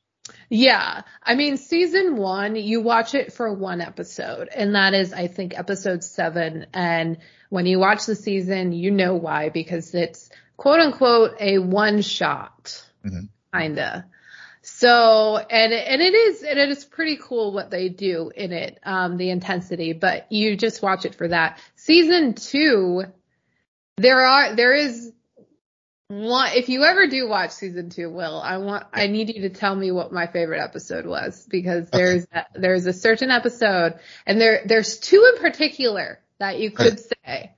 Yeah. 0.49 1.01
I 1.23 1.35
mean, 1.35 1.57
season 1.57 2.15
one, 2.15 2.55
you 2.55 2.81
watch 2.81 3.13
it 3.13 3.33
for 3.33 3.53
one 3.53 3.81
episode, 3.81 4.47
and 4.47 4.75
that 4.75 4.93
is, 4.93 5.13
I 5.13 5.27
think, 5.27 5.57
episode 5.57 6.03
seven. 6.03 6.67
And 6.73 7.17
when 7.49 7.65
you 7.65 7.79
watch 7.79 8.05
the 8.05 8.15
season, 8.15 8.71
you 8.71 8.91
know 8.91 9.15
why, 9.15 9.49
because 9.49 9.93
it's 9.93 10.29
quote 10.55 10.79
unquote 10.79 11.35
a 11.39 11.59
one 11.59 12.01
shot, 12.01 12.83
Mhm. 13.05 13.29
kinda. 13.53 14.05
So, 14.61 15.37
and, 15.37 15.71
and 15.71 16.01
it 16.01 16.13
is, 16.13 16.43
and 16.43 16.59
it 16.59 16.69
is 16.69 16.83
pretty 16.83 17.17
cool 17.21 17.53
what 17.53 17.69
they 17.71 17.87
do 17.87 18.31
in 18.35 18.51
it, 18.51 18.79
um, 18.83 19.15
the 19.15 19.29
intensity, 19.29 19.93
but 19.93 20.29
you 20.29 20.57
just 20.57 20.81
watch 20.81 21.05
it 21.05 21.15
for 21.15 21.29
that. 21.29 21.59
Season 21.75 22.33
two, 22.33 23.03
there 23.95 24.19
are, 24.19 24.55
there 24.55 24.73
is 24.73 25.13
one, 26.09 26.51
if 26.53 26.69
you 26.69 26.83
ever 26.83 27.07
do 27.07 27.27
watch 27.27 27.51
season 27.51 27.89
two, 27.89 28.09
Will, 28.09 28.39
I 28.39 28.57
want, 28.57 28.85
I 28.93 29.07
need 29.07 29.33
you 29.35 29.41
to 29.41 29.49
tell 29.49 29.75
me 29.75 29.91
what 29.91 30.11
my 30.13 30.27
favorite 30.27 30.61
episode 30.61 31.05
was 31.05 31.45
because 31.49 31.89
there's, 31.89 32.25
a, 32.31 32.45
there's 32.55 32.85
a 32.85 32.93
certain 32.93 33.29
episode 33.29 33.99
and 34.25 34.39
there, 34.39 34.61
there's 34.65 34.99
two 34.99 35.29
in 35.35 35.41
particular 35.41 36.19
that 36.39 36.59
you 36.59 36.71
could 36.71 36.99
say. 36.99 37.53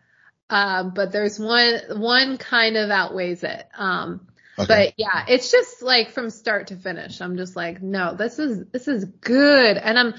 Um, 0.49 0.93
but 0.95 1.11
there's 1.11 1.39
one, 1.39 1.79
one 1.99 2.37
kind 2.37 2.75
of 2.75 2.89
outweighs 2.89 3.43
it. 3.43 3.67
Um, 3.77 4.27
Okay. 4.57 4.67
but 4.67 4.93
yeah, 4.97 5.23
it's 5.29 5.51
just 5.51 5.81
like 5.81 6.09
from 6.09 6.29
start 6.29 6.67
to 6.67 6.75
finish. 6.75 7.21
I'm 7.21 7.37
just 7.37 7.55
like, 7.55 7.81
no, 7.81 8.13
this 8.15 8.39
is, 8.39 8.65
this 8.73 8.89
is 8.89 9.05
good. 9.05 9.77
And 9.77 9.97
I'm, 9.97 10.13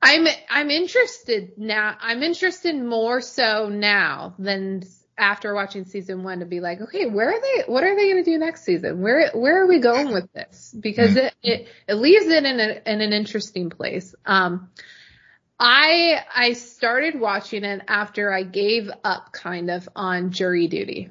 I'm, 0.00 0.26
I'm 0.48 0.70
interested 0.70 1.58
now. 1.58 1.94
I'm 2.00 2.22
interested 2.22 2.74
more 2.74 3.20
so 3.20 3.68
now 3.68 4.34
than 4.38 4.84
after 5.20 5.54
watching 5.54 5.84
season 5.84 6.22
one 6.24 6.40
to 6.40 6.46
be 6.46 6.60
like, 6.60 6.80
okay, 6.80 7.06
where 7.06 7.28
are 7.30 7.40
they, 7.40 7.62
what 7.72 7.84
are 7.84 7.94
they 7.94 8.10
going 8.10 8.24
to 8.24 8.30
do 8.30 8.38
next 8.38 8.64
season? 8.64 9.00
Where, 9.00 9.30
where 9.32 9.62
are 9.62 9.66
we 9.66 9.78
going 9.78 10.12
with 10.12 10.32
this? 10.32 10.74
Because 10.78 11.14
it, 11.16 11.34
it, 11.42 11.68
it 11.86 11.94
leaves 11.94 12.26
it 12.26 12.44
in 12.44 12.58
a, 12.58 12.80
in 12.86 13.00
an 13.00 13.12
interesting 13.12 13.70
place. 13.70 14.14
Um, 14.24 14.70
I, 15.58 16.20
I 16.34 16.54
started 16.54 17.20
watching 17.20 17.64
it 17.64 17.82
after 17.86 18.32
I 18.32 18.42
gave 18.44 18.90
up 19.04 19.32
kind 19.32 19.70
of 19.70 19.88
on 19.94 20.32
jury 20.32 20.66
duty. 20.68 21.10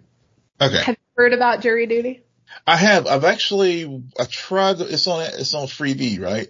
okay. 0.60 0.82
Have 0.84 0.96
you 0.96 1.14
heard 1.16 1.34
about 1.34 1.62
jury 1.62 1.86
duty? 1.86 2.24
I 2.66 2.78
have. 2.78 3.06
I've 3.06 3.26
actually. 3.26 4.04
I 4.20 4.24
tried. 4.26 4.82
It's 4.82 5.06
on. 5.06 5.22
It's 5.22 5.54
on 5.54 5.68
Freevee, 5.68 6.20
right? 6.20 6.50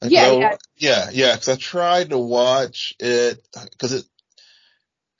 Like, 0.00 0.10
Yeah, 0.10 0.22
I- 0.22 0.38
yeah. 0.38 0.56
yeah, 0.78 1.10
yeah. 1.12 1.32
Because 1.34 1.48
I 1.50 1.56
tried 1.56 2.10
to 2.10 2.18
watch 2.18 2.94
it 2.98 3.46
because 3.72 3.92
it, 3.92 4.04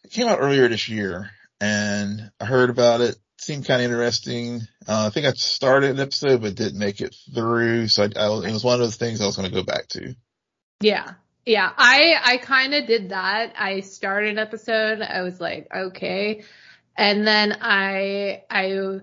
it 0.03 0.13
came 0.13 0.27
out 0.27 0.39
earlier 0.41 0.67
this 0.67 0.89
year, 0.89 1.31
and 1.65 2.31
I 2.39 2.45
heard 2.45 2.69
about 2.69 3.01
it. 3.01 3.17
Seemed 3.39 3.67
kind 3.67 3.81
of 3.81 3.91
interesting. 3.91 4.61
Uh, 4.87 5.07
I 5.07 5.11
think 5.11 5.27
I 5.27 5.33
started 5.33 5.91
an 5.91 6.01
episode, 6.01 6.43
but 6.43 6.55
didn't 6.55 6.79
make 6.79 7.01
it 7.01 7.17
through. 7.35 7.89
So 7.89 8.05
I, 8.05 8.07
I 8.17 8.27
it 8.47 8.53
was 8.53 8.65
one 8.65 8.75
of 8.75 8.81
those 8.81 8.97
things 8.97 9.21
I 9.21 9.27
was 9.27 9.37
going 9.37 9.49
to 9.49 9.55
go 9.55 9.65
back 9.65 9.89
to. 9.89 10.15
Yeah. 10.81 11.15
Yeah. 11.45 11.71
I, 11.77 12.15
I 12.23 12.37
kind 12.39 12.75
of 12.75 12.87
did 12.87 13.11
that. 13.11 13.55
I 13.59 13.81
started 13.81 14.31
an 14.31 14.39
episode. 14.39 15.03
I 15.03 15.23
was 15.23 15.41
like, 15.41 15.69
okay. 15.75 16.45
And 16.97 17.27
then 17.27 17.59
I, 17.61 18.45
I 18.49 19.01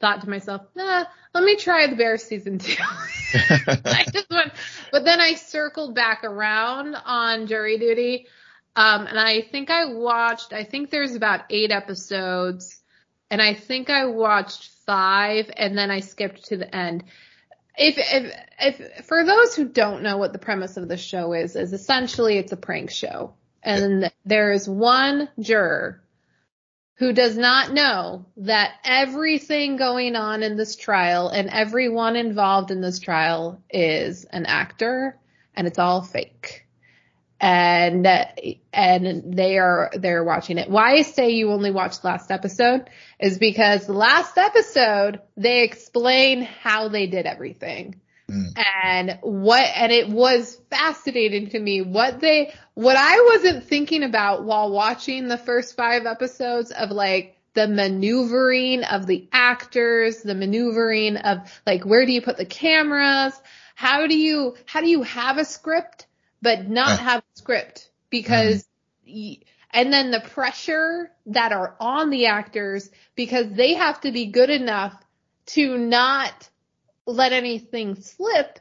thought 0.00 0.22
to 0.22 0.30
myself, 0.30 0.62
nah, 0.74 1.04
let 1.32 1.44
me 1.44 1.56
try 1.56 1.86
the 1.86 1.96
bear 1.96 2.16
season 2.18 2.58
two. 2.58 2.76
I 3.34 4.04
just 4.12 4.30
went, 4.30 4.52
but 4.92 5.04
then 5.04 5.20
I 5.20 5.34
circled 5.34 5.94
back 5.94 6.22
around 6.22 6.96
on 6.96 7.46
jury 7.46 7.78
duty. 7.78 8.26
Um, 8.76 9.06
and 9.06 9.18
I 9.18 9.42
think 9.42 9.70
I 9.70 9.92
watched, 9.92 10.52
I 10.52 10.64
think 10.64 10.90
there's 10.90 11.14
about 11.14 11.42
eight 11.50 11.70
episodes 11.70 12.80
and 13.30 13.40
I 13.40 13.54
think 13.54 13.90
I 13.90 14.06
watched 14.06 14.68
five 14.86 15.50
and 15.56 15.76
then 15.76 15.90
I 15.90 16.00
skipped 16.00 16.46
to 16.46 16.56
the 16.56 16.74
end. 16.74 17.04
If, 17.76 17.96
if, 17.98 18.34
if, 18.60 19.06
for 19.06 19.24
those 19.24 19.54
who 19.54 19.68
don't 19.68 20.02
know 20.02 20.18
what 20.18 20.32
the 20.32 20.38
premise 20.38 20.76
of 20.76 20.88
the 20.88 20.96
show 20.96 21.32
is, 21.32 21.56
is 21.56 21.72
essentially 21.72 22.38
it's 22.38 22.52
a 22.52 22.56
prank 22.56 22.90
show. 22.90 23.34
And 23.62 24.10
there 24.24 24.52
is 24.52 24.68
one 24.68 25.28
juror 25.38 26.02
who 27.00 27.12
does 27.12 27.36
not 27.36 27.72
know 27.72 28.26
that 28.36 28.72
everything 28.84 29.76
going 29.76 30.16
on 30.16 30.42
in 30.42 30.56
this 30.56 30.76
trial 30.76 31.28
and 31.28 31.48
everyone 31.48 32.16
involved 32.16 32.70
in 32.70 32.80
this 32.80 32.98
trial 32.98 33.62
is 33.70 34.24
an 34.26 34.44
actor 34.46 35.18
and 35.54 35.66
it's 35.66 35.78
all 35.78 36.02
fake. 36.02 36.66
And, 37.40 38.06
and 38.72 39.34
they 39.34 39.58
are, 39.58 39.90
they're 39.94 40.22
watching 40.22 40.58
it. 40.58 40.68
Why 40.68 40.92
I 40.92 41.02
say 41.02 41.30
you 41.30 41.50
only 41.52 41.70
watched 41.70 42.04
last 42.04 42.30
episode 42.30 42.90
is 43.18 43.38
because 43.38 43.86
the 43.86 43.94
last 43.94 44.36
episode, 44.36 45.20
they 45.38 45.62
explain 45.62 46.42
how 46.42 46.88
they 46.88 47.06
did 47.06 47.24
everything. 47.24 48.00
Mm. 48.30 48.52
And 48.84 49.18
what, 49.22 49.66
and 49.74 49.90
it 49.90 50.08
was 50.10 50.60
fascinating 50.70 51.48
to 51.50 51.58
me 51.58 51.80
what 51.80 52.20
they, 52.20 52.52
what 52.74 52.96
I 52.96 53.22
wasn't 53.32 53.64
thinking 53.64 54.02
about 54.02 54.44
while 54.44 54.70
watching 54.70 55.26
the 55.26 55.38
first 55.38 55.76
five 55.76 56.06
episodes 56.06 56.70
of 56.70 56.90
like 56.90 57.36
the 57.54 57.66
maneuvering 57.66 58.84
of 58.84 59.06
the 59.06 59.28
actors, 59.32 60.22
the 60.22 60.34
maneuvering 60.34 61.16
of 61.16 61.38
like 61.66 61.84
where 61.84 62.06
do 62.06 62.12
you 62.12 62.22
put 62.22 62.36
the 62.36 62.44
cameras? 62.44 63.32
How 63.74 64.06
do 64.06 64.16
you, 64.16 64.56
how 64.66 64.80
do 64.80 64.88
you 64.88 65.02
have 65.02 65.38
a 65.38 65.44
script 65.44 66.06
but 66.42 66.68
not 66.68 66.98
have 67.00 67.20
a 67.20 67.38
script 67.38 67.90
because 68.10 68.66
mm. 69.08 69.40
and 69.72 69.92
then 69.92 70.10
the 70.10 70.20
pressure 70.20 71.10
that 71.26 71.52
are 71.52 71.76
on 71.80 72.10
the 72.10 72.26
actors 72.26 72.90
because 73.14 73.46
they 73.50 73.74
have 73.74 74.00
to 74.00 74.12
be 74.12 74.26
good 74.26 74.50
enough 74.50 74.94
to 75.46 75.78
not 75.78 76.48
let 77.06 77.32
anything 77.32 77.96
slip 77.96 78.58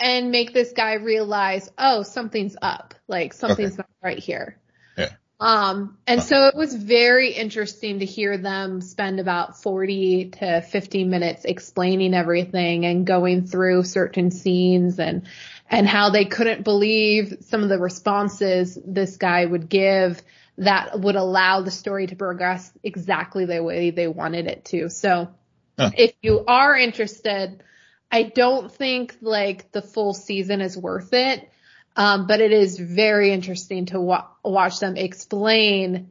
and 0.00 0.30
make 0.30 0.52
this 0.52 0.72
guy 0.72 0.94
realize, 0.94 1.70
oh, 1.76 2.02
something's 2.02 2.56
up. 2.60 2.94
Like 3.06 3.34
something's 3.34 3.72
okay. 3.72 3.78
not 3.78 3.88
right 4.02 4.18
here. 4.18 4.56
Yeah. 4.96 5.10
Um, 5.38 5.98
and 6.06 6.22
so 6.22 6.46
it 6.46 6.54
was 6.54 6.74
very 6.74 7.32
interesting 7.32 7.98
to 8.00 8.06
hear 8.06 8.38
them 8.38 8.80
spend 8.80 9.20
about 9.20 9.62
40 9.62 10.30
to 10.40 10.62
50 10.62 11.04
minutes 11.04 11.44
explaining 11.44 12.14
everything 12.14 12.86
and 12.86 13.06
going 13.06 13.46
through 13.46 13.84
certain 13.84 14.30
scenes 14.30 14.98
and, 14.98 15.26
and 15.70 15.86
how 15.86 16.10
they 16.10 16.24
couldn't 16.24 16.64
believe 16.64 17.38
some 17.42 17.62
of 17.62 17.68
the 17.68 17.78
responses 17.78 18.76
this 18.84 19.16
guy 19.16 19.46
would 19.46 19.68
give 19.68 20.20
that 20.58 21.00
would 21.00 21.16
allow 21.16 21.62
the 21.62 21.70
story 21.70 22.08
to 22.08 22.16
progress 22.16 22.70
exactly 22.82 23.46
the 23.46 23.62
way 23.62 23.90
they 23.90 24.08
wanted 24.08 24.46
it 24.46 24.64
to. 24.66 24.90
So 24.90 25.30
huh. 25.78 25.90
if 25.96 26.12
you 26.20 26.44
are 26.46 26.76
interested, 26.76 27.62
I 28.10 28.24
don't 28.24 28.70
think 28.70 29.16
like 29.22 29.70
the 29.72 29.80
full 29.80 30.12
season 30.12 30.60
is 30.60 30.76
worth 30.76 31.14
it. 31.14 31.48
Um, 31.96 32.26
but 32.26 32.40
it 32.40 32.52
is 32.52 32.78
very 32.78 33.32
interesting 33.32 33.86
to 33.86 34.00
wa- 34.00 34.26
watch 34.44 34.78
them 34.78 34.96
explain 34.96 36.10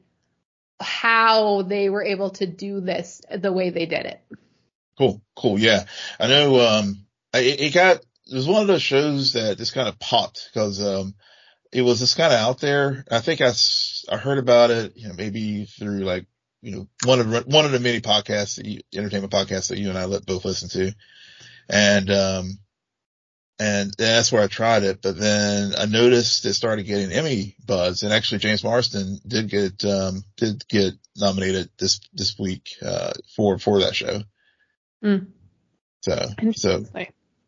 how 0.79 1.61
they 1.61 1.89
were 1.89 2.03
able 2.03 2.31
to 2.31 2.45
do 2.45 2.81
this 2.81 3.21
the 3.31 3.51
way 3.51 3.69
they 3.69 3.85
did 3.85 4.05
it. 4.05 4.21
Cool, 4.97 5.21
cool. 5.35 5.57
Yeah. 5.57 5.85
I 6.19 6.27
know, 6.27 6.59
um, 6.59 7.05
it, 7.33 7.61
it 7.61 7.73
got, 7.73 8.01
it 8.31 8.35
was 8.35 8.47
one 8.47 8.61
of 8.61 8.67
those 8.67 8.81
shows 8.81 9.33
that 9.33 9.57
just 9.57 9.73
kind 9.73 9.87
of 9.87 9.99
popped 9.99 10.49
because, 10.53 10.81
um, 10.85 11.15
it 11.71 11.81
was 11.81 11.99
just 11.99 12.17
kind 12.17 12.33
of 12.33 12.39
out 12.39 12.59
there. 12.59 13.05
I 13.11 13.19
think 13.19 13.41
I, 13.41 13.51
I 14.11 14.17
heard 14.17 14.37
about 14.37 14.71
it, 14.71 14.93
you 14.95 15.07
know, 15.07 15.13
maybe 15.13 15.65
through 15.65 15.99
like, 15.99 16.25
you 16.61 16.71
know, 16.71 16.87
one 17.05 17.19
of, 17.19 17.45
one 17.47 17.65
of 17.65 17.71
the 17.71 17.79
many 17.79 18.01
podcasts, 18.01 18.55
that 18.55 18.65
you, 18.65 18.81
entertainment 18.93 19.31
podcasts 19.31 19.69
that 19.69 19.79
you 19.79 19.89
and 19.89 19.97
I 19.97 20.05
let 20.05 20.25
both 20.25 20.45
listen 20.45 20.69
to. 20.69 20.93
And, 21.69 22.09
um, 22.09 22.59
and 23.59 23.93
that's 23.97 24.31
where 24.31 24.41
I 24.41 24.47
tried 24.47 24.83
it. 24.83 25.01
But 25.01 25.17
then 25.17 25.73
I 25.77 25.85
noticed 25.85 26.45
it 26.45 26.53
started 26.53 26.83
getting 26.83 27.11
Emmy 27.11 27.55
buzz, 27.65 28.03
and 28.03 28.13
actually 28.13 28.39
James 28.39 28.63
Marsden 28.63 29.19
did 29.27 29.49
get 29.49 29.83
um, 29.83 30.23
did 30.37 30.65
get 30.67 30.93
nominated 31.17 31.69
this 31.77 31.99
this 32.13 32.39
week 32.39 32.69
uh, 32.81 33.11
for 33.35 33.59
for 33.59 33.81
that 33.81 33.95
show. 33.95 34.21
Mm. 35.03 35.27
So 36.01 36.29
so 36.53 36.85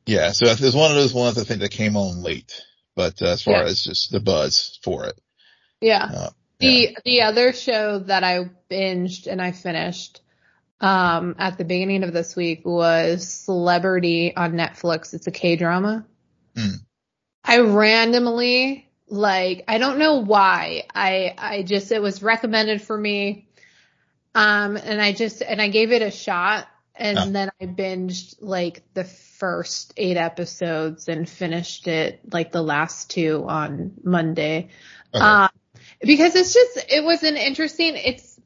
yeah, 0.06 0.32
so 0.32 0.45
it's 0.47 0.76
one 0.76 0.91
of 0.91 0.97
those 0.97 1.14
ones 1.14 1.38
I 1.38 1.43
think 1.43 1.62
that 1.62 1.72
came 1.72 1.95
on 1.95 2.24
late, 2.24 2.62
but 2.95 3.22
uh, 3.22 3.28
as 3.28 3.43
far 3.43 3.56
yeah. 3.56 3.64
as 3.64 3.84
just 3.84 4.12
the 4.12 4.20
buzz 4.20 4.80
for 4.84 5.06
it. 5.06 5.20
Yeah. 5.80 6.04
Uh, 6.04 6.30
the 6.60 6.68
yeah. 6.68 6.99
the 7.06 7.22
other 7.22 7.54
show 7.54 7.99
that 7.99 8.24
I 8.24 8.49
binged 8.70 9.28
and 9.28 9.41
I 9.41 9.52
finished 9.52 10.22
um, 10.80 11.36
at 11.39 11.58
the 11.58 11.66
beginning 11.66 12.04
of 12.04 12.14
this 12.14 12.36
week 12.36 12.66
was 12.66 13.28
Celebrity 13.28 14.36
on 14.36 14.54
Netflix. 14.54 15.14
It's 15.14 15.28
a 15.28 15.32
K 15.32 15.56
drama. 15.56 16.06
Mm. 16.56 16.76
I 17.43 17.60
randomly, 17.60 18.89
like, 19.08 19.64
I 19.68 19.78
don't 19.78 19.97
know 19.97 20.24
why. 20.24 20.84
I, 20.93 21.34
I 21.38 21.64
just, 21.64 21.91
it 21.91 22.02
was 22.02 22.22
recommended 22.22 22.82
for 22.82 22.97
me. 22.97 23.47
Um, 24.36 24.78
and 24.78 25.02
I 25.02 25.14
just, 25.14 25.41
and 25.41 25.62
I 25.62 25.70
gave 25.70 25.91
it 25.91 26.02
a 26.02 26.12
shot 26.12 26.68
and 27.02 27.18
oh. 27.18 27.30
then 27.32 27.52
I 27.60 27.66
binged 27.66 28.36
like 28.39 28.84
the 28.93 29.04
first 29.04 29.93
eight 29.97 30.18
episodes 30.18 31.08
and 31.08 31.28
finished 31.28 31.88
it 31.88 32.22
like 32.32 32.52
the 32.52 32.62
last 32.62 33.10
two 33.10 33.43
on 33.47 33.93
Monday. 34.04 34.70
Okay. 35.14 35.24
Um, 35.24 35.49
because 35.99 36.36
it's 36.36 36.54
just, 36.54 36.86
it 36.91 37.04
was 37.04 37.24
an 37.24 37.38
interesting, 37.38 37.95
it's, 37.95 38.39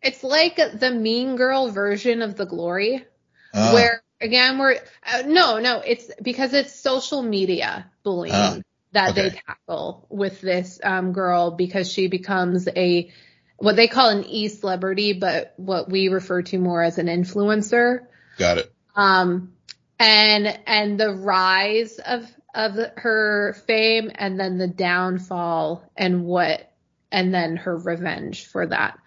it's 0.00 0.22
like 0.22 0.56
the 0.56 0.92
mean 0.92 1.34
girl 1.34 1.70
version 1.70 2.22
of 2.22 2.36
the 2.36 2.46
glory 2.46 3.04
uh. 3.52 3.72
where 3.72 4.02
again 4.20 4.58
we're 4.58 4.76
uh, 5.12 5.22
no 5.26 5.58
no 5.58 5.80
it's 5.84 6.10
because 6.22 6.52
it's 6.52 6.78
social 6.78 7.22
media 7.22 7.90
bullying 8.02 8.34
uh. 8.34 8.60
that 8.92 9.10
okay. 9.10 9.30
they 9.30 9.40
tackle 9.46 10.06
with 10.08 10.40
this 10.40 10.80
um, 10.82 11.12
girl 11.12 11.50
because 11.50 11.90
she 11.90 12.08
becomes 12.08 12.68
a 12.68 13.10
what 13.58 13.76
they 13.76 13.88
call 13.88 14.08
an 14.08 14.24
e-celebrity 14.24 15.12
but 15.12 15.52
what 15.56 15.90
we 15.90 16.08
refer 16.08 16.42
to 16.42 16.58
more 16.58 16.82
as 16.82 16.98
an 16.98 17.06
influencer. 17.06 18.06
Got 18.38 18.58
it. 18.58 18.72
Um 18.96 19.52
and 19.98 20.58
and 20.66 20.98
the 20.98 21.12
rise 21.12 21.98
of 21.98 22.26
of 22.54 22.74
her 22.96 23.54
fame 23.66 24.10
and 24.14 24.40
then 24.40 24.58
the 24.58 24.66
downfall 24.66 25.84
and 25.96 26.24
what 26.24 26.72
and 27.10 27.32
then 27.32 27.56
her 27.56 27.76
revenge 27.76 28.46
for 28.46 28.66
that. 28.66 28.98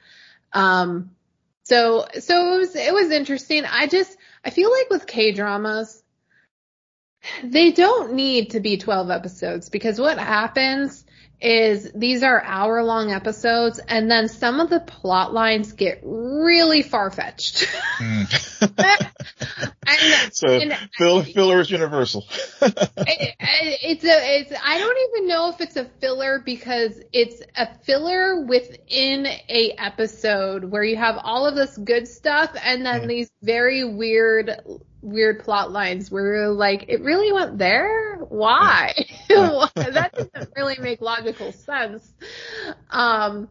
Um, 0.54 1.12
so, 1.64 2.06
so 2.20 2.56
it 2.56 2.58
was, 2.58 2.76
it 2.76 2.93
was 2.93 3.12
interesting. 3.12 3.66
I 3.66 3.88
just, 3.88 4.18
I 4.43 4.49
feel 4.49 4.72
like 4.72 4.89
with 4.89 5.08
K 5.08 5.32
dramas, 5.32 6.02
they 7.43 7.72
don't 7.72 8.14
need 8.14 8.52
to 8.52 8.60
be 8.60 8.78
12 8.78 9.12
episodes 9.12 9.70
because 9.70 9.99
what 9.99 10.18
happens 10.18 11.06
is 11.42 11.92
these 11.96 12.24
are 12.24 12.42
hour 12.44 12.84
long 12.84 13.12
episodes 13.12 13.80
and 13.80 14.10
then 14.10 14.28
some 14.28 14.60
of 14.60 14.70
the 14.70 14.80
plot 14.80 15.34
lines 15.34 15.74
get 15.74 16.00
really 16.04 16.84
far 16.84 17.10
fetched. 17.10 17.68
Mm. 17.98 19.12
so 20.34 20.48
and, 20.48 20.78
fill, 20.98 21.24
filler 21.24 21.60
is 21.60 21.72
universal. 21.72 22.26
it, 22.62 23.36
it's 23.39 24.04
a, 24.04 24.39
it's, 24.39 24.54
I 24.64 24.78
don't 24.78 24.98
even 25.10 25.28
know 25.28 25.50
if 25.50 25.62
it's 25.62 25.76
a 25.78 25.86
filler 25.86 26.42
because 26.46 27.00
it's 27.12 27.42
a 27.56 27.74
filler 27.80 28.46
within 28.46 29.26
a 29.26 29.74
episode 29.78 30.66
where 30.66 30.84
you 30.84 30.98
have 30.98 31.18
all 31.24 31.46
of 31.46 31.56
this 31.56 31.76
good 31.78 32.08
stuff 32.08 32.56
and 32.64 32.86
then 32.86 33.02
mm. 33.02 33.08
these 33.08 33.32
very 33.42 33.84
weird 33.84 34.52
weird 35.02 35.43
plot 35.43 35.72
lines 35.72 36.12
where 36.12 36.26
you're 36.26 36.49
like, 36.49 36.86
it 36.88 37.02
really 37.02 37.32
went 37.32 37.58
there? 37.58 38.18
Why? 38.18 38.93
that 39.30 40.12
doesn't 40.14 40.54
really 40.56 40.78
make 40.80 41.02
logical 41.02 41.52
sense. 41.52 42.12
Um, 42.89 43.49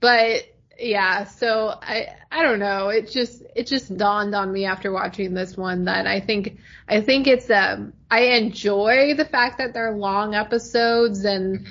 but 0.00 0.42
yeah, 0.78 1.24
so 1.24 1.68
I, 1.80 2.08
I 2.30 2.42
don't 2.42 2.58
know. 2.58 2.88
It 2.88 3.10
just, 3.10 3.42
it 3.54 3.66
just 3.66 3.96
dawned 3.96 4.34
on 4.34 4.52
me 4.52 4.64
after 4.64 4.92
watching 4.92 5.34
this 5.34 5.56
one 5.56 5.84
that 5.84 6.06
I 6.06 6.20
think, 6.20 6.58
I 6.88 7.00
think 7.00 7.26
it's, 7.26 7.48
um, 7.50 7.92
I 8.10 8.36
enjoy 8.36 9.14
the 9.14 9.24
fact 9.24 9.58
that 9.58 9.72
they're 9.72 9.92
long 9.92 10.34
episodes 10.34 11.24
and, 11.24 11.66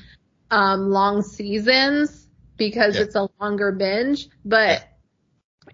um, 0.49 0.89
long 0.89 1.22
seasons 1.22 2.28
because 2.57 2.95
yeah. 2.95 3.01
it's 3.03 3.16
a 3.16 3.30
longer 3.39 3.72
binge, 3.72 4.30
but 4.45 4.80
yeah 4.80 4.84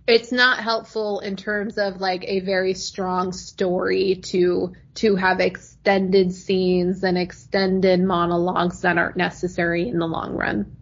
it's 0.09 0.31
not 0.31 0.59
helpful 0.59 1.19
in 1.19 1.35
terms 1.35 1.77
of 1.77 2.01
like 2.01 2.23
a 2.25 2.39
very 2.39 2.73
strong 2.73 3.31
story 3.31 4.15
to 4.15 4.73
to 4.95 5.15
have 5.15 5.39
extended 5.39 6.33
scenes 6.33 7.03
and 7.03 7.17
extended 7.17 8.01
monologues 8.01 8.81
that 8.81 8.97
aren't 8.97 9.17
necessary 9.17 9.87
in 9.87 9.99
the 9.99 10.07
long 10.07 10.35
run. 10.35 10.75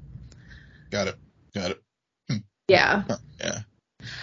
Got 0.90 1.10
it. 1.10 1.16
Got 1.54 1.72
it. 1.72 1.82
Hmm. 2.30 2.38
Yeah. 2.68 3.04
Yeah. 3.40 3.60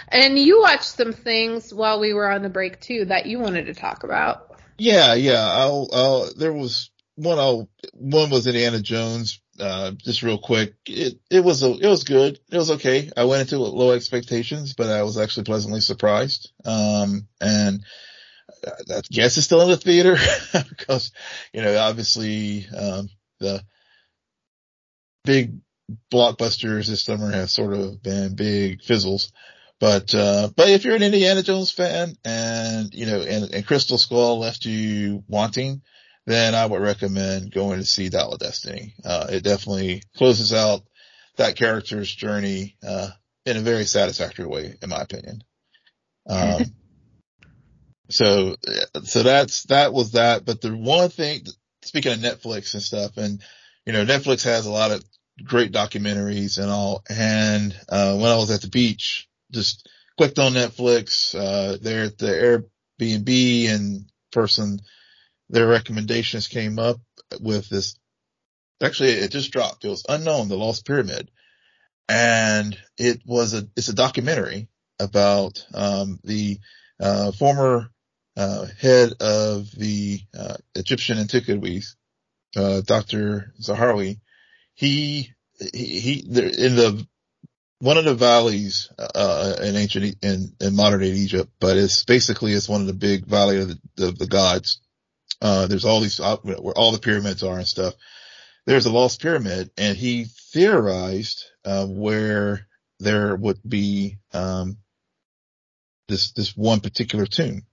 And 0.07 0.37
you 0.37 0.61
watched 0.61 0.83
some 0.83 1.13
things 1.13 1.73
while 1.73 1.99
we 1.99 2.13
were 2.13 2.29
on 2.29 2.41
the 2.41 2.49
break 2.49 2.79
too 2.81 3.05
that 3.05 3.25
you 3.25 3.39
wanted 3.39 3.67
to 3.67 3.73
talk 3.73 4.03
about. 4.03 4.59
Yeah, 4.77 5.13
yeah. 5.13 5.45
I'll, 5.45 5.87
I'll, 5.93 6.33
there 6.33 6.53
was 6.53 6.91
one, 7.15 7.39
I'll, 7.39 7.69
one 7.93 8.29
was 8.29 8.47
Indiana 8.47 8.81
Jones 8.81 9.39
uh, 9.59 9.91
just 9.91 10.23
real 10.23 10.37
quick, 10.37 10.75
it, 10.85 11.19
it 11.29 11.43
was, 11.43 11.63
a, 11.63 11.71
it 11.71 11.87
was 11.87 12.03
good. 12.03 12.39
It 12.51 12.57
was 12.57 12.71
okay. 12.71 13.11
I 13.15 13.25
went 13.25 13.41
into 13.41 13.59
low 13.59 13.91
expectations, 13.91 14.73
but 14.73 14.89
I 14.89 15.03
was 15.03 15.17
actually 15.17 15.43
pleasantly 15.43 15.81
surprised. 15.81 16.51
Um, 16.65 17.27
and 17.39 17.83
I 18.65 19.01
guess 19.09 19.37
it's 19.37 19.45
still 19.45 19.61
in 19.61 19.69
the 19.69 19.77
theater 19.77 20.17
because, 20.69 21.11
you 21.53 21.61
know, 21.61 21.77
obviously, 21.77 22.67
um, 22.75 23.09
the 23.39 23.63
big 25.23 25.59
blockbusters 26.11 26.87
this 26.87 27.03
summer 27.03 27.31
have 27.31 27.49
sort 27.49 27.73
of 27.73 28.01
been 28.01 28.35
big 28.35 28.81
fizzles. 28.81 29.31
But, 29.79 30.15
uh, 30.15 30.49
but 30.55 30.69
if 30.69 30.85
you're 30.85 30.95
an 30.95 31.03
Indiana 31.03 31.43
Jones 31.43 31.71
fan 31.71 32.15
and, 32.23 32.93
you 32.93 33.05
know, 33.05 33.21
and, 33.21 33.53
and 33.53 33.67
Crystal 33.67 33.97
Skull 33.97 34.39
left 34.39 34.65
you 34.65 35.23
wanting, 35.27 35.81
then 36.25 36.55
I 36.55 36.65
would 36.65 36.81
recommend 36.81 37.51
going 37.51 37.79
to 37.79 37.85
see 37.85 38.09
Dial 38.09 38.33
of 38.33 38.39
Destiny. 38.39 38.95
Uh, 39.03 39.27
it 39.29 39.43
definitely 39.43 40.03
closes 40.17 40.53
out 40.53 40.81
that 41.37 41.55
character's 41.55 42.13
journey, 42.13 42.77
uh, 42.85 43.09
in 43.45 43.57
a 43.57 43.61
very 43.61 43.85
satisfactory 43.85 44.45
way, 44.45 44.75
in 44.81 44.89
my 44.89 45.01
opinion. 45.01 45.43
Um, 46.27 46.65
So, 48.09 48.55
so 49.03 49.23
that's, 49.23 49.63
that 49.63 49.93
was 49.93 50.11
that. 50.11 50.45
But 50.45 50.61
the 50.61 50.75
one 50.75 51.09
thing, 51.09 51.45
speaking 51.83 52.13
of 52.13 52.19
Netflix 52.19 52.73
and 52.73 52.83
stuff 52.83 53.17
and, 53.17 53.41
you 53.85 53.93
know, 53.93 54.05
Netflix 54.05 54.43
has 54.43 54.65
a 54.65 54.71
lot 54.71 54.91
of 54.91 55.03
great 55.43 55.71
documentaries 55.71 56.59
and 56.61 56.69
all. 56.69 57.03
And, 57.09 57.75
uh, 57.89 58.17
when 58.17 58.31
I 58.31 58.37
was 58.37 58.51
at 58.51 58.61
the 58.61 58.67
beach, 58.67 59.27
just 59.51 59.89
clicked 60.17 60.39
on 60.39 60.53
Netflix, 60.53 61.35
uh, 61.35 61.77
there 61.81 62.05
at 62.05 62.17
the 62.17 62.63
Airbnb 63.01 63.69
and 63.69 64.05
person, 64.31 64.79
their 65.49 65.67
recommendations 65.67 66.47
came 66.47 66.79
up 66.79 66.99
with 67.39 67.69
this. 67.69 67.97
Actually, 68.81 69.11
it 69.11 69.31
just 69.31 69.51
dropped. 69.51 69.85
It 69.85 69.89
was 69.89 70.05
unknown, 70.07 70.47
the 70.47 70.57
Lost 70.57 70.85
Pyramid. 70.85 71.31
And 72.07 72.77
it 72.97 73.21
was 73.25 73.53
a, 73.53 73.67
it's 73.75 73.87
a 73.87 73.95
documentary 73.95 74.67
about, 74.99 75.65
um, 75.73 76.19
the, 76.23 76.59
uh, 76.99 77.31
former, 77.31 77.89
uh, 78.37 78.65
head 78.79 79.13
of 79.21 79.71
the, 79.71 80.19
uh, 80.37 80.57
Egyptian 80.75 81.17
antiquities, 81.17 81.95
uh, 82.55 82.81
Dr. 82.81 83.53
Zahi 83.61 83.77
Hawass. 83.77 84.19
He, 84.75 85.31
he, 85.73 85.99
he, 85.99 86.19
in 86.19 86.75
the 86.75 87.07
one 87.79 87.97
of 87.97 88.05
the 88.05 88.15
valleys 88.15 88.89
uh, 88.97 89.55
in 89.61 89.75
ancient 89.75 90.15
in, 90.21 90.53
in 90.59 90.75
modern 90.75 91.01
day 91.01 91.11
Egypt, 91.11 91.51
but 91.59 91.77
it's 91.77 92.03
basically 92.03 92.53
it's 92.53 92.69
one 92.69 92.81
of 92.81 92.87
the 92.87 92.93
big 92.93 93.25
valley 93.25 93.61
of 93.61 93.69
the, 93.95 94.07
of 94.07 94.17
the 94.17 94.27
gods. 94.27 94.81
Uh, 95.41 95.67
there's 95.67 95.85
all 95.85 95.99
these 95.99 96.19
uh, 96.19 96.37
where 96.37 96.77
all 96.77 96.91
the 96.91 96.99
pyramids 96.99 97.43
are 97.43 97.57
and 97.57 97.67
stuff. 97.67 97.93
There's 98.65 98.85
a 98.85 98.91
lost 98.91 99.21
pyramid, 99.21 99.69
and 99.77 99.95
he 99.95 100.25
theorized 100.53 101.45
uh, 101.63 101.85
where 101.85 102.67
there 102.99 103.35
would 103.35 103.59
be 103.67 104.17
um, 104.33 104.77
this 106.07 106.31
this 106.31 106.55
one 106.55 106.79
particular 106.79 107.25
tomb 107.25 107.63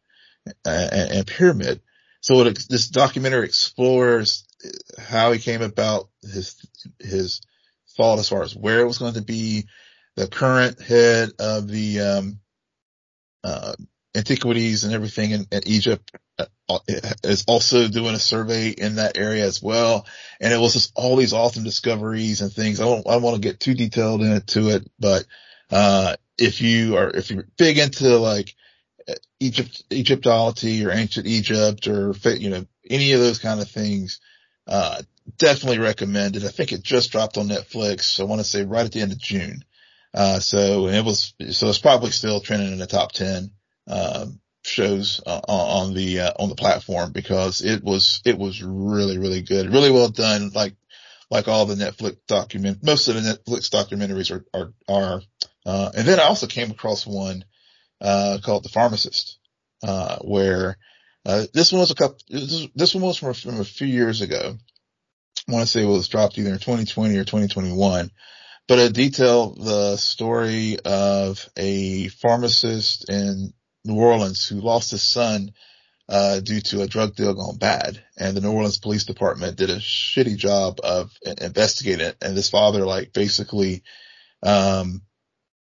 and, 0.65 1.11
and 1.13 1.27
pyramid. 1.27 1.81
So 2.21 2.41
it, 2.43 2.59
this 2.69 2.89
documentary 2.89 3.47
explores 3.47 4.47
how 4.99 5.33
he 5.33 5.39
came 5.39 5.63
about 5.63 6.09
his 6.23 6.57
his 6.99 7.41
thought 7.97 8.19
as 8.19 8.29
far 8.29 8.43
as 8.43 8.57
where 8.57 8.81
it 8.81 8.87
was 8.87 8.99
going 8.99 9.15
to 9.15 9.23
be, 9.23 9.67
the 10.17 10.27
current 10.27 10.81
head 10.81 11.31
of 11.39 11.69
the 11.69 12.01
um, 12.01 12.41
uh, 13.45 13.75
antiquities 14.15 14.85
and 14.85 14.93
everything 14.93 15.31
in, 15.33 15.47
in 15.51 15.61
Egypt 15.67 16.13
uh, 16.15 16.19
is 17.25 17.45
also 17.47 17.89
doing 17.89 18.15
a 18.15 18.19
survey 18.19 18.71
in 18.71 18.97
that 18.97 19.19
area 19.19 19.45
as 19.45 19.63
well. 19.63 20.07
And 20.41 20.53
it 20.53 20.59
was 20.59 20.73
just 20.73 20.93
all 20.95 21.17
these 21.17 21.33
awesome 21.33 21.65
discoveries 21.65 22.41
and 22.41 22.53
things. 22.53 22.81
I 22.81 22.85
don't, 22.85 23.07
I 23.07 23.13
don't 23.13 23.23
want 23.23 23.37
to 23.37 23.49
get 23.49 23.61
too 23.61 23.75
detailed 23.75 24.23
into 24.23 24.69
it, 24.71 24.89
but, 24.99 25.25
uh, 25.71 26.17
if 26.39 26.61
you 26.61 26.97
are, 26.97 27.11
if 27.11 27.31
you're 27.31 27.47
big 27.59 27.79
into 27.79 28.19
like 28.19 28.55
Egypt, 29.41 29.85
Egyptology 29.93 30.85
or 30.85 30.91
ancient 30.91 31.27
Egypt 31.27 31.87
or, 31.87 32.15
you 32.37 32.51
know, 32.51 32.67
any 32.89 33.13
of 33.13 33.21
those 33.21 33.39
kind 33.39 33.61
of 33.61 33.71
things, 33.71 34.21
uh, 34.67 35.03
definitely 35.39 35.79
recommend 35.79 36.37
it. 36.37 36.45
I 36.45 36.49
think 36.49 36.73
it 36.73 36.83
just 36.83 37.13
dropped 37.13 37.37
on 37.37 37.49
Netflix. 37.49 38.21
I 38.21 38.25
want 38.25 38.41
to 38.41 38.47
say 38.47 38.65
right 38.65 38.87
at 38.87 38.93
the 38.93 39.01
end 39.01 39.13
of 39.13 39.19
June. 39.19 39.65
Uh, 40.15 40.41
so 40.41 40.89
it 40.89 41.05
was, 41.05 41.35
so 41.51 41.69
it's 41.69 41.79
probably 41.79 42.11
still 42.11 42.41
trending 42.41 42.73
in 42.73 42.79
the 42.79 42.87
top 42.87 43.13
10, 43.13 43.51
um, 43.89 44.41
shows 44.65 45.21
uh, 45.27 45.41
on 45.49 45.95
the, 45.95 46.21
uh, 46.21 46.33
on 46.39 46.49
the 46.49 46.55
platform 46.55 47.13
because 47.13 47.63
it 47.63 47.83
was, 47.83 48.21
it 48.25 48.39
was 48.39 48.63
really, 48.63 49.19
really 49.19 49.43
good. 49.43 49.73
Really 49.73 49.91
well 49.91 50.09
done. 50.09 50.51
Like, 50.55 50.75
like 51.31 51.49
all 51.49 51.67
the 51.67 51.75
Netflix 51.75 52.19
document, 52.27 52.83
most 52.83 53.09
of 53.09 53.15
the 53.15 53.21
Netflix 53.21 53.71
documentaries 53.71 54.31
are, 54.31 54.45
are, 54.55 54.73
are, 54.89 55.23
uh, 55.65 55.91
and 55.97 56.07
then 56.07 56.21
I 56.21 56.25
also 56.25 56.47
came 56.47 56.71
across 56.71 57.07
one, 57.07 57.45
uh, 58.01 58.39
called 58.43 58.65
The 58.65 58.69
Pharmacist, 58.69 59.39
uh, 59.83 60.19
where, 60.19 60.77
uh, 61.25 61.47
this 61.55 61.73
one 61.73 61.81
was 61.81 61.91
a 61.91 61.95
couple, 61.95 62.19
this, 62.29 62.69
this 62.75 62.95
one 62.95 63.05
was 63.05 63.17
from, 63.17 63.35
from 63.35 63.61
a 63.61 63.65
few 63.65 63.87
years 63.87 64.21
ago. 64.21 64.57
I 65.49 65.53
want 65.53 65.65
to 65.65 65.71
say 65.71 65.83
it 65.83 65.87
was 65.87 66.09
dropped 66.09 66.39
either 66.39 66.51
in 66.53 66.59
2020 66.59 67.17
or 67.17 67.25
2021 67.25 68.11
but 68.69 68.79
it 68.79 68.95
detailed 68.95 69.63
the 69.63 69.97
story 69.97 70.79
of 70.85 71.49
a 71.57 72.09
pharmacist 72.09 73.09
in 73.09 73.53
New 73.85 73.97
Orleans 73.97 74.47
who 74.47 74.61
lost 74.61 74.91
his 74.91 75.03
son 75.03 75.53
uh, 76.09 76.41
due 76.41 76.61
to 76.61 76.83
a 76.83 76.87
drug 76.87 77.15
deal 77.15 77.35
gone 77.35 77.57
bad. 77.57 78.03
And 78.17 78.37
the 78.37 78.41
New 78.41 78.53
Orleans 78.53 78.79
Police 78.79 79.05
Department 79.05 79.57
did 79.57 79.71
a 79.71 79.77
shitty 79.77 80.37
job 80.37 80.81
of 80.83 81.11
investigating 81.41 82.07
it. 82.07 82.17
And 82.21 82.37
this 82.37 82.51
father, 82.51 82.85
like, 82.85 83.13
basically, 83.13 83.83
um, 84.43 85.03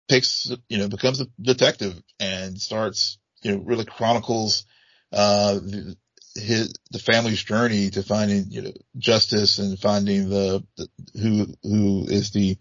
takes, 0.09 0.51
you 0.67 0.77
know, 0.77 0.87
becomes 0.87 1.21
a 1.21 1.27
detective 1.39 2.01
and 2.19 2.59
starts, 2.59 3.17
you 3.43 3.51
know, 3.51 3.63
really 3.63 3.85
chronicles, 3.85 4.65
uh, 5.13 5.55
the, 5.55 5.95
his, 6.35 6.73
the 6.91 6.99
family's 6.99 7.43
journey 7.43 7.89
to 7.89 8.03
finding, 8.03 8.45
you 8.49 8.61
know, 8.61 8.73
justice 8.97 9.59
and 9.59 9.77
finding 9.79 10.29
the, 10.29 10.63
the 10.77 10.87
who, 11.21 11.47
who 11.63 12.05
is 12.07 12.31
the, 12.31 12.57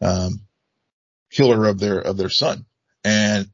um, 0.00 0.40
killer 1.30 1.66
of 1.66 1.78
their, 1.78 1.98
of 1.98 2.16
their 2.16 2.28
son 2.28 2.66
and 3.04 3.48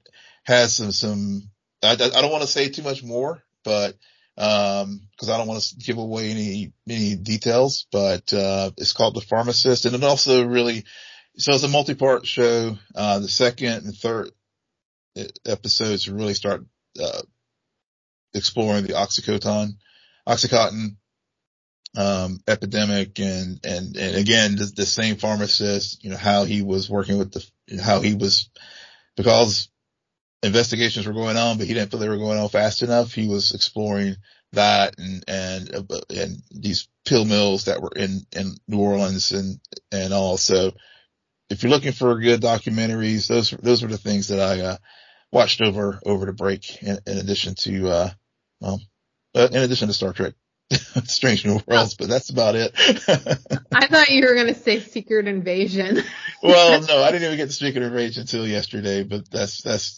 has 0.48 0.76
some, 0.76 0.92
some, 0.92 1.50
I, 1.82 1.92
I 1.92 1.96
don't 1.96 2.32
want 2.32 2.42
to 2.42 2.48
say 2.48 2.68
too 2.68 2.82
much 2.82 3.04
more, 3.04 3.42
but, 3.64 3.94
um, 4.36 5.02
cause 5.18 5.28
I 5.28 5.36
don't 5.36 5.46
want 5.46 5.60
to 5.62 5.76
give 5.76 5.98
away 5.98 6.30
any, 6.30 6.72
any 6.88 7.16
details, 7.16 7.86
but, 7.92 8.32
uh, 8.32 8.70
it's 8.76 8.94
called 8.94 9.14
The 9.14 9.20
Pharmacist 9.20 9.84
and 9.84 9.94
it 9.94 10.02
also 10.02 10.46
really, 10.46 10.84
so 11.36 11.52
it's 11.52 11.62
a 11.62 11.68
multi-part 11.68 12.26
show. 12.26 12.76
Uh, 12.94 13.18
the 13.20 13.28
second 13.28 13.86
and 13.86 13.94
third 13.94 14.30
episodes 15.46 16.08
really 16.08 16.34
start, 16.34 16.64
uh, 17.00 17.22
exploring 18.34 18.84
the 18.84 18.94
Oxycontin, 18.94 19.76
Oxycontin, 20.26 20.96
um, 21.96 22.40
epidemic 22.46 23.18
and, 23.18 23.60
and, 23.64 23.96
and 23.96 24.16
again, 24.16 24.56
the, 24.56 24.70
the, 24.76 24.86
same 24.86 25.16
pharmacist, 25.16 26.02
you 26.04 26.10
know, 26.10 26.16
how 26.16 26.44
he 26.44 26.62
was 26.62 26.88
working 26.88 27.18
with 27.18 27.32
the, 27.32 27.82
how 27.82 28.00
he 28.00 28.14
was, 28.14 28.50
because 29.16 29.68
investigations 30.42 31.06
were 31.06 31.12
going 31.12 31.36
on, 31.36 31.58
but 31.58 31.66
he 31.66 31.74
didn't 31.74 31.90
feel 31.90 32.00
they 32.00 32.08
were 32.08 32.16
going 32.16 32.38
on 32.38 32.48
fast 32.48 32.82
enough. 32.82 33.12
He 33.12 33.28
was 33.28 33.54
exploring 33.54 34.16
that 34.52 34.94
and, 34.98 35.24
and, 35.28 35.74
uh, 35.74 36.00
and 36.10 36.42
these 36.50 36.88
pill 37.04 37.24
mills 37.24 37.66
that 37.66 37.82
were 37.82 37.92
in, 37.94 38.20
in 38.32 38.54
New 38.66 38.78
Orleans 38.78 39.32
and, 39.32 39.60
and 39.92 40.12
all. 40.12 40.36
So 40.36 40.72
if 41.50 41.62
you're 41.62 41.70
looking 41.70 41.92
for 41.92 42.18
good 42.20 42.40
documentaries, 42.40 43.26
those, 43.26 43.50
those 43.50 43.82
were 43.82 43.88
the 43.88 43.98
things 43.98 44.28
that 44.28 44.40
I, 44.40 44.60
uh, 44.60 44.76
watched 45.30 45.60
over, 45.60 46.00
over 46.06 46.26
the 46.26 46.32
break 46.32 46.82
in, 46.82 46.98
in 47.06 47.18
addition 47.18 47.54
to, 47.54 47.88
uh, 47.88 48.10
well, 48.60 48.80
uh, 49.34 49.48
in 49.50 49.62
addition 49.62 49.88
to 49.88 49.94
Star 49.94 50.12
Trek. 50.12 50.34
Strange 51.04 51.46
New 51.46 51.60
Worlds, 51.66 51.94
but 51.94 52.08
that's 52.08 52.28
about 52.30 52.54
it. 52.54 52.72
I 53.72 53.86
thought 53.86 54.10
you 54.10 54.26
were 54.26 54.34
going 54.34 54.48
to 54.48 54.54
say 54.54 54.80
Secret 54.80 55.26
Invasion. 55.26 56.02
well, 56.42 56.82
no, 56.82 57.02
I 57.02 57.10
didn't 57.12 57.24
even 57.24 57.36
get 57.38 57.46
to 57.46 57.52
Secret 57.52 57.82
Invasion 57.82 58.22
until 58.22 58.46
yesterday, 58.46 59.02
but 59.02 59.30
that's, 59.30 59.62
that's, 59.62 59.96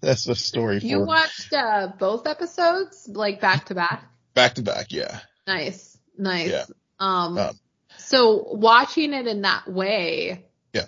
that's 0.00 0.28
a 0.28 0.34
story 0.36 0.80
for 0.80 0.86
You 0.86 1.00
watched, 1.00 1.52
uh, 1.52 1.88
both 1.98 2.28
episodes, 2.28 3.08
like 3.12 3.40
back 3.40 3.66
to 3.66 3.74
back? 3.74 4.04
Back 4.34 4.54
to 4.54 4.62
back, 4.62 4.92
yeah. 4.92 5.18
Nice, 5.46 5.98
nice. 6.16 6.50
Yeah. 6.50 6.64
Um, 7.00 7.36
um, 7.36 7.58
so 7.96 8.44
watching 8.52 9.14
it 9.14 9.26
in 9.26 9.42
that 9.42 9.66
way. 9.66 10.44
Yeah. 10.72 10.84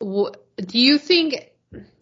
W- 0.00 0.32
do 0.56 0.78
you 0.78 0.98
think, 0.98 1.50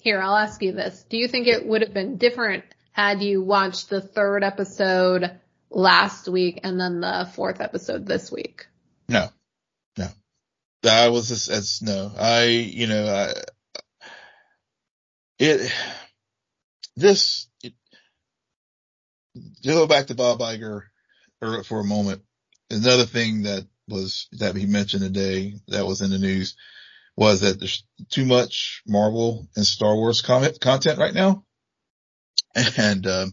here, 0.03 0.20
I'll 0.20 0.37
ask 0.37 0.61
you 0.62 0.72
this. 0.72 1.05
Do 1.09 1.16
you 1.16 1.27
think 1.27 1.47
it 1.47 1.66
would 1.66 1.81
have 1.81 1.95
been 1.95 2.18
different 2.18 2.64
had 2.93 3.22
you 3.22 3.43
watched 3.43 3.89
the 3.91 4.01
third 4.01 4.43
episode 4.45 5.39
last 5.70 6.28
week 6.28 6.60
and 6.64 6.80
then 6.80 7.00
the 7.00 7.28
fourth 7.34 7.60
episode 7.60 8.06
this 8.06 8.30
week? 8.30 8.66
No, 9.08 9.28
no. 9.98 10.08
That 10.82 11.12
was 11.12 11.28
just, 11.28 11.50
as 11.50 11.82
no, 11.82 12.12
I, 12.18 12.44
you 12.44 12.86
know, 12.86 13.06
I, 13.06 14.08
it, 15.38 15.72
this, 16.96 17.48
it, 17.62 17.74
to 19.34 19.68
go 19.68 19.86
back 19.86 20.06
to 20.06 20.14
Bob 20.14 20.40
Iger 20.40 20.82
or 21.42 21.64
for 21.64 21.80
a 21.80 21.84
moment, 21.84 22.22
another 22.70 23.04
thing 23.04 23.42
that 23.42 23.66
was, 23.88 24.28
that 24.32 24.56
he 24.56 24.66
mentioned 24.66 25.02
today 25.02 25.54
that 25.68 25.86
was 25.86 26.00
in 26.00 26.10
the 26.10 26.18
news 26.18 26.56
was 27.16 27.40
that 27.40 27.58
there's 27.58 27.84
too 28.10 28.24
much 28.24 28.82
Marvel 28.86 29.46
and 29.56 29.66
Star 29.66 29.94
Wars 29.94 30.22
comment, 30.22 30.60
content 30.60 30.98
right 30.98 31.14
now. 31.14 31.44
And, 32.78 33.06
um, 33.06 33.32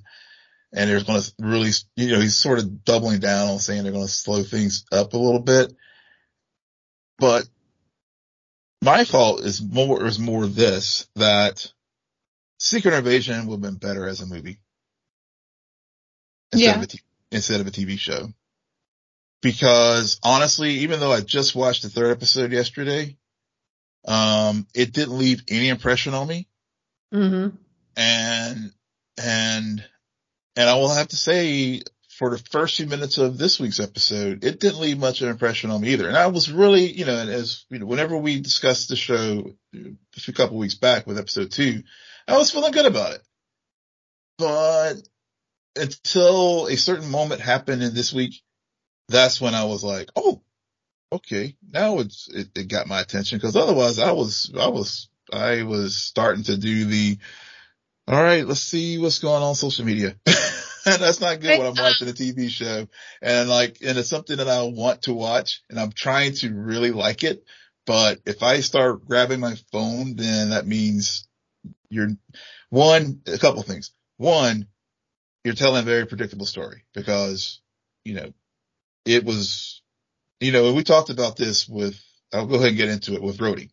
and 0.74 0.90
they're 0.90 1.04
going 1.04 1.22
to 1.22 1.34
really, 1.40 1.70
you 1.96 2.12
know, 2.12 2.20
he's 2.20 2.38
sort 2.38 2.60
of 2.60 2.84
doubling 2.84 3.20
down 3.20 3.50
on 3.50 3.60
saying 3.60 3.84
they're 3.84 3.92
going 3.92 4.06
to 4.06 4.12
slow 4.12 4.42
things 4.42 4.86
up 4.92 5.14
a 5.14 5.18
little 5.18 5.40
bit. 5.40 5.72
But 7.20 7.48
my 8.82 9.06
fault 9.06 9.42
is 9.42 9.62
more, 9.62 10.06
is 10.06 10.20
more 10.20 10.48
this, 10.48 11.08
that 11.16 11.72
Secret 12.58 12.96
Invasion 12.96 13.46
would 13.46 13.56
have 13.56 13.62
been 13.62 13.76
better 13.76 14.08
as 14.08 14.22
a 14.22 14.26
movie. 14.26 14.60
Instead 16.52 16.68
yeah. 16.68 16.76
Of 16.76 16.84
a 16.84 16.88
t- 16.88 17.00
instead 17.32 17.62
of 17.62 17.68
a 17.68 17.72
TV 17.72 18.00
show. 18.00 18.30
Because 19.42 20.20
honestly, 20.24 20.72
even 20.80 21.00
though 21.00 21.12
I 21.12 21.22
just 21.22 21.56
watched 21.56 21.84
the 21.84 21.90
third 21.90 22.12
episode 22.12 22.52
yesterday, 22.52 23.16
um, 24.06 24.66
it 24.74 24.92
didn't 24.92 25.18
leave 25.18 25.44
any 25.50 25.70
impression 25.70 26.14
on 26.14 26.28
me. 26.28 26.48
Mm-hmm. 27.14 27.56
And, 27.96 28.72
and 29.22 29.84
And 30.56 30.70
I 30.70 30.76
will 30.76 30.94
have 30.94 31.08
to 31.10 31.16
say 31.16 31.82
for 32.10 32.30
the 32.30 32.38
first 32.38 32.78
few 32.78 32.86
minutes 32.86 33.18
of 33.18 33.38
this 33.38 33.60
week's 33.60 33.80
episode, 33.80 34.44
it 34.44 34.60
didn't 34.60 34.80
leave 34.80 35.00
much 35.00 35.22
of 35.22 35.28
an 35.28 35.32
impression 35.32 35.72
on 35.72 35.82
me 35.82 35.90
either. 35.90 36.08
And 36.08 36.16
I 36.16 36.28
was 36.28 36.52
really, 36.52 36.92
you 36.92 37.06
know, 37.06 37.16
as 37.16 37.66
you 37.70 37.80
know, 37.80 37.86
whenever 37.86 38.16
we 38.18 38.40
discussed 38.40 38.90
the 38.90 38.96
show 38.96 39.52
uh, 39.76 39.80
a 40.16 40.20
few 40.20 40.34
couple 40.34 40.58
weeks 40.58 40.76
back 40.76 41.08
with 41.08 41.18
episode 41.18 41.52
two, 41.52 41.84
I 42.28 42.38
was 42.38 42.52
feeling 42.52 42.72
good 42.72 42.86
about 42.86 43.14
it. 43.14 43.22
But 44.38 44.94
until 45.76 46.68
a 46.68 46.78
certain 46.78 47.10
moment 47.10 47.42
happened 47.42 47.82
in 47.82 47.94
this 47.94 48.14
week, 48.14 48.42
that's 49.10 49.42
when 49.42 49.56
I 49.56 49.66
was 49.66 49.84
like, 49.84 50.10
oh, 50.16 50.42
okay, 51.12 51.56
now 51.68 52.00
it's, 52.00 52.30
it, 52.30 52.50
it 52.56 52.68
got 52.68 52.88
my 52.88 53.02
attention 53.02 53.38
because 53.38 53.56
otherwise 53.56 54.00
I 54.00 54.12
was, 54.12 54.52
I 54.58 54.68
was, 54.68 55.10
I 55.32 55.64
was 55.64 55.96
starting 55.96 56.44
to 56.44 56.58
do 56.58 56.86
the, 56.86 57.18
all 58.08 58.22
right, 58.22 58.46
let's 58.46 58.60
see 58.60 58.98
what's 58.98 59.20
going 59.20 59.42
on 59.42 59.56
social 59.56 59.86
media. 59.86 60.16
and 60.26 60.36
that's 60.86 61.22
not 61.22 61.40
good 61.40 61.58
when 61.58 61.68
I'm 61.68 61.76
watching 61.82 62.10
a 62.10 62.12
TV 62.12 62.50
show 62.50 62.88
and 63.22 63.50
like, 63.50 63.78
and 63.82 63.98
it's 63.98 64.10
something 64.10 64.38
that 64.38 64.50
I 64.50 64.64
want 64.64 65.04
to 65.04 65.14
watch 65.14 65.62
and 65.70 65.80
I'm 65.80 65.92
trying 65.92 66.34
to 66.36 66.54
really 66.54 66.92
like 66.92 67.24
it. 67.24 67.46
But 67.86 68.20
if 68.26 68.44
I 68.44 68.60
start 68.60 69.06
grabbing 69.06 69.40
my 69.40 69.56
phone, 69.72 70.16
then 70.16 70.52
that 70.52 70.66
means 70.68 71.28
you're 71.90 72.10
one, 72.70 73.22
a 73.28 73.38
couple 73.38 73.62
things. 73.62 73.92
One, 74.18 74.68
you're 75.44 75.54
telling 75.54 75.82
a 75.82 75.86
very 75.86 76.06
predictable 76.06 76.46
story 76.46 76.84
because, 76.94 77.62
you 78.04 78.16
know, 78.16 78.34
it 79.06 79.24
was, 79.26 79.82
you 80.40 80.52
know, 80.52 80.74
we 80.74 80.84
talked 80.84 81.10
about 81.10 81.36
this 81.36 81.68
with, 81.68 82.02
I'll 82.34 82.48
go 82.48 82.56
ahead 82.56 82.70
and 82.70 82.78
get 82.78 82.90
into 82.90 83.14
it 83.14 83.22
with 83.22 83.38
Rhodey 83.38 83.70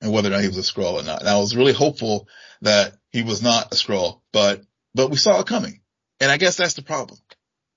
and 0.00 0.12
whether 0.12 0.28
or 0.28 0.32
not 0.32 0.42
he 0.42 0.48
was 0.48 0.58
a 0.58 0.62
Skrull 0.62 1.00
or 1.00 1.02
not. 1.02 1.20
And 1.20 1.28
I 1.28 1.38
was 1.38 1.56
really 1.56 1.72
hopeful 1.72 2.28
that 2.62 2.94
he 3.10 3.22
was 3.22 3.42
not 3.42 3.72
a 3.72 3.76
Skrull, 3.76 4.20
but, 4.32 4.62
but 4.94 5.10
we 5.10 5.16
saw 5.16 5.40
it 5.40 5.46
coming. 5.46 5.80
And 6.20 6.30
I 6.30 6.36
guess 6.36 6.56
that's 6.56 6.74
the 6.74 6.82
problem. 6.82 7.18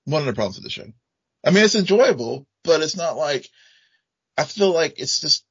One 0.04 0.20
of 0.20 0.26
the 0.26 0.32
problems 0.34 0.56
with 0.56 0.64
the 0.64 0.70
show. 0.70 0.86
I 1.46 1.50
mean, 1.50 1.64
it's 1.64 1.74
enjoyable, 1.74 2.46
but 2.62 2.82
it's 2.82 2.96
not 2.96 3.16
like, 3.16 3.48
I 4.36 4.44
feel 4.44 4.72
like 4.72 4.98
it's 4.98 5.20
just 5.20 5.44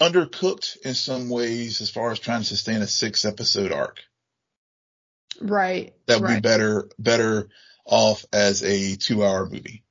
undercooked 0.00 0.76
in 0.84 0.94
some 0.94 1.28
ways 1.28 1.80
as 1.80 1.90
far 1.90 2.10
as 2.10 2.18
trying 2.18 2.40
to 2.40 2.46
sustain 2.46 2.82
a 2.82 2.86
six 2.86 3.24
episode 3.24 3.72
arc. 3.72 4.00
Right. 5.40 5.94
That 6.06 6.20
would 6.20 6.28
right. 6.28 6.34
be 6.36 6.40
better, 6.40 6.88
better 6.98 7.48
off 7.84 8.24
as 8.32 8.62
a 8.62 8.96
two 8.96 9.24
hour 9.24 9.46
movie. 9.46 9.84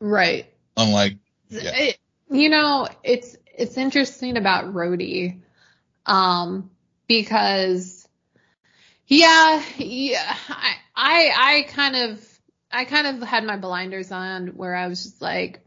Right. 0.00 0.52
Unlike, 0.76 1.18
yeah. 1.48 1.70
It, 1.74 1.98
you 2.30 2.48
know, 2.48 2.88
it's, 3.02 3.36
it's 3.56 3.76
interesting 3.76 4.36
about 4.36 4.72
Rhodey, 4.72 5.40
um, 6.04 6.70
because 7.08 7.95
yeah, 9.06 9.62
yeah, 9.78 10.36
I, 10.48 10.74
I, 10.94 11.32
I 11.36 11.62
kind 11.68 11.96
of, 11.96 12.40
I 12.70 12.84
kind 12.84 13.06
of 13.06 13.28
had 13.28 13.44
my 13.44 13.56
blinders 13.56 14.10
on 14.12 14.48
where 14.48 14.74
I 14.74 14.88
was 14.88 15.02
just 15.04 15.22
like, 15.22 15.60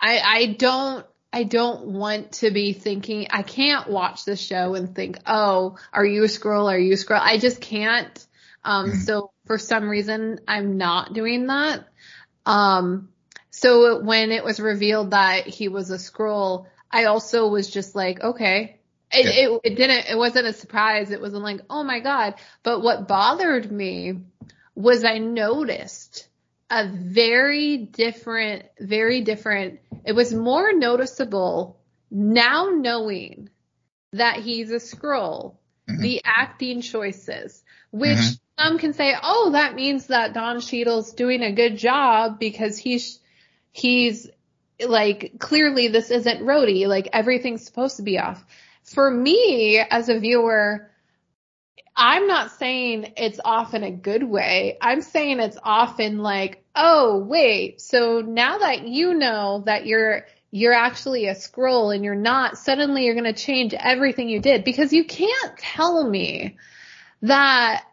I, 0.00 0.18
I 0.18 0.46
don't, 0.46 1.06
I 1.32 1.44
don't 1.44 1.86
want 1.86 2.32
to 2.32 2.50
be 2.50 2.72
thinking, 2.72 3.28
I 3.30 3.42
can't 3.42 3.88
watch 3.88 4.24
the 4.24 4.36
show 4.36 4.74
and 4.74 4.94
think, 4.94 5.18
oh, 5.26 5.76
are 5.92 6.04
you 6.04 6.24
a 6.24 6.26
Skrull? 6.26 6.70
Are 6.70 6.78
you 6.78 6.92
a 6.92 6.96
Skrull? 6.96 7.20
I 7.20 7.38
just 7.38 7.60
can't. 7.60 8.26
Um, 8.64 8.94
so 8.96 9.30
for 9.46 9.56
some 9.56 9.88
reason, 9.88 10.40
I'm 10.48 10.76
not 10.76 11.12
doing 11.12 11.46
that. 11.46 11.84
Um, 12.44 13.10
so 13.50 14.02
when 14.02 14.32
it 14.32 14.44
was 14.44 14.58
revealed 14.60 15.12
that 15.12 15.46
he 15.46 15.68
was 15.68 15.90
a 15.90 15.96
Skrull, 15.96 16.66
I 16.90 17.04
also 17.04 17.48
was 17.48 17.70
just 17.70 17.94
like, 17.94 18.20
okay. 18.20 18.79
It, 19.12 19.26
Yeah. 19.26 19.48
it, 19.48 19.60
it 19.64 19.74
didn't, 19.76 20.10
it 20.10 20.16
wasn't 20.16 20.46
a 20.46 20.52
surprise. 20.52 21.10
It 21.10 21.20
wasn't 21.20 21.42
like, 21.42 21.60
oh 21.68 21.82
my 21.82 22.00
God. 22.00 22.34
But 22.62 22.80
what 22.82 23.08
bothered 23.08 23.70
me 23.70 24.20
was 24.74 25.04
I 25.04 25.18
noticed 25.18 26.28
a 26.70 26.86
very 26.88 27.76
different, 27.78 28.64
very 28.78 29.22
different, 29.22 29.80
it 30.04 30.12
was 30.12 30.32
more 30.32 30.72
noticeable 30.72 31.80
now 32.10 32.70
knowing 32.70 33.48
that 34.12 34.36
he's 34.36 34.70
a 34.70 34.76
Skrull, 34.76 35.56
Mhm. 35.88 36.00
the 36.02 36.22
acting 36.24 36.80
choices, 36.80 37.62
which 37.90 38.18
Mhm. 38.18 38.40
some 38.58 38.78
can 38.78 38.92
say, 38.92 39.14
oh, 39.20 39.50
that 39.52 39.74
means 39.74 40.06
that 40.08 40.32
Don 40.34 40.60
Cheadle's 40.60 41.12
doing 41.14 41.42
a 41.42 41.52
good 41.52 41.76
job 41.76 42.38
because 42.38 42.78
he's, 42.78 43.18
he's 43.72 44.28
like, 44.80 45.34
clearly 45.38 45.88
this 45.88 46.10
isn't 46.10 46.42
Rhodey, 46.44 46.86
like 46.86 47.08
everything's 47.12 47.64
supposed 47.64 47.96
to 47.96 48.02
be 48.02 48.18
off. 48.18 48.44
For 48.94 49.08
me, 49.08 49.78
as 49.78 50.08
a 50.08 50.18
viewer, 50.18 50.90
I'm 51.94 52.26
not 52.26 52.50
saying 52.50 53.12
it's 53.16 53.38
off 53.44 53.74
in 53.74 53.84
a 53.84 53.90
good 53.90 54.24
way. 54.24 54.78
I'm 54.80 55.00
saying 55.00 55.38
it's 55.38 55.58
often 55.62 56.18
like, 56.18 56.64
oh, 56.74 57.18
wait, 57.18 57.80
so 57.80 58.20
now 58.20 58.58
that 58.58 58.88
you 58.88 59.14
know 59.14 59.62
that 59.66 59.86
you're, 59.86 60.26
you're 60.50 60.72
actually 60.72 61.26
a 61.26 61.34
Skrull 61.34 61.94
and 61.94 62.02
you're 62.02 62.16
not, 62.16 62.58
suddenly 62.58 63.04
you're 63.04 63.14
going 63.14 63.32
to 63.32 63.32
change 63.32 63.74
everything 63.74 64.28
you 64.28 64.40
did 64.40 64.64
because 64.64 64.92
you 64.92 65.04
can't 65.04 65.56
tell 65.56 66.08
me 66.08 66.56
that 67.22 67.84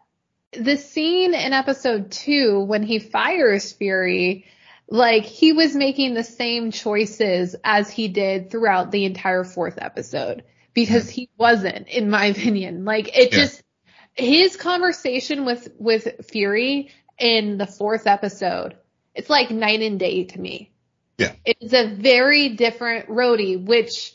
the 0.52 0.76
scene 0.76 1.32
in 1.32 1.52
episode 1.52 2.10
two 2.10 2.60
when 2.60 2.82
he 2.82 2.98
fires 2.98 3.72
Fury, 3.72 4.46
like 4.88 5.24
he 5.24 5.52
was 5.52 5.76
making 5.76 6.14
the 6.14 6.24
same 6.24 6.72
choices 6.72 7.54
as 7.62 7.88
he 7.88 8.08
did 8.08 8.50
throughout 8.50 8.90
the 8.90 9.04
entire 9.04 9.44
fourth 9.44 9.78
episode 9.80 10.42
because 10.86 11.08
he 11.10 11.28
wasn't, 11.36 11.88
in 11.88 12.10
my 12.10 12.26
opinion. 12.34 12.84
Like 12.84 13.16
it 13.16 13.32
Yeah. 13.32 13.38
just, 13.40 13.62
his 14.14 14.56
conversation 14.56 15.44
with, 15.44 15.68
with 15.78 16.26
Fury 16.30 16.90
in 17.18 17.58
the 17.58 17.66
fourth 17.66 18.06
episode, 18.06 18.76
it's 19.14 19.30
like 19.30 19.50
night 19.50 19.80
and 19.82 19.98
day 19.98 20.24
to 20.24 20.40
me. 20.40 20.72
Yeah. 21.18 21.32
It's 21.44 21.72
a 21.72 21.88
very 21.88 22.50
different 22.50 23.08
Rhodey, 23.08 23.64
which 23.64 24.14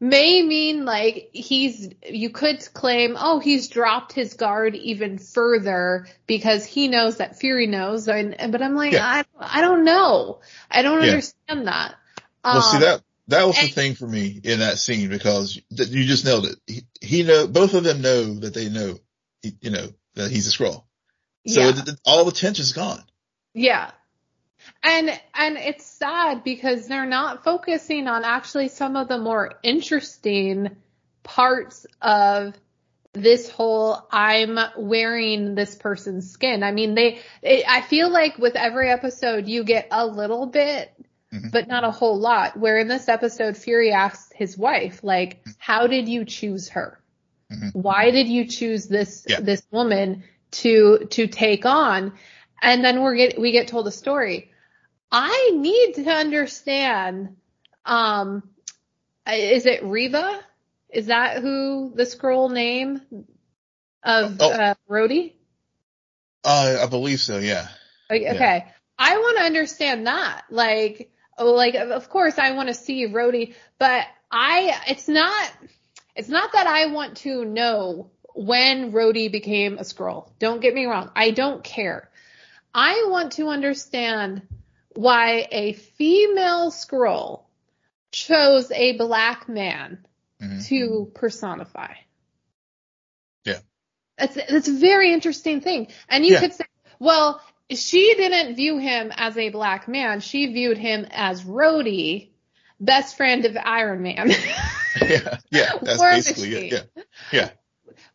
may 0.00 0.42
mean 0.42 0.84
like 0.84 1.30
he's, 1.32 1.88
you 2.08 2.30
could 2.30 2.60
claim, 2.74 3.16
oh, 3.18 3.38
he's 3.40 3.68
dropped 3.68 4.12
his 4.12 4.34
guard 4.34 4.74
even 4.76 5.18
further 5.18 6.06
because 6.26 6.64
he 6.64 6.88
knows 6.88 7.16
that 7.16 7.38
Fury 7.38 7.66
knows. 7.66 8.06
And, 8.08 8.36
but 8.52 8.62
I'm 8.62 8.74
like, 8.76 8.92
Yeah. 8.92 9.04
I, 9.04 9.24
I 9.38 9.60
don't 9.62 9.84
know. 9.84 10.40
I 10.70 10.82
don't 10.82 11.02
Yeah. 11.02 11.08
understand 11.10 11.66
that. 11.66 11.94
Well, 12.44 12.60
see 12.62 12.76
Um, 12.76 12.82
that, 12.82 13.02
that 13.28 13.46
was 13.46 13.58
the 13.58 13.68
thing 13.68 13.94
for 13.94 14.06
me 14.06 14.40
in 14.42 14.58
that 14.58 14.78
scene 14.78 15.08
because 15.08 15.56
you 15.70 16.04
just 16.04 16.24
nailed 16.24 16.46
it. 16.46 16.56
He, 16.66 16.82
he 17.00 17.22
know, 17.22 17.46
both 17.46 17.74
of 17.74 17.84
them 17.84 18.02
know 18.02 18.34
that 18.40 18.52
they 18.52 18.68
know, 18.68 18.98
you 19.42 19.70
know, 19.70 19.88
that 20.14 20.30
he's 20.30 20.48
a 20.48 20.50
Skrull. 20.50 20.84
So 21.46 21.60
yeah. 21.60 21.72
th- 21.72 21.98
all 22.04 22.24
the 22.24 22.32
tension's 22.32 22.72
gone. 22.72 23.02
Yeah. 23.54 23.90
And 24.82 25.10
and 25.34 25.56
it's 25.56 25.84
sad 25.84 26.42
because 26.44 26.86
they're 26.86 27.06
not 27.06 27.44
focusing 27.44 28.08
on 28.08 28.24
actually 28.24 28.68
some 28.68 28.96
of 28.96 29.08
the 29.08 29.18
more 29.18 29.54
interesting 29.62 30.76
parts 31.22 31.86
of 32.00 32.54
this 33.12 33.48
whole 33.48 34.06
I'm 34.10 34.58
wearing 34.76 35.54
this 35.54 35.74
person's 35.74 36.30
skin. 36.30 36.62
I 36.62 36.72
mean, 36.72 36.94
they 36.94 37.20
it, 37.42 37.64
I 37.68 37.82
feel 37.82 38.10
like 38.10 38.38
with 38.38 38.56
every 38.56 38.90
episode 38.90 39.48
you 39.48 39.64
get 39.64 39.88
a 39.90 40.06
little 40.06 40.46
bit 40.46 40.92
Mhm. 41.34 41.50
but 41.50 41.66
not 41.68 41.84
a 41.84 41.90
whole 41.90 42.18
lot. 42.18 42.56
Where 42.56 42.78
in 42.78 42.86
this 42.88 43.08
episode 43.08 43.56
Fury 43.56 43.92
asks 43.92 44.30
his 44.34 44.56
wife 44.56 45.02
like, 45.02 45.44
"How 45.58 45.86
did 45.88 46.08
you 46.08 46.24
choose 46.24 46.68
her?" 46.70 47.00
Mhm. 47.52 47.74
why 47.74 48.10
did 48.10 48.28
you 48.28 48.46
choose 48.46 48.86
this 48.88 49.26
Yeah. 49.28 49.40
this 49.40 49.62
woman 49.70 50.24
to 50.52 51.06
to 51.10 51.26
take 51.26 51.66
on 51.66 52.16
and 52.62 52.82
then 52.84 53.02
we're 53.02 53.16
get 53.16 53.38
we 53.38 53.52
get 53.52 53.68
told 53.68 53.86
a 53.86 53.90
story 53.90 54.50
i 55.12 55.50
need 55.52 55.94
to 55.96 56.10
understand 56.10 57.36
um 57.84 58.42
is 59.30 59.66
it 59.66 59.82
Raava 59.82 60.40
is 60.88 61.06
that 61.06 61.42
who 61.42 61.92
the 61.94 62.04
Skrull 62.04 62.50
name 62.50 63.02
of 64.02 64.36
Oh. 64.40 64.50
uh 64.50 64.74
Rhodey? 64.88 65.34
Uh, 66.44 66.78
I 66.82 66.86
believe 66.86 67.20
so. 67.20 67.38
Yeah. 67.38 67.68
Okay, 68.10 68.30
okay. 68.34 68.66
I 68.98 69.16
want 69.16 69.38
to 69.38 69.44
understand 69.44 70.06
that. 70.06 70.44
Like, 70.50 71.10
like 71.38 71.74
of 71.74 72.08
course 72.08 72.38
I 72.38 72.52
want 72.52 72.68
to 72.68 72.74
see 72.74 73.06
Rhodey, 73.06 73.54
but 73.78 74.06
I 74.30 74.80
it's 74.88 75.08
not 75.08 75.52
it's 76.14 76.28
not 76.28 76.52
that 76.52 76.66
I 76.66 76.86
want 76.86 77.18
to 77.18 77.44
know 77.44 78.10
when 78.34 78.92
Rhodey 78.92 79.30
became 79.30 79.78
a 79.78 79.82
Skrull. 79.82 80.30
Don't 80.38 80.60
get 80.60 80.74
me 80.74 80.86
wrong. 80.86 81.10
I 81.14 81.30
don't 81.30 81.62
care. 81.62 82.10
I 82.74 83.06
want 83.08 83.32
to 83.32 83.48
understand 83.48 84.42
why 84.94 85.46
a 85.50 85.72
female 85.72 86.70
Skrull 86.70 87.44
chose 88.12 88.70
a 88.70 88.96
black 88.96 89.48
man 89.48 90.06
Mhm. 90.40 90.66
to 90.68 91.10
personify. 91.14 91.94
Yeah. 93.44 93.60
That's 94.18 94.34
that's 94.34 94.68
a 94.68 94.72
very 94.72 95.12
interesting 95.12 95.60
thing. 95.60 95.88
And 96.08 96.24
you 96.24 96.32
Yeah. 96.32 96.40
could 96.40 96.52
say, 96.54 96.64
well, 96.98 97.40
she 97.70 98.14
didn't 98.14 98.56
view 98.56 98.78
him 98.78 99.12
as 99.14 99.36
a 99.36 99.48
black 99.48 99.88
man. 99.88 100.20
She 100.20 100.52
viewed 100.52 100.78
him 100.78 101.06
as 101.10 101.42
Rhodey, 101.42 102.30
best 102.78 103.16
friend 103.16 103.44
of 103.44 103.56
Iron 103.56 104.02
Man. 104.02 104.30
yeah. 105.00 105.38
Yeah. 105.50 105.72
That's 105.82 105.98
War 105.98 106.10
basically 106.10 106.50
Machine. 106.50 106.74
it. 106.74 106.90
Yeah. 106.96 107.02
Yeah. 107.32 107.50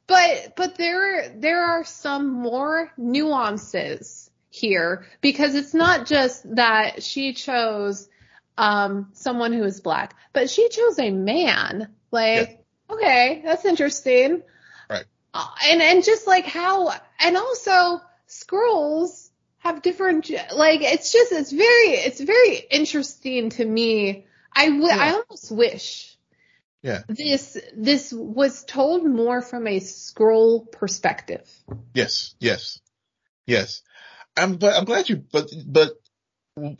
but 0.08 0.56
but 0.56 0.76
there 0.78 1.30
there 1.36 1.64
are 1.64 1.84
some 1.84 2.30
more 2.30 2.91
nuances 2.97 4.30
here 4.50 5.06
because 5.22 5.56
it's 5.56 5.74
not 5.74 6.06
just 6.06 6.56
that 6.56 7.04
she 7.04 7.34
chose 7.34 8.08
um 8.58 9.10
someone 9.14 9.54
who 9.54 9.64
is 9.64 9.82
black, 9.82 10.16
but 10.34 10.50
she 10.50 10.70
chose 10.70 11.00
a 11.00 11.12
man. 11.12 11.89
Like, 12.12 12.66
yeah. 12.89 12.95
okay, 12.95 13.41
that's 13.43 13.66
interesting. 13.66 14.43
Right. 14.89 15.06
Uh, 15.34 15.47
and 15.66 15.82
and 15.82 16.04
just 16.04 16.28
like 16.28 16.45
how 16.45 16.91
and 17.20 17.38
also 17.38 18.02
Skrulls 18.28 19.28
have 19.60 19.82
different 19.82 20.30
like 20.53 20.82
it's 20.82 21.12
just 21.12 21.32
it's 21.32 21.51
very 21.51 21.89
it's 21.89 22.22
very 22.22 22.57
interesting 22.57 23.49
to 23.51 23.66
me. 23.66 24.26
I 24.53 24.66
w- 24.66 24.88
yeah. 24.88 24.97
I 24.97 25.12
almost 25.12 25.51
wish 25.51 26.10
yeah. 26.82 27.01
This 27.07 27.57
this 27.76 28.14
was 28.14 28.64
told 28.64 29.05
more 29.05 29.41
from 29.41 29.68
a 29.68 29.80
Skrull 29.80 30.72
perspective. 30.72 31.49
Yes, 31.93 32.36
yes, 32.39 32.80
yes. 33.45 33.82
I'm 34.38 34.55
but 34.55 34.76
I'm 34.76 34.86
glad 34.86 35.10
you 35.10 35.18
but 35.32 35.51
but 35.66 35.91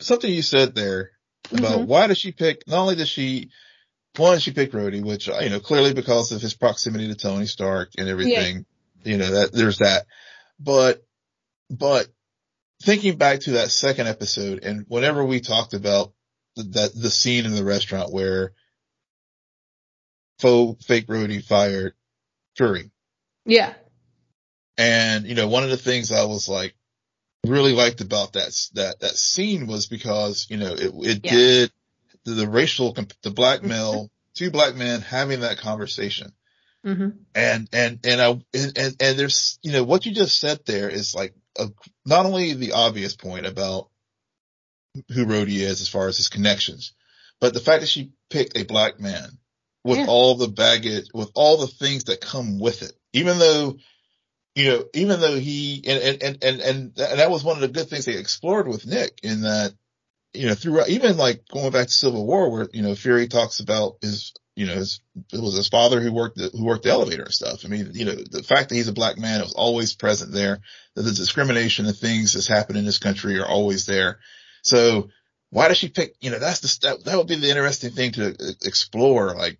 something 0.00 0.32
you 0.32 0.42
said 0.42 0.74
there 0.74 1.10
about 1.52 1.80
mm-hmm. 1.80 1.86
why 1.86 2.06
does 2.06 2.16
she 2.16 2.32
pick? 2.32 2.66
Not 2.66 2.80
only 2.80 2.96
does 2.96 3.10
she 3.10 3.50
one 4.16 4.38
she 4.38 4.52
picked 4.52 4.72
Rhodey, 4.72 5.04
which 5.04 5.28
you 5.28 5.50
know 5.50 5.60
clearly 5.60 5.92
because 5.92 6.32
of 6.32 6.40
his 6.40 6.54
proximity 6.54 7.08
to 7.08 7.14
Tony 7.14 7.46
Stark 7.46 7.90
and 7.98 8.08
everything. 8.08 8.64
Yeah. 9.04 9.12
You 9.12 9.18
know 9.18 9.30
that 9.30 9.52
there's 9.52 9.78
that, 9.78 10.06
but 10.58 11.04
but 11.68 12.08
thinking 12.82 13.16
back 13.16 13.40
to 13.40 13.52
that 13.52 13.70
second 13.70 14.06
episode 14.06 14.64
and 14.64 14.86
whenever 14.88 15.24
we 15.24 15.40
talked 15.40 15.74
about 15.74 16.12
the, 16.56 16.62
that 16.62 16.94
the 16.94 17.10
scene 17.10 17.44
in 17.44 17.54
the 17.54 17.64
restaurant 17.64 18.12
where 18.12 18.52
faux 20.38 20.84
fake 20.84 21.06
Rhodey 21.06 21.44
fired 21.44 21.94
Fury. 22.56 22.90
Yeah. 23.44 23.74
And, 24.76 25.26
you 25.26 25.34
know, 25.34 25.48
one 25.48 25.62
of 25.64 25.70
the 25.70 25.76
things 25.76 26.10
I 26.10 26.24
was 26.24 26.48
like, 26.48 26.74
really 27.46 27.72
liked 27.72 28.00
about 28.00 28.34
that, 28.34 28.54
that, 28.74 29.00
that 29.00 29.16
scene 29.16 29.66
was 29.66 29.86
because, 29.86 30.46
you 30.50 30.56
know, 30.56 30.72
it, 30.72 30.92
it 30.94 31.20
yeah. 31.24 31.30
did 31.30 31.72
the, 32.24 32.32
the, 32.32 32.48
racial, 32.48 32.94
the 33.22 33.30
black 33.30 33.62
male, 33.62 34.10
two 34.34 34.50
black 34.50 34.74
men 34.74 35.00
having 35.00 35.40
that 35.40 35.58
conversation. 35.58 36.32
Mm-hmm. 36.84 37.10
And, 37.34 37.68
and, 37.72 38.00
and 38.04 38.20
I, 38.20 38.30
and, 38.30 38.78
and, 38.78 38.96
and 39.00 39.18
there's, 39.18 39.58
you 39.62 39.72
know, 39.72 39.84
what 39.84 40.06
you 40.06 40.12
just 40.12 40.38
said 40.38 40.60
there 40.64 40.88
is 40.88 41.14
like 41.14 41.34
a, 41.58 41.68
not 42.04 42.26
only 42.26 42.52
the 42.52 42.72
obvious 42.72 43.16
point 43.16 43.46
about 43.46 43.88
who 45.08 45.26
Rhodey 45.26 45.60
is 45.60 45.80
as 45.80 45.88
far 45.88 46.08
as 46.08 46.16
his 46.16 46.28
connections, 46.28 46.92
but 47.40 47.54
the 47.54 47.60
fact 47.60 47.80
that 47.80 47.88
she 47.88 48.12
picked 48.28 48.56
a 48.56 48.64
black 48.64 49.00
man 49.00 49.38
with 49.84 49.98
yeah. 49.98 50.06
all 50.08 50.34
the 50.34 50.48
baggage, 50.48 51.08
with 51.14 51.30
all 51.34 51.56
the 51.58 51.66
things 51.66 52.04
that 52.04 52.20
come 52.20 52.58
with 52.58 52.82
it. 52.82 52.92
Even 53.12 53.38
though, 53.38 53.76
you 54.54 54.68
know, 54.68 54.84
even 54.94 55.20
though 55.20 55.38
he, 55.38 55.82
and, 55.86 56.02
and, 56.02 56.22
and, 56.22 56.44
and, 56.44 56.60
and 56.60 56.94
that 56.96 57.30
was 57.30 57.42
one 57.42 57.56
of 57.56 57.62
the 57.62 57.68
good 57.68 57.88
things 57.88 58.04
they 58.04 58.16
explored 58.16 58.68
with 58.68 58.86
Nick 58.86 59.20
in 59.22 59.42
that, 59.42 59.72
you 60.32 60.46
know, 60.46 60.54
throughout, 60.54 60.88
even 60.88 61.16
like 61.16 61.46
going 61.48 61.72
back 61.72 61.88
to 61.88 61.92
Civil 61.92 62.26
War 62.26 62.50
where, 62.50 62.68
you 62.72 62.82
know, 62.82 62.94
Fury 62.94 63.28
talks 63.28 63.60
about 63.60 63.96
his, 64.00 64.32
you 64.54 64.66
know, 64.66 64.74
his, 64.74 65.00
it 65.32 65.40
was 65.40 65.56
his 65.56 65.68
father 65.68 66.00
who 66.00 66.12
worked, 66.12 66.36
the, 66.36 66.50
who 66.50 66.64
worked 66.64 66.84
the 66.84 66.90
elevator 66.90 67.24
and 67.24 67.34
stuff. 67.34 67.64
I 67.64 67.68
mean, 67.68 67.90
you 67.94 68.04
know, 68.04 68.14
the 68.14 68.42
fact 68.42 68.68
that 68.68 68.74
he's 68.74 68.88
a 68.88 68.92
black 68.92 69.18
man 69.18 69.40
was 69.40 69.54
always 69.54 69.94
present 69.94 70.32
there, 70.32 70.60
that 70.94 71.02
the 71.02 71.12
discrimination 71.12 71.86
and 71.86 71.96
things 71.96 72.34
that's 72.34 72.46
happened 72.46 72.78
in 72.78 72.84
this 72.84 72.98
country 72.98 73.38
are 73.38 73.46
always 73.46 73.86
there. 73.86 74.20
So 74.62 75.08
why 75.50 75.68
does 75.68 75.78
she 75.78 75.88
pick, 75.88 76.14
you 76.20 76.30
know, 76.30 76.38
that's 76.38 76.60
the, 76.60 76.88
that, 76.88 77.04
that 77.04 77.16
would 77.16 77.26
be 77.26 77.36
the 77.36 77.50
interesting 77.50 77.90
thing 77.90 78.12
to 78.12 78.28
uh, 78.28 78.52
explore. 78.62 79.34
Like, 79.34 79.58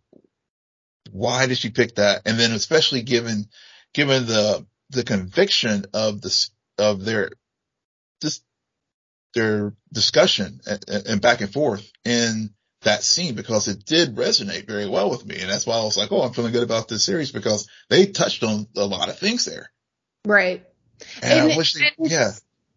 why 1.11 1.47
did 1.47 1.59
she 1.59 1.71
pick 1.71 1.97
that? 1.97 2.23
And 2.27 2.39
then 2.39 2.53
especially 2.53 3.03
given, 3.03 3.47
given 3.93 4.27
the, 4.27 4.66
the 4.91 5.03
conviction 5.03 5.87
of 5.95 6.21
the, 6.21 6.49
of 6.79 7.05
their, 7.05 7.31
their 9.35 9.74
discussion 9.93 10.61
and, 10.66 11.07
and 11.07 11.20
back 11.20 11.41
and 11.41 11.53
forth 11.53 11.91
in 12.05 12.51
that 12.83 13.03
scene 13.03 13.35
because 13.35 13.68
it 13.68 13.85
did 13.85 14.16
resonate 14.16 14.66
very 14.66 14.89
well 14.89 15.11
with 15.11 15.24
me. 15.26 15.39
And 15.41 15.51
that's 15.51 15.66
why 15.66 15.76
I 15.76 15.85
was 15.85 15.97
like, 15.97 16.11
Oh, 16.12 16.22
I'm 16.22 16.33
feeling 16.33 16.53
good 16.53 16.62
about 16.62 16.89
this 16.89 17.05
series 17.05 17.33
because 17.33 17.68
they 17.89 18.07
touched 18.07 18.43
on 18.43 18.66
a 18.76 18.85
lot 18.85 19.09
of 19.09 19.18
things 19.18 19.45
there. 19.45 19.70
Right. 20.24 20.64
And, 21.22 21.41
and 21.41 21.53
I 21.53 21.57
wish 21.57 21.74
they, 21.74 21.91
yeah. 21.99 22.33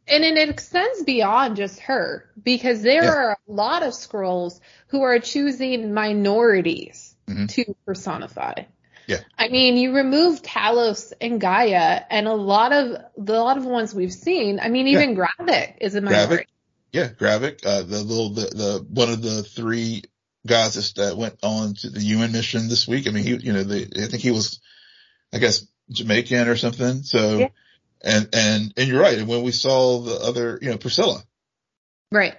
And 0.08 0.24
it 0.26 0.50
extends 0.50 1.04
beyond 1.04 1.56
just 1.56 1.80
her 1.82 2.30
because 2.42 2.82
there 2.82 3.04
yeah. 3.04 3.12
are 3.12 3.32
a 3.32 3.52
lot 3.52 3.84
of 3.84 3.94
Skrulls 3.94 4.60
who 4.88 5.02
are 5.04 5.20
choosing 5.20 5.94
minorities 5.94 7.16
mm-hmm. 7.28 7.46
to 7.46 7.76
personify. 7.86 8.64
Yeah. 9.08 9.20
I 9.38 9.50
mean, 9.50 9.78
you 9.78 9.96
remove 9.96 10.42
Talos 10.42 11.14
and 11.20 11.42
G'iah 11.42 12.04
and 12.10 12.28
a 12.28 12.34
lot 12.34 12.72
of 12.72 12.98
the 13.18 13.34
lot 13.34 13.58
of 13.58 13.66
ones 13.66 13.94
we've 13.94 14.14
seen. 14.14 14.60
I 14.60 14.70
mean, 14.70 14.88
even 14.88 15.16
yeah. 15.16 15.26
Gravik 15.40 15.78
is 15.82 15.96
a 15.96 16.02
minority. 16.02 16.36
Gravik, 16.36 16.46
yeah, 16.94 17.08
Gravik, 17.08 17.66
uh, 17.66 17.82
the 17.82 18.02
little, 18.02 18.30
the, 18.30 18.42
the, 18.42 18.86
one 18.88 19.10
of 19.10 19.22
the 19.22 19.44
three 19.44 20.04
guys 20.46 20.94
that 20.94 21.18
went 21.18 21.40
on 21.44 21.74
to 21.76 21.90
the 21.90 22.02
UN 22.02 22.32
mission 22.32 22.70
this 22.70 22.88
week. 22.88 23.08
I 23.08 23.12
mean, 23.12 23.24
he, 23.24 23.36
you 23.36 23.54
know, 23.54 23.64
the, 23.64 24.04
I 24.04 24.08
think 24.08 24.22
he 24.22 24.32
was, 24.32 24.62
I 25.34 25.40
guess, 25.40 25.66
Jamaican 25.90 26.48
or 26.48 26.56
something. 26.56 27.04
So, 27.04 27.40
yeah. 27.40 27.48
and, 28.02 28.30
and, 28.34 28.74
and 28.78 28.88
you're 28.88 29.02
right. 29.02 29.18
And 29.18 29.28
when 29.28 29.44
we 29.44 29.52
saw 29.52 30.00
the 30.00 30.16
other, 30.16 30.60
you 30.62 30.70
know, 30.70 30.78
Priscilla. 30.78 31.24
Right. 32.12 32.36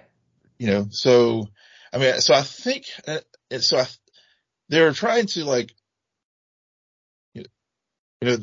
You 0.57 0.67
know, 0.67 0.87
so, 0.89 1.49
I 1.93 1.97
mean, 1.97 2.21
so 2.21 2.33
I 2.33 2.41
think, 2.41 2.85
uh, 3.07 3.19
so 3.59 3.79
I, 3.79 3.87
they're 4.69 4.93
trying 4.93 5.27
to 5.27 5.43
like, 5.43 5.73
know, 8.21 8.37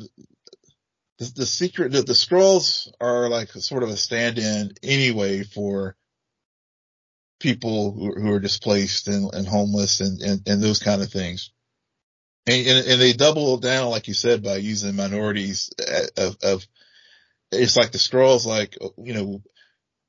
the, 1.18 1.32
the 1.36 1.46
secret, 1.46 1.92
the, 1.92 2.02
the 2.02 2.12
Skrulls 2.12 2.88
are 3.00 3.28
like 3.28 3.50
sort 3.50 3.82
of 3.82 3.90
a 3.90 3.96
stand-in 3.96 4.72
anyway 4.82 5.44
for 5.44 5.96
people 7.40 7.92
who, 7.92 8.14
who 8.14 8.32
are 8.32 8.40
displaced 8.40 9.08
and, 9.08 9.32
and 9.34 9.46
homeless 9.46 10.00
and, 10.00 10.20
and, 10.20 10.48
and, 10.48 10.62
those 10.62 10.78
kind 10.78 11.02
of 11.02 11.10
things. 11.10 11.50
And, 12.46 12.66
and, 12.66 12.86
and, 12.86 13.00
they 13.00 13.12
double 13.12 13.58
down, 13.58 13.90
like 13.90 14.08
you 14.08 14.14
said, 14.14 14.42
by 14.42 14.56
using 14.56 14.96
minorities 14.96 15.70
uh, 15.80 16.06
of, 16.16 16.36
of, 16.42 16.66
it's 17.50 17.76
like 17.76 17.92
the 17.92 17.98
Skrulls, 17.98 18.46
like, 18.46 18.76
you 18.96 19.14
know, 19.14 19.42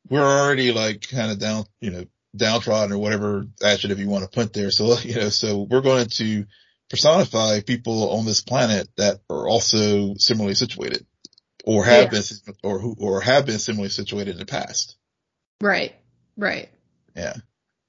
we're 0.09 0.22
already 0.22 0.72
like 0.72 1.07
kind 1.09 1.32
of 1.32 1.39
down, 1.39 1.66
you 1.80 1.91
know, 1.91 2.05
downtrodden 2.36 2.93
or 2.93 2.97
whatever 2.97 3.45
adjective 3.64 3.99
you 3.99 4.09
want 4.09 4.24
to 4.24 4.30
put 4.30 4.53
there. 4.53 4.72
So, 4.72 4.97
you 5.03 5.16
know, 5.16 5.30
so 5.30 5.68
we're 5.70 5.82
going 5.82 6.07
to 6.07 6.45
personify 6.89 7.61
people 7.61 8.11
on 8.11 8.25
this 8.25 8.41
planet 8.41 8.88
that 8.97 9.19
are 9.29 9.47
also 9.47 10.15
similarly 10.17 10.55
situated 10.55 11.05
or 11.65 11.86
have 11.86 12.13
yeah. 12.13 12.19
been, 12.19 12.53
or 12.63 12.79
who, 12.79 12.95
or 12.99 13.21
have 13.21 13.45
been 13.45 13.59
similarly 13.59 13.89
situated 13.89 14.31
in 14.31 14.38
the 14.38 14.45
past. 14.45 14.97
Right. 15.61 15.95
Right. 16.38 16.69
Yeah. 17.15 17.36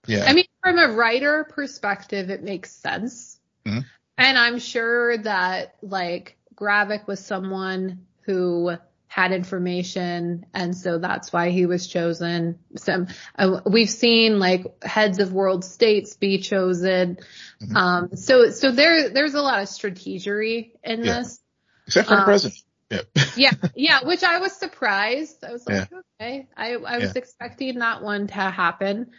Yeah. 0.06 0.24
I 0.26 0.32
mean, 0.32 0.46
from 0.62 0.78
a 0.78 0.88
writer 0.88 1.44
perspective, 1.44 2.30
it 2.30 2.42
makes 2.42 2.70
sense. 2.70 3.38
Mm-hmm. 3.64 3.80
And 4.16 4.38
I'm 4.38 4.58
sure 4.58 5.18
that 5.18 5.76
like 5.82 6.36
Gravik 6.54 7.06
was 7.06 7.20
someone 7.20 8.06
who 8.22 8.76
had 9.14 9.30
information 9.30 10.44
and 10.52 10.76
so 10.76 10.98
that's 10.98 11.32
why 11.32 11.50
he 11.50 11.66
was 11.66 11.86
chosen. 11.86 12.58
Some 12.76 13.06
uh, 13.38 13.60
we've 13.64 13.88
seen 13.88 14.40
like 14.40 14.82
heads 14.82 15.20
of 15.20 15.32
world 15.32 15.64
states 15.64 16.16
be 16.16 16.38
chosen. 16.38 17.18
Mm-hmm. 17.62 17.76
Um, 17.76 18.16
so 18.16 18.50
so 18.50 18.72
there 18.72 19.10
there's 19.10 19.34
a 19.34 19.40
lot 19.40 19.62
of 19.62 19.68
strategery 19.68 20.72
in 20.82 21.04
yeah. 21.04 21.20
this. 21.20 21.40
Except 21.86 22.08
for 22.08 22.14
um, 22.14 22.20
the 22.20 22.24
president. 22.24 22.62
Yeah. 22.90 23.00
yeah, 23.36 23.52
yeah, 23.76 24.04
which 24.04 24.24
I 24.24 24.40
was 24.40 24.52
surprised. 24.52 25.44
I 25.44 25.52
was 25.52 25.64
like, 25.64 25.88
yeah. 25.92 25.98
okay, 26.20 26.48
I 26.56 26.72
I 26.72 26.98
was 26.98 27.12
yeah. 27.14 27.18
expecting 27.18 27.78
that 27.78 28.02
one 28.02 28.26
to 28.26 28.34
happen, 28.34 29.12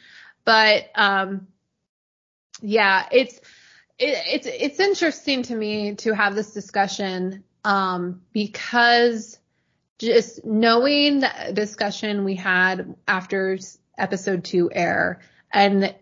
but 0.44 0.90
um, 0.96 1.48
yeah, 2.62 3.06
it's 3.14 3.38
it, 3.98 4.18
it's 4.28 4.48
it's 4.48 4.80
interesting 4.82 5.44
to 5.44 5.56
me 5.56 5.96
to 5.96 6.14
have 6.14 6.36
this 6.36 6.52
discussion 6.52 7.46
um 7.64 8.24
because 8.34 9.40
just 9.98 10.44
knowing 10.44 11.22
the 11.22 11.32
discussion 11.54 12.26
we 12.26 12.36
had 12.36 12.96
after 13.08 13.58
episode 13.98 14.44
two 14.44 14.70
air 14.72 15.22
and 15.52 15.96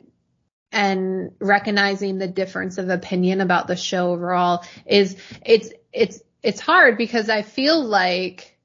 and 0.71 1.31
recognizing 1.39 2.17
the 2.17 2.27
difference 2.27 2.79
of 2.79 2.89
opinion 2.89 3.41
about 3.41 3.67
the 3.67 3.75
show 3.75 4.11
overall 4.11 4.65
is 4.85 5.15
it's 5.45 5.71
it's 5.91 6.21
it's 6.41 6.59
hard 6.59 6.97
because 6.97 7.29
I 7.29 7.43
feel 7.43 7.83
like 7.83 8.57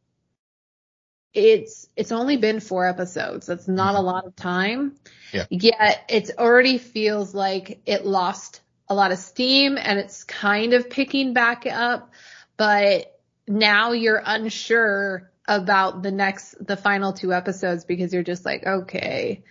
it's 1.35 1.89
it's 1.95 2.11
only 2.11 2.39
been 2.39 2.61
four 2.61 2.87
episodes. 2.87 3.47
That's 3.47 3.69
not 3.69 3.95
a 3.95 3.99
mm-hmm. 3.99 4.07
lot 4.07 4.27
of 4.27 4.35
time. 4.35 4.97
Yeah. 5.33 5.45
Yet 5.51 6.05
it 6.09 6.31
already 6.39 6.79
feels 6.79 7.35
like 7.35 7.83
it 7.85 8.07
lost 8.07 8.63
a 8.89 8.95
lot 8.95 9.13
of 9.13 9.19
steam 9.19 9.77
and 9.79 9.99
it's 9.99 10.25
kind 10.25 10.73
of 10.73 10.89
picking 10.89 11.35
back 11.35 11.67
up, 11.67 12.13
but 12.57 13.18
now 13.49 13.93
you're 13.93 14.23
unsure 14.25 15.31
about 15.47 16.03
the 16.03 16.11
next, 16.11 16.55
the 16.65 16.77
final 16.77 17.13
two 17.13 17.33
episodes 17.33 17.85
because 17.85 18.13
you're 18.13 18.23
just 18.23 18.45
like, 18.45 18.67
okay. 18.67 19.43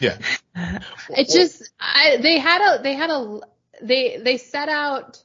Yeah. 0.00 0.18
It 1.08 1.28
just, 1.28 1.70
I, 1.80 2.18
they 2.20 2.38
had 2.38 2.60
a, 2.60 2.82
they 2.82 2.94
had 2.94 3.10
a, 3.10 3.40
they, 3.82 4.18
they 4.22 4.36
set 4.36 4.68
out 4.68 5.22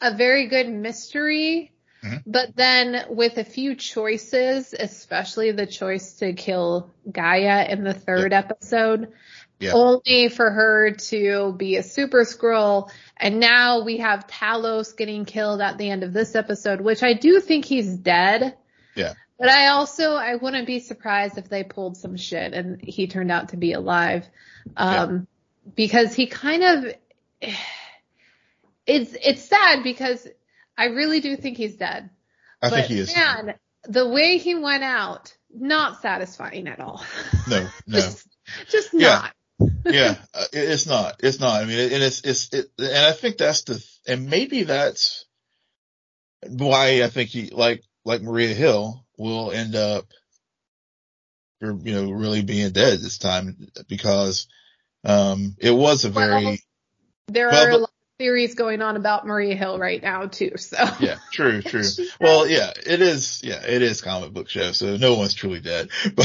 a 0.00 0.14
very 0.14 0.46
good 0.46 0.68
mystery, 0.68 1.72
Mm-hmm. 2.02 2.30
But 2.30 2.56
then 2.56 3.04
with 3.10 3.36
a 3.36 3.44
few 3.44 3.74
choices, 3.74 4.74
especially 4.78 5.52
the 5.52 5.66
choice 5.66 6.14
to 6.14 6.32
kill 6.32 6.90
G'iah 7.10 7.68
in 7.68 7.84
the 7.84 7.92
third 7.92 8.32
episode, 8.32 9.12
yeah. 9.60 9.72
only 9.72 10.28
for 10.28 10.50
her 10.50 10.92
to 10.92 11.52
be 11.52 11.76
a 11.76 11.82
super 11.82 12.22
Skrull. 12.22 12.90
And 13.16 13.38
now 13.38 13.84
we 13.84 13.98
have 13.98 14.26
Talos 14.26 14.96
getting 14.96 15.26
killed 15.26 15.60
at 15.60 15.76
the 15.78 15.90
end 15.90 16.02
of 16.02 16.12
this 16.12 16.34
episode, 16.34 16.80
which 16.80 17.02
I 17.02 17.12
do 17.12 17.40
think 17.40 17.66
he's 17.66 17.94
dead. 17.94 18.56
Yeah. 18.94 19.12
But 19.38 19.50
I 19.50 19.68
also, 19.68 20.14
I 20.14 20.36
wouldn't 20.36 20.66
be 20.66 20.80
surprised 20.80 21.38
if 21.38 21.48
they 21.48 21.62
pulled 21.62 21.96
some 21.96 22.16
shit 22.16 22.54
and 22.54 22.80
he 22.82 23.06
turned 23.06 23.30
out 23.30 23.50
to 23.50 23.56
be 23.56 23.74
alive. 23.74 24.26
Um, 24.76 25.28
yeah. 25.66 25.72
because 25.76 26.14
he 26.14 26.26
kind 26.26 26.62
of, 26.64 26.94
it's, 28.86 29.14
it's 29.22 29.44
sad 29.44 29.82
because 29.84 30.26
I 30.76 30.86
really 30.86 31.20
do 31.20 31.36
think 31.36 31.58
he's 31.58 31.76
dead. 31.76 32.08
I 32.62 32.70
but 32.70 32.76
think 32.76 32.86
he 32.86 32.98
is. 32.98 33.14
Man, 33.14 33.54
the 33.84 34.08
way 34.08 34.38
he 34.38 34.54
went 34.54 34.84
out, 34.84 35.34
not 35.54 36.00
satisfying 36.00 36.66
at 36.66 36.80
all. 36.80 37.04
No, 37.48 37.68
no. 37.86 38.00
just, 38.00 38.26
just 38.70 38.94
not. 38.94 39.34
yeah, 39.84 40.16
uh, 40.34 40.44
it's 40.52 40.86
not. 40.86 41.16
It's 41.20 41.40
not. 41.40 41.62
I 41.62 41.64
mean, 41.64 41.78
and 41.78 42.02
it's 42.02 42.22
it's 42.22 42.52
it, 42.52 42.66
and 42.78 43.06
I 43.06 43.12
think 43.12 43.38
that's 43.38 43.62
the 43.62 43.84
and 44.06 44.28
maybe 44.28 44.62
that's 44.62 45.26
why 46.46 47.02
I 47.02 47.08
think 47.08 47.30
he 47.30 47.50
like 47.50 47.82
like 48.04 48.22
Maria 48.22 48.54
Hill 48.54 49.04
will 49.18 49.52
end 49.52 49.74
up, 49.74 50.06
you 51.60 51.78
know, 51.84 52.10
really 52.10 52.42
being 52.42 52.72
dead 52.72 52.98
this 52.98 53.18
time 53.18 53.68
because 53.88 54.46
um 55.04 55.56
it 55.58 55.72
was 55.72 56.04
a 56.04 56.10
very. 56.10 56.44
Well, 56.44 56.56
there 57.28 57.48
well, 57.48 57.66
are 57.66 57.80
but, 57.80 57.90
theories 58.20 58.54
going 58.54 58.82
on 58.82 58.96
about 58.96 59.26
Maria 59.26 59.56
Hill 59.56 59.78
right 59.78 60.02
now 60.02 60.26
too. 60.26 60.52
So 60.58 60.76
yeah, 61.00 61.16
true, 61.32 61.62
true. 61.62 61.82
well, 62.20 62.46
yeah, 62.46 62.70
it 62.86 63.00
is. 63.00 63.42
Yeah, 63.42 63.64
it 63.66 63.80
is 63.80 64.02
comic 64.02 64.34
book 64.34 64.50
show, 64.50 64.72
so 64.72 64.98
no 64.98 65.14
one's 65.14 65.34
truly 65.34 65.60
dead. 65.60 65.88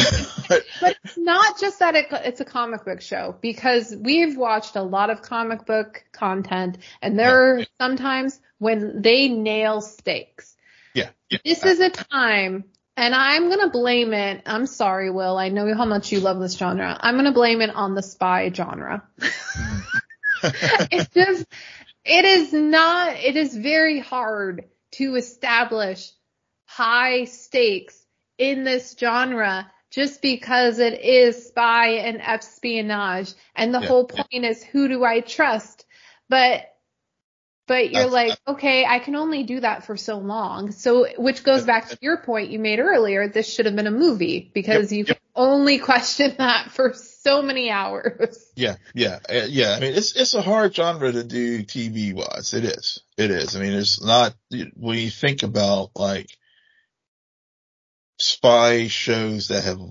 But 0.47 0.63
but 0.81 0.97
it's 1.03 1.17
not 1.17 1.59
just 1.59 1.79
that 1.79 1.95
it, 1.95 2.07
it's 2.11 2.41
a 2.41 2.45
comic 2.45 2.83
book 2.83 3.01
show 3.01 3.35
because 3.41 3.95
we've 3.95 4.37
watched 4.37 4.75
a 4.75 4.83
lot 4.83 5.09
of 5.09 5.21
comic 5.21 5.65
book 5.65 6.03
content, 6.11 6.77
and 7.01 7.17
there 7.17 7.59
yeah. 7.59 7.63
are 7.63 7.67
sometimes 7.79 8.39
when 8.59 9.01
they 9.01 9.29
nail 9.29 9.79
stakes. 9.79 10.53
Yeah, 10.93 11.09
yeah. 11.29 11.39
This 11.45 11.63
is 11.63 11.79
a 11.79 11.89
time. 11.89 12.65
And 12.97 13.13
I'm 13.13 13.49
gonna 13.49 13.69
blame 13.69 14.13
it. 14.13 14.43
I'm 14.45 14.67
sorry, 14.67 15.09
Will. 15.09 15.37
I 15.37 15.49
know 15.49 15.73
how 15.73 15.85
much 15.85 16.11
you 16.11 16.19
love 16.19 16.39
this 16.39 16.57
genre. 16.57 16.97
I'm 16.99 17.15
gonna 17.15 17.33
blame 17.33 17.61
it 17.61 17.69
on 17.69 17.95
the 17.95 18.03
spy 18.03 18.51
genre. 18.53 19.03
it's 20.43 21.13
just 21.13 21.45
it 22.05 22.25
is 22.25 22.53
not, 22.53 23.15
it 23.15 23.35
is 23.35 23.55
very 23.55 23.99
hard 23.99 24.65
to 24.93 25.15
establish 25.15 26.11
high 26.65 27.25
stakes 27.25 27.99
in 28.37 28.63
this 28.63 28.95
genre 28.99 29.71
just 29.91 30.21
because 30.21 30.79
it 30.79 31.01
is 31.01 31.47
spy 31.47 31.87
and 31.93 32.21
espionage. 32.21 33.33
And 33.55 33.73
the 33.73 33.79
yeah, 33.79 33.87
whole 33.87 34.05
point 34.05 34.27
yeah. 34.31 34.49
is 34.49 34.63
who 34.63 34.87
do 34.87 35.03
I 35.03 35.21
trust? 35.21 35.85
But 36.29 36.71
but 37.67 37.91
you're 37.91 38.05
like, 38.05 38.37
okay, 38.47 38.85
I 38.85 38.99
can 38.99 39.15
only 39.15 39.43
do 39.43 39.59
that 39.59 39.85
for 39.85 39.97
so 39.97 40.19
long. 40.19 40.69
So, 40.71 41.07
which 41.17 41.43
goes 41.43 41.65
back 41.65 41.89
to 41.89 41.97
your 41.99 42.17
point 42.17 42.51
you 42.51 42.59
made 42.59 42.77
earlier. 42.79 43.27
This 43.27 43.51
should 43.51 43.65
have 43.65 43.75
been 43.75 43.87
a 43.87 43.91
movie 43.91 44.51
because 44.53 44.91
yep, 44.91 44.97
you 44.97 45.05
yep. 45.07 45.07
can 45.07 45.17
only 45.35 45.79
question 45.79 46.35
that 46.37 46.71
for 46.71 46.93
so 46.93 47.14
many 47.41 47.69
hours. 47.69 48.41
Yeah, 48.57 48.77
yeah, 48.93 49.19
uh, 49.29 49.47
yeah. 49.49 49.73
I 49.75 49.81
mean, 49.81 49.93
it's 49.95 50.15
it's 50.15 50.33
a 50.33 50.41
hard 50.41 50.73
genre 50.73 51.11
to 51.11 51.25
do 51.25 51.63
TV 51.63 52.13
wise. 52.13 52.53
It 52.53 52.63
is. 52.63 53.01
It 53.17 53.29
is. 53.29 53.53
I 53.53 53.59
mean, 53.59 53.73
it's 53.73 54.01
not 54.01 54.33
when 54.77 54.97
you 54.97 55.09
think 55.09 55.43
about 55.43 55.89
like 55.97 56.29
spy 58.17 58.87
shows 58.87 59.49
that 59.49 59.65
have, 59.65 59.81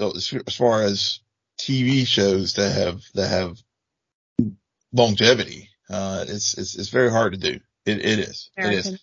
as 0.00 0.54
far 0.54 0.84
as 0.84 1.18
TV 1.60 2.06
shows 2.06 2.54
that 2.54 2.70
have 2.70 3.02
that 3.14 3.28
have 3.28 3.58
longevity 4.92 5.68
uh, 5.90 6.24
it's, 6.28 6.56
it's, 6.58 6.76
it's 6.76 6.88
very 6.88 7.10
hard 7.10 7.32
to 7.32 7.38
do. 7.38 7.60
It, 7.86 8.04
it 8.04 8.18
is. 8.18 8.50
It 8.56 8.72
is. 8.72 8.98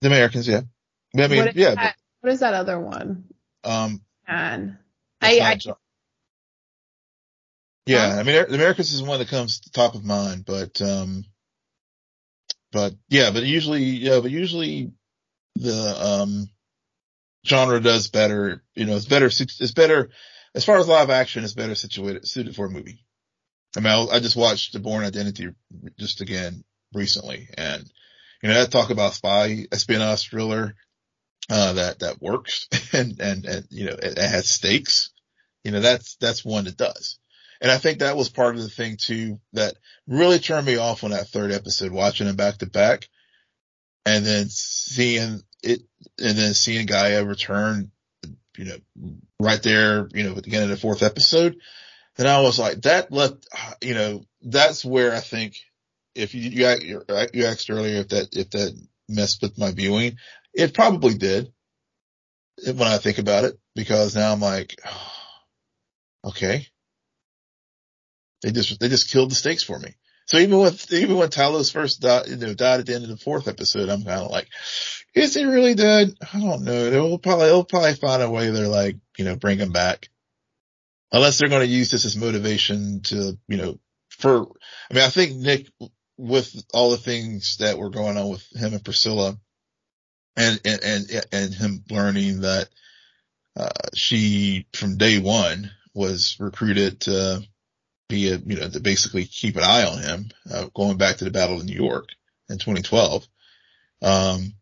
The 0.00 0.06
Americans, 0.06 0.46
yeah. 0.46 0.60
I 1.16 1.26
mean, 1.26 1.44
what 1.44 1.56
yeah. 1.56 1.74
But, 1.74 1.94
what 2.20 2.32
is 2.32 2.40
that 2.40 2.54
other 2.54 2.78
one? 2.78 3.24
Um, 3.64 4.02
Man. 4.28 4.78
I, 5.20 5.40
I, 5.40 5.58
yeah, 7.90 8.16
I 8.18 8.22
mean, 8.22 8.34
the 8.48 8.54
Americans 8.54 8.92
is 8.92 9.02
one 9.02 9.18
that 9.18 9.28
comes 9.28 9.60
to 9.60 9.70
top 9.70 9.94
of 9.94 10.04
mind, 10.04 10.44
but, 10.44 10.80
um, 10.80 11.24
but 12.72 12.94
yeah, 13.08 13.30
but 13.30 13.42
usually, 13.42 13.82
yeah, 13.82 14.20
but 14.20 14.30
usually 14.30 14.92
the, 15.56 15.96
um, 16.04 16.48
genre 17.46 17.80
does 17.80 18.08
better, 18.08 18.62
you 18.74 18.86
know, 18.86 18.96
it's 18.96 19.06
better, 19.06 19.26
it's 19.26 19.72
better, 19.72 20.10
as 20.54 20.64
far 20.64 20.78
as 20.78 20.88
live 20.88 21.10
action, 21.10 21.44
it's 21.44 21.54
better 21.54 21.74
situated, 21.74 22.26
suited 22.26 22.56
for 22.56 22.66
a 22.66 22.70
movie. 22.70 23.04
I 23.76 23.80
mean, 23.80 23.92
I, 23.92 24.16
I 24.16 24.20
just 24.20 24.36
watched 24.36 24.72
The 24.72 24.80
Bourne 24.80 25.04
Identity 25.04 25.48
just 25.98 26.20
again 26.20 26.64
recently 26.92 27.48
and, 27.56 27.84
you 28.42 28.48
know, 28.48 28.54
that 28.54 28.72
talk 28.72 28.90
about 28.90 29.14
spy 29.14 29.66
espionage 29.70 30.28
thriller, 30.28 30.74
uh, 31.48 31.74
that, 31.74 32.00
that 32.00 32.20
works 32.20 32.68
and, 32.92 33.20
and, 33.20 33.44
and, 33.44 33.66
you 33.70 33.86
know, 33.86 33.92
it, 33.94 34.18
it 34.18 34.30
has 34.30 34.48
stakes. 34.48 35.10
You 35.64 35.72
know, 35.72 35.80
that's, 35.80 36.16
that's 36.16 36.44
one 36.44 36.64
that 36.64 36.76
does. 36.76 37.19
And 37.60 37.70
I 37.70 37.78
think 37.78 37.98
that 37.98 38.16
was 38.16 38.28
part 38.28 38.56
of 38.56 38.62
the 38.62 38.68
thing 38.68 38.96
too 38.96 39.40
that 39.52 39.74
really 40.06 40.38
turned 40.38 40.66
me 40.66 40.76
off 40.76 41.04
on 41.04 41.10
that 41.10 41.28
third 41.28 41.52
episode, 41.52 41.92
watching 41.92 42.26
them 42.26 42.36
back 42.36 42.58
to 42.58 42.66
back 42.66 43.08
and 44.06 44.24
then 44.24 44.46
seeing 44.48 45.40
it 45.62 45.80
and 46.18 46.38
then 46.38 46.54
seeing 46.54 46.86
G'iah 46.86 47.26
return, 47.26 47.90
you 48.56 48.64
know, 48.64 49.16
right 49.38 49.62
there, 49.62 50.08
you 50.14 50.22
know, 50.22 50.36
at 50.36 50.44
the 50.44 50.56
of 50.62 50.68
the 50.68 50.76
fourth 50.76 51.02
episode 51.02 51.56
then 52.20 52.26
I 52.26 52.40
was 52.40 52.58
like, 52.58 52.82
that 52.82 53.10
left, 53.10 53.48
you 53.80 53.94
know, 53.94 54.26
that's 54.42 54.84
where 54.84 55.14
I 55.14 55.20
think 55.20 55.56
if 56.14 56.34
you, 56.34 56.50
you, 56.50 57.02
you 57.32 57.44
asked 57.46 57.70
earlier 57.70 58.00
if 58.00 58.08
that, 58.08 58.36
if 58.36 58.50
that 58.50 58.78
messed 59.08 59.40
with 59.40 59.58
my 59.58 59.70
viewing, 59.70 60.18
it 60.52 60.74
probably 60.74 61.14
did 61.14 61.50
when 62.62 62.82
I 62.82 62.98
think 62.98 63.18
about 63.18 63.44
it, 63.44 63.58
because 63.74 64.14
now 64.16 64.32
I'm 64.32 64.40
like, 64.40 64.78
okay. 66.26 66.66
They 68.42 68.52
just, 68.52 68.80
they 68.80 68.88
just 68.88 69.10
killed 69.10 69.30
the 69.30 69.34
stakes 69.34 69.62
for 69.62 69.78
me. 69.78 69.94
So 70.26 70.38
even 70.38 70.58
with, 70.58 70.92
even 70.92 71.16
when 71.16 71.28
Talos 71.28 71.72
first 71.72 72.00
died, 72.00 72.28
you 72.28 72.36
know, 72.36 72.54
died 72.54 72.80
at 72.80 72.86
the 72.86 72.94
end 72.94 73.04
of 73.04 73.10
the 73.10 73.16
fourth 73.16 73.48
episode, 73.48 73.88
I'm 73.88 74.04
kind 74.04 74.20
of 74.20 74.30
like, 74.30 74.48
is 75.12 75.34
he 75.34 75.44
really 75.44 75.74
dead? 75.74 76.14
I 76.32 76.38
don't 76.38 76.62
know. 76.62 76.90
They'll 76.90 77.18
probably, 77.18 77.46
they'll 77.46 77.64
probably 77.64 77.94
find 77.94 78.22
a 78.22 78.30
way 78.30 78.50
they're 78.50 78.68
like, 78.68 78.96
you 79.18 79.24
know, 79.24 79.34
bring 79.34 79.58
him 79.58 79.72
back 79.72 80.08
unless 81.10 81.38
they're 81.38 81.48
going 81.48 81.66
to 81.66 81.74
use 81.74 81.90
this 81.90 82.04
as 82.04 82.16
motivation 82.16 83.00
to, 83.02 83.36
you 83.48 83.56
know, 83.56 83.78
for, 84.10 84.42
I 84.90 84.94
mean, 84.94 85.02
I 85.02 85.08
think 85.08 85.34
Nick, 85.36 85.66
with 86.16 86.64
all 86.72 86.90
the 86.90 86.96
things 86.96 87.56
that 87.56 87.78
were 87.78 87.90
going 87.90 88.16
on 88.16 88.28
with 88.28 88.46
him 88.54 88.72
and 88.72 88.84
Priscilla 88.84 89.36
and, 90.36 90.60
and, 90.64 90.80
and, 90.84 91.26
and 91.32 91.54
him 91.54 91.82
learning 91.90 92.42
that, 92.42 92.68
uh, 93.56 93.68
she 93.94 94.66
from 94.72 94.96
day 94.96 95.18
one 95.18 95.72
was 95.92 96.36
recruited 96.38 97.00
to 97.00 97.42
be 98.10 98.30
a, 98.30 98.36
you 98.36 98.56
know, 98.56 98.68
to 98.68 98.80
basically 98.80 99.24
keep 99.24 99.56
an 99.56 99.64
eye 99.64 99.84
on 99.84 99.98
him, 100.02 100.30
uh, 100.52 100.66
going 100.74 100.98
back 100.98 101.16
to 101.16 101.24
the 101.24 101.30
battle 101.30 101.60
in 101.60 101.66
New 101.66 101.74
York 101.74 102.08
in 102.48 102.58
2012. 102.58 103.26
Um, 104.02 104.54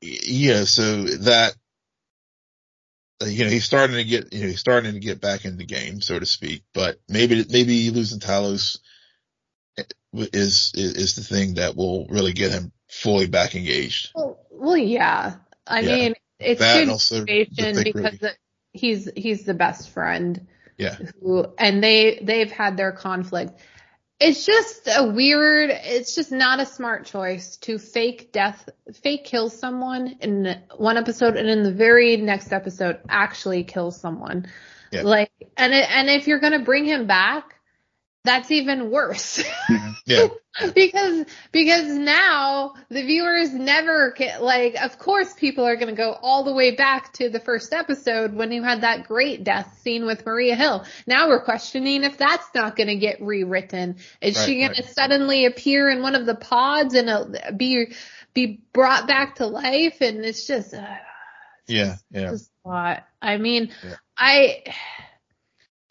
yeah, 0.00 0.64
so 0.64 1.02
that 1.04 1.54
uh, 3.20 3.26
you 3.26 3.44
know, 3.44 3.50
he's 3.50 3.64
starting 3.64 3.96
to 3.96 4.04
get, 4.04 4.32
you 4.32 4.42
know, 4.42 4.46
he's 4.48 4.60
starting 4.60 4.92
to 4.92 5.00
get 5.00 5.20
back 5.20 5.44
in 5.44 5.56
the 5.56 5.64
game, 5.64 6.00
so 6.00 6.18
to 6.18 6.26
speak, 6.26 6.62
but 6.72 7.00
maybe, 7.08 7.44
maybe 7.50 7.90
losing 7.90 8.20
Talos 8.20 8.78
is, 10.12 10.72
is, 10.74 10.94
is 10.94 11.16
the 11.16 11.22
thing 11.22 11.54
that 11.54 11.74
will 11.74 12.06
really 12.06 12.32
get 12.32 12.52
him 12.52 12.72
fully 12.88 13.26
back 13.26 13.56
engaged. 13.56 14.12
Well, 14.14 14.38
well 14.50 14.76
yeah. 14.76 15.34
I 15.66 15.80
yeah. 15.80 15.96
mean, 15.96 16.14
it's 16.38 16.60
that 16.60 16.86
good 16.86 17.00
situation 17.00 17.82
because 17.82 18.24
he's, 18.72 19.10
he's 19.16 19.44
the 19.44 19.54
best 19.54 19.90
friend. 19.90 20.46
Yeah. 20.78 20.96
Who, 21.20 21.46
and 21.58 21.82
they, 21.82 22.20
they've 22.22 22.50
had 22.50 22.76
their 22.76 22.92
conflict 22.92 23.60
it's 24.20 24.44
just 24.44 24.88
a 24.88 25.04
weird, 25.04 25.70
it's 25.70 26.14
just 26.14 26.32
not 26.32 26.60
a 26.60 26.66
smart 26.66 27.06
choice 27.06 27.56
to 27.58 27.78
fake 27.78 28.32
death, 28.32 28.68
fake 29.02 29.24
kill 29.24 29.48
someone 29.48 30.16
in 30.20 30.60
one 30.76 30.96
episode 30.96 31.36
and 31.36 31.48
in 31.48 31.62
the 31.62 31.72
very 31.72 32.16
next 32.16 32.52
episode 32.52 32.98
actually 33.08 33.62
kill 33.62 33.92
someone. 33.92 34.46
Yeah. 34.90 35.02
Like, 35.02 35.30
and 35.56 35.72
it, 35.72 35.88
and 35.90 36.08
if 36.08 36.26
you're 36.26 36.40
going 36.40 36.58
to 36.58 36.64
bring 36.64 36.84
him 36.84 37.06
back, 37.06 37.54
that's 38.28 38.50
even 38.50 38.90
worse. 38.90 39.42
Mm-hmm. 39.42 39.88
Yeah. 40.08 40.28
because 40.74 41.26
because 41.52 41.86
now 41.86 42.72
the 42.88 43.02
viewers 43.02 43.52
never 43.52 44.12
get 44.12 44.42
like 44.42 44.74
of 44.82 44.98
course 44.98 45.34
people 45.34 45.66
are 45.66 45.76
going 45.76 45.88
to 45.88 45.94
go 45.94 46.12
all 46.12 46.44
the 46.44 46.54
way 46.54 46.74
back 46.74 47.12
to 47.14 47.28
the 47.28 47.38
first 47.40 47.74
episode 47.74 48.32
when 48.32 48.50
you 48.50 48.62
had 48.62 48.80
that 48.80 49.06
great 49.06 49.44
death 49.44 49.78
scene 49.82 50.06
with 50.06 50.24
Maria 50.24 50.56
Hill. 50.56 50.86
Now 51.06 51.28
we're 51.28 51.44
questioning 51.44 52.04
if 52.04 52.16
that's 52.16 52.46
not 52.54 52.74
going 52.74 52.86
to 52.86 52.96
get 52.96 53.20
rewritten. 53.20 53.96
Is 54.22 54.36
right, 54.36 54.46
she 54.46 54.54
going 54.56 54.68
right. 54.68 54.76
to 54.76 54.88
suddenly 54.88 55.44
appear 55.44 55.90
in 55.90 56.00
one 56.00 56.14
of 56.14 56.24
the 56.24 56.34
pods 56.34 56.94
and 56.94 57.10
uh, 57.10 57.26
be 57.54 57.92
be 58.32 58.62
brought 58.72 59.06
back 59.06 59.36
to 59.36 59.46
life, 59.46 60.00
and 60.00 60.24
it's 60.24 60.46
just 60.46 60.72
uh, 60.72 60.96
yeah, 61.66 61.96
yeah, 62.10 62.30
just 62.30 62.50
a 62.64 62.68
lot. 62.68 63.04
I 63.20 63.36
mean, 63.36 63.72
Yeah. 63.84 63.96
I 64.16 64.62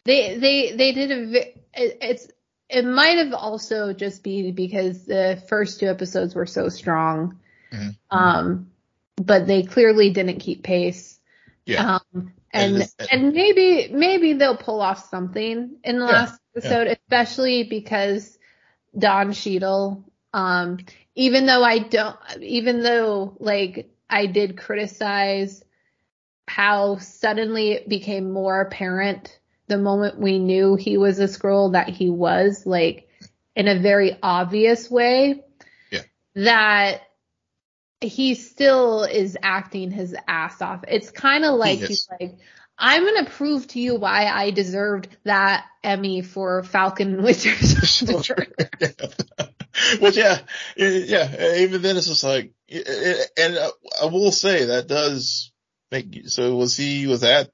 they 0.04 0.38
they 0.38 0.72
they 0.76 0.92
did 0.92 1.10
a 1.10 1.40
it, 1.74 1.98
it's 2.00 2.28
it 2.68 2.84
might 2.84 3.18
have 3.18 3.32
also 3.34 3.92
just 3.92 4.22
been 4.22 4.54
because 4.54 5.06
the 5.06 5.42
first 5.48 5.80
two 5.80 5.86
episodes 5.86 6.34
were 6.34 6.46
so 6.46 6.68
strong, 6.68 7.38
Mhm. 7.72 7.96
um, 8.10 8.70
but 9.16 9.46
they 9.46 9.62
clearly 9.62 10.10
didn't 10.10 10.40
keep 10.40 10.62
pace. 10.62 11.18
yeah. 11.66 11.98
Um, 12.14 12.32
And 12.52 12.76
and 12.76 12.90
and 13.10 13.32
maybe 13.32 13.88
maybe 13.92 14.32
they'll 14.34 14.56
pull 14.56 14.80
off 14.80 15.08
something 15.10 15.76
in 15.84 15.98
the 15.98 16.04
Yeah, 16.06 16.12
last 16.12 16.40
episode, 16.56 16.86
especially 16.88 17.64
because 17.64 18.38
Don 18.96 19.32
Cheadle. 19.32 20.04
Um, 20.32 20.78
even 21.14 21.46
though 21.46 21.62
I 21.62 21.78
don't, 21.78 22.16
even 22.40 22.80
though 22.82 23.36
like 23.38 23.90
I 24.08 24.26
did 24.26 24.56
criticize 24.58 25.64
how 26.46 26.96
suddenly 26.98 27.72
it 27.72 27.88
became 27.88 28.32
more 28.32 28.60
apparent 28.60 29.38
the 29.68 29.78
moment 29.78 30.18
we 30.18 30.38
knew 30.38 30.76
he 30.76 30.98
was 30.98 31.18
a 31.18 31.24
Skrull 31.24 31.72
that 31.72 31.88
he 31.88 32.10
was 32.10 32.64
like 32.66 33.08
in 33.54 33.68
a 33.68 33.78
very 33.78 34.16
obvious 34.22 34.90
way. 34.90 35.42
Yeah. 35.90 36.02
That 36.34 37.02
he 38.00 38.34
still 38.34 39.02
is 39.04 39.36
acting 39.42 39.90
his 39.90 40.14
ass 40.26 40.62
off. 40.62 40.84
It's 40.86 41.10
kind 41.10 41.44
of 41.44 41.56
like 41.56 41.80
he's 41.80 42.08
like, 42.20 42.38
I'm 42.78 43.04
gonna 43.04 43.28
prove 43.28 43.66
to 43.68 43.80
you 43.80 43.96
why 43.96 44.26
I 44.26 44.50
deserved 44.50 45.08
that 45.24 45.66
Emmy 45.82 46.22
for 46.22 46.62
Falcon 46.62 47.14
and 47.14 47.24
Winter 47.24 47.54
Soldier. 47.66 48.46
Which 50.00 50.16
yeah, 50.16 50.38
yeah. 50.76 51.56
Even 51.56 51.82
then, 51.82 51.96
it's 51.96 52.06
just 52.06 52.24
like, 52.24 52.52
and 52.70 53.58
I 54.00 54.06
will 54.06 54.32
say 54.32 54.66
that 54.66 54.86
does 54.86 55.52
make. 55.90 56.28
So 56.28 56.54
was 56.56 56.76
he? 56.76 57.06
Was 57.06 57.20
that? 57.20 57.50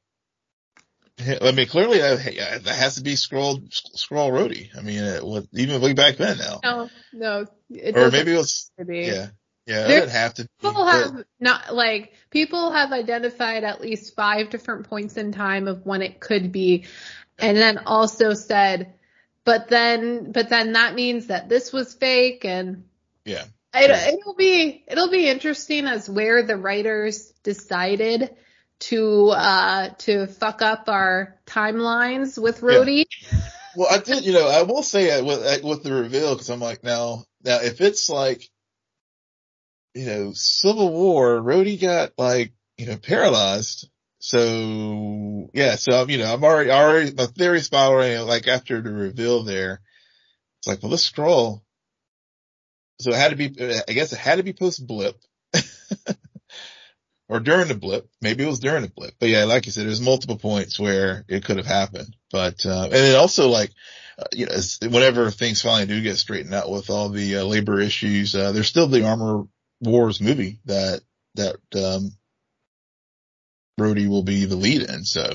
I 1.19 1.53
mean, 1.53 1.69
clearly 1.69 2.03
uh, 2.03 2.17
that, 2.17 2.39
uh, 2.39 2.59
that 2.59 2.77
has 2.77 2.97
to 2.97 3.03
be 3.03 3.15
Skrull 3.15 3.69
Skrull 3.97 4.31
Rhodey. 4.31 4.77
I 4.77 4.83
mean, 4.83 5.03
uh, 5.03 5.15
it, 5.17 5.25
was, 5.25 5.47
even 5.53 5.81
way 5.81 5.93
back 5.93 6.17
then 6.17 6.39
now, 6.39 6.61
no, 6.63 6.91
no, 7.13 7.47
or 7.95 8.11
maybe 8.11 8.33
it 8.33 8.37
was. 8.37 8.71
be. 8.85 9.03
Yeah, 9.03 9.29
yeah. 9.67 9.85
It 9.85 9.89
didn't 9.89 10.09
have 10.11 10.35
to. 10.35 10.43
Be, 10.43 10.49
People 10.61 10.85
but- 10.85 10.93
have 10.93 11.25
not 11.39 11.75
like 11.75 12.15
people 12.31 12.73
have 12.73 12.91
identified 12.93 13.63
at 13.63 13.81
least 13.81 14.17
five 14.17 14.51
different 14.51 14.89
points 14.89 15.17
in 15.17 15.31
time 15.31 15.69
of 15.69 15.87
when 15.87 16.03
it 16.03 16.19
could 16.19 16.51
be, 16.51 16.85
and 17.39 17.57
then 17.57 17.79
also 17.87 18.35
said, 18.35 18.95
but 19.45 19.69
then 19.69 20.33
but 20.33 20.49
then 20.49 20.73
that 20.73 20.97
means 20.97 21.29
that 21.29 21.49
this 21.49 21.73
was 21.73 21.95
fake, 21.95 22.45
and 22.45 22.85
yeah, 23.25 23.45
it, 23.73 23.89
Yeah. 23.89 24.09
it'll 24.09 24.35
be 24.35 24.83
it'll 24.89 25.11
be 25.11 25.29
interesting 25.29 25.87
as 25.87 26.11
where 26.11 26.43
the 26.43 26.57
writers 26.57 27.33
decided 27.45 28.35
to 28.89 29.29
uh 29.31 29.89
to 29.99 30.27
fuck 30.27 30.61
up 30.63 30.89
our 30.89 31.39
timelines 31.47 32.41
with 32.41 32.61
Rhodey. 32.61 33.07
Well, 33.77 33.89
I 33.91 33.99
did, 33.99 34.25
you 34.25 34.33
know, 34.33 34.49
I 34.49 34.63
will 34.63 34.83
say 34.83 35.21
with, 35.21 35.65
with 35.65 35.83
the 35.83 35.93
reveal, 35.93 36.37
cause 36.37 36.49
I'm 36.49 36.61
like, 36.61 36.85
now, 36.85 37.25
now 37.43 37.61
if 37.61 37.81
it's 37.81 38.09
like, 38.09 38.49
you 39.95 40.07
know, 40.07 40.33
Civil 40.33 40.93
War, 40.93 41.41
Rhodey 41.41 41.81
got 41.81 42.13
like, 42.17 42.53
you 42.77 42.87
know, 42.87 42.97
paralyzed. 42.97 43.89
So 44.21 45.51
yeah, 45.53 45.75
so 45.77 46.01
I'm, 46.01 46.11
you 46.11 46.19
know, 46.19 46.33
I'm 46.33 46.45
already, 46.45 46.71
already, 46.71 47.13
my 47.15 47.27
theory 47.27 47.61
spiraling, 47.61 48.27
like 48.27 48.49
after 48.49 48.81
the 48.81 48.93
reveal 48.93 49.43
there, 49.43 49.81
it's 50.61 50.69
like, 50.69 50.83
well, 50.83 50.91
let's 50.91 51.03
scroll. 51.03 51.63
So 53.01 53.11
it 53.11 53.17
had 53.17 53.31
to 53.31 53.37
be, 53.37 53.47
I 53.89 53.93
guess 53.93 54.13
it 54.13 54.19
had 54.19 54.37
to 54.37 54.45
be 54.45 54.53
post 54.53 54.87
blip. 54.87 55.17
or 57.29 57.41
during 57.41 57.69
the 57.69 57.75
blip. 57.75 58.09
Maybe 58.21 58.45
it 58.45 58.49
was 58.49 58.61
during 58.61 58.83
the 58.83 58.89
blip. 58.89 59.15
But 59.19 59.29
yeah, 59.29 59.45
like 59.45 59.67
you 59.67 59.73
said, 59.73 59.87
there's 59.87 60.01
multiple 60.01 60.37
points 60.37 60.79
where 60.79 61.25
it 61.29 61.45
could 61.45 61.57
have 61.57 61.67
happened. 61.67 62.15
But, 62.31 62.65
uh, 62.67 62.85
and 62.85 62.93
then 62.93 63.17
also 63.17 63.49
like, 63.49 63.71
uh, 64.19 64.25
you 64.33 64.47
know, 64.47 64.57
whenever 64.91 65.31
things 65.31 65.63
finally 65.63 65.87
do 65.87 66.03
get 66.03 66.17
straightened 66.17 66.55
out 66.55 66.71
with 66.71 66.91
all 66.91 67.09
the 67.09 67.39
uh, 67.39 67.45
labor 67.45 67.81
issues, 67.81 68.35
uh, 68.35 68.53
there's 68.53 68.69
still 68.69 68.87
the 68.87 69.07
Armor 69.07 69.45
Wars 69.81 70.21
movie 70.21 70.61
that, 70.67 71.01
that, 71.35 71.57
um, 71.75 72.11
Rhodey 73.81 74.07
will 74.07 74.23
be 74.23 74.45
the 74.45 74.57
lead 74.57 74.83
in. 74.83 75.05
So, 75.05 75.35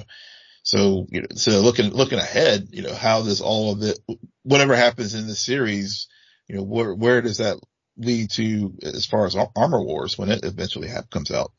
so, 0.63 1.07
you 1.09 1.21
know, 1.21 1.27
so 1.35 1.59
looking, 1.59 1.89
looking 1.89 2.19
ahead, 2.19 2.69
you 2.71 2.83
know, 2.83 2.93
how 2.93 3.23
does 3.23 3.41
all 3.41 3.73
of 3.73 3.81
it, 3.81 3.99
whatever 4.43 4.75
happens 4.75 5.15
in 5.15 5.27
the 5.27 5.35
series, 5.35 6.07
you 6.47 6.55
know, 6.55 6.63
where, 6.63 6.93
where 6.93 7.21
does 7.21 7.39
that 7.39 7.57
lead 7.97 8.29
to 8.31 8.75
as 8.81 9.05
far 9.05 9.25
as 9.25 9.35
Armor 9.35 9.83
Wars 9.83 10.17
when 10.17 10.29
it 10.29 10.45
eventually 10.45 10.87
have, 10.87 11.09
comes 11.09 11.31
out? 11.31 11.51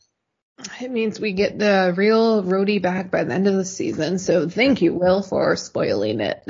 It 0.81 0.91
means 0.91 1.21
we 1.21 1.33
get 1.33 1.59
the 1.59 1.93
real 1.97 2.43
Rhodey 2.43 2.81
back 2.81 3.11
by 3.11 3.25
the 3.25 3.35
end 3.35 3.47
of 3.47 3.55
the 3.55 3.65
season. 3.65 4.19
So 4.19 4.49
thank 4.49 4.83
you, 4.83 4.95
Will, 4.95 5.23
for 5.23 5.57
spoiling 5.57 6.21
it. 6.21 6.43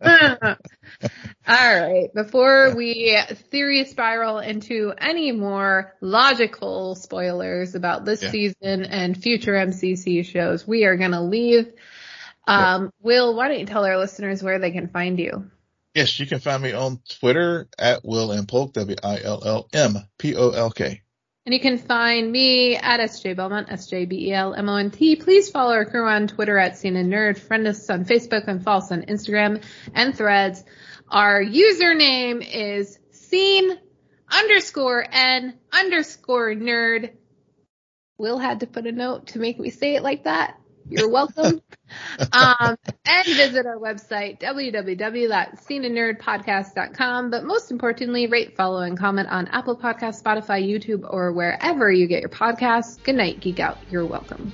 All 0.02 0.56
right. 1.80 2.08
Before 2.14 2.74
we 2.76 3.18
theory 3.50 3.84
spiral 3.84 4.38
into 4.38 4.92
any 4.96 5.32
more 5.32 5.94
logical 6.00 6.94
spoilers 6.94 7.74
about 7.74 8.04
this 8.04 8.22
Yeah. 8.22 8.30
season 8.30 8.84
and 8.84 9.20
future 9.20 9.54
MCU 9.54 10.24
shows, 10.24 10.66
we 10.66 10.84
are 10.84 10.96
going 10.96 11.12
to 11.12 11.22
leave. 11.22 11.72
Um, 12.46 12.92
Will, 13.00 13.34
why 13.34 13.48
don't 13.48 13.60
you 13.60 13.66
tell 13.66 13.84
our 13.84 13.98
listeners 13.98 14.42
where 14.42 14.58
they 14.58 14.70
can 14.70 14.88
find 14.88 15.18
you? 15.18 15.50
Yes, 15.94 16.18
you 16.20 16.26
can 16.26 16.38
find 16.40 16.62
me 16.62 16.72
on 16.72 17.00
Twitter 17.20 17.68
at 17.78 18.04
Will 18.04 18.32
and 18.32 18.46
Polk, 18.46 18.74
W-I-L-L-M-P-O-L-K. 18.74 21.00
And 21.50 21.54
you 21.56 21.60
can 21.62 21.78
find 21.78 22.30
me 22.30 22.76
at 22.76 23.00
SJ 23.00 23.34
Belmont, 23.34 23.72
S-J-B-E-L-M-O-N-T. 23.72 25.16
Please 25.16 25.50
follow 25.50 25.72
our 25.72 25.84
crew 25.84 26.06
on 26.06 26.28
Twitter 26.28 26.56
at 26.56 26.78
Scene 26.78 26.94
and 26.94 27.12
Nerd. 27.12 27.40
Friend 27.40 27.66
us 27.66 27.90
on 27.90 28.04
Facebook 28.04 28.46
and 28.46 28.62
follow 28.62 28.78
us 28.78 28.92
on 28.92 29.02
Instagram 29.02 29.60
and 29.92 30.16
threads. 30.16 30.62
Our 31.08 31.42
username 31.42 32.48
is 32.48 33.00
scene 33.10 33.76
underscore 34.30 35.04
n 35.10 35.58
underscore 35.72 36.54
nerd. 36.54 37.14
Will 38.16 38.38
had 38.38 38.60
to 38.60 38.68
put 38.68 38.86
a 38.86 38.92
note 38.92 39.26
to 39.28 39.40
make 39.40 39.58
me 39.58 39.70
say 39.70 39.96
it 39.96 40.04
like 40.04 40.22
that. 40.26 40.59
You're 40.88 41.10
welcome. 41.10 41.60
um, 42.32 42.76
and 43.04 43.26
visit 43.26 43.66
our 43.66 43.76
website, 43.76 44.40
www.sceneandnerdpodcast.com. 44.40 47.30
But 47.30 47.44
most 47.44 47.70
importantly, 47.70 48.26
rate, 48.26 48.56
follow, 48.56 48.80
and 48.80 48.98
comment 48.98 49.28
on 49.28 49.46
Apple 49.48 49.76
Podcasts, 49.76 50.22
Spotify, 50.22 50.66
YouTube, 50.66 51.04
or 51.08 51.32
wherever 51.32 51.92
you 51.92 52.06
get 52.06 52.20
your 52.20 52.30
podcasts. 52.30 53.02
Good 53.02 53.16
night, 53.16 53.40
Geek 53.40 53.60
Out. 53.60 53.76
You're 53.90 54.06
welcome. 54.06 54.52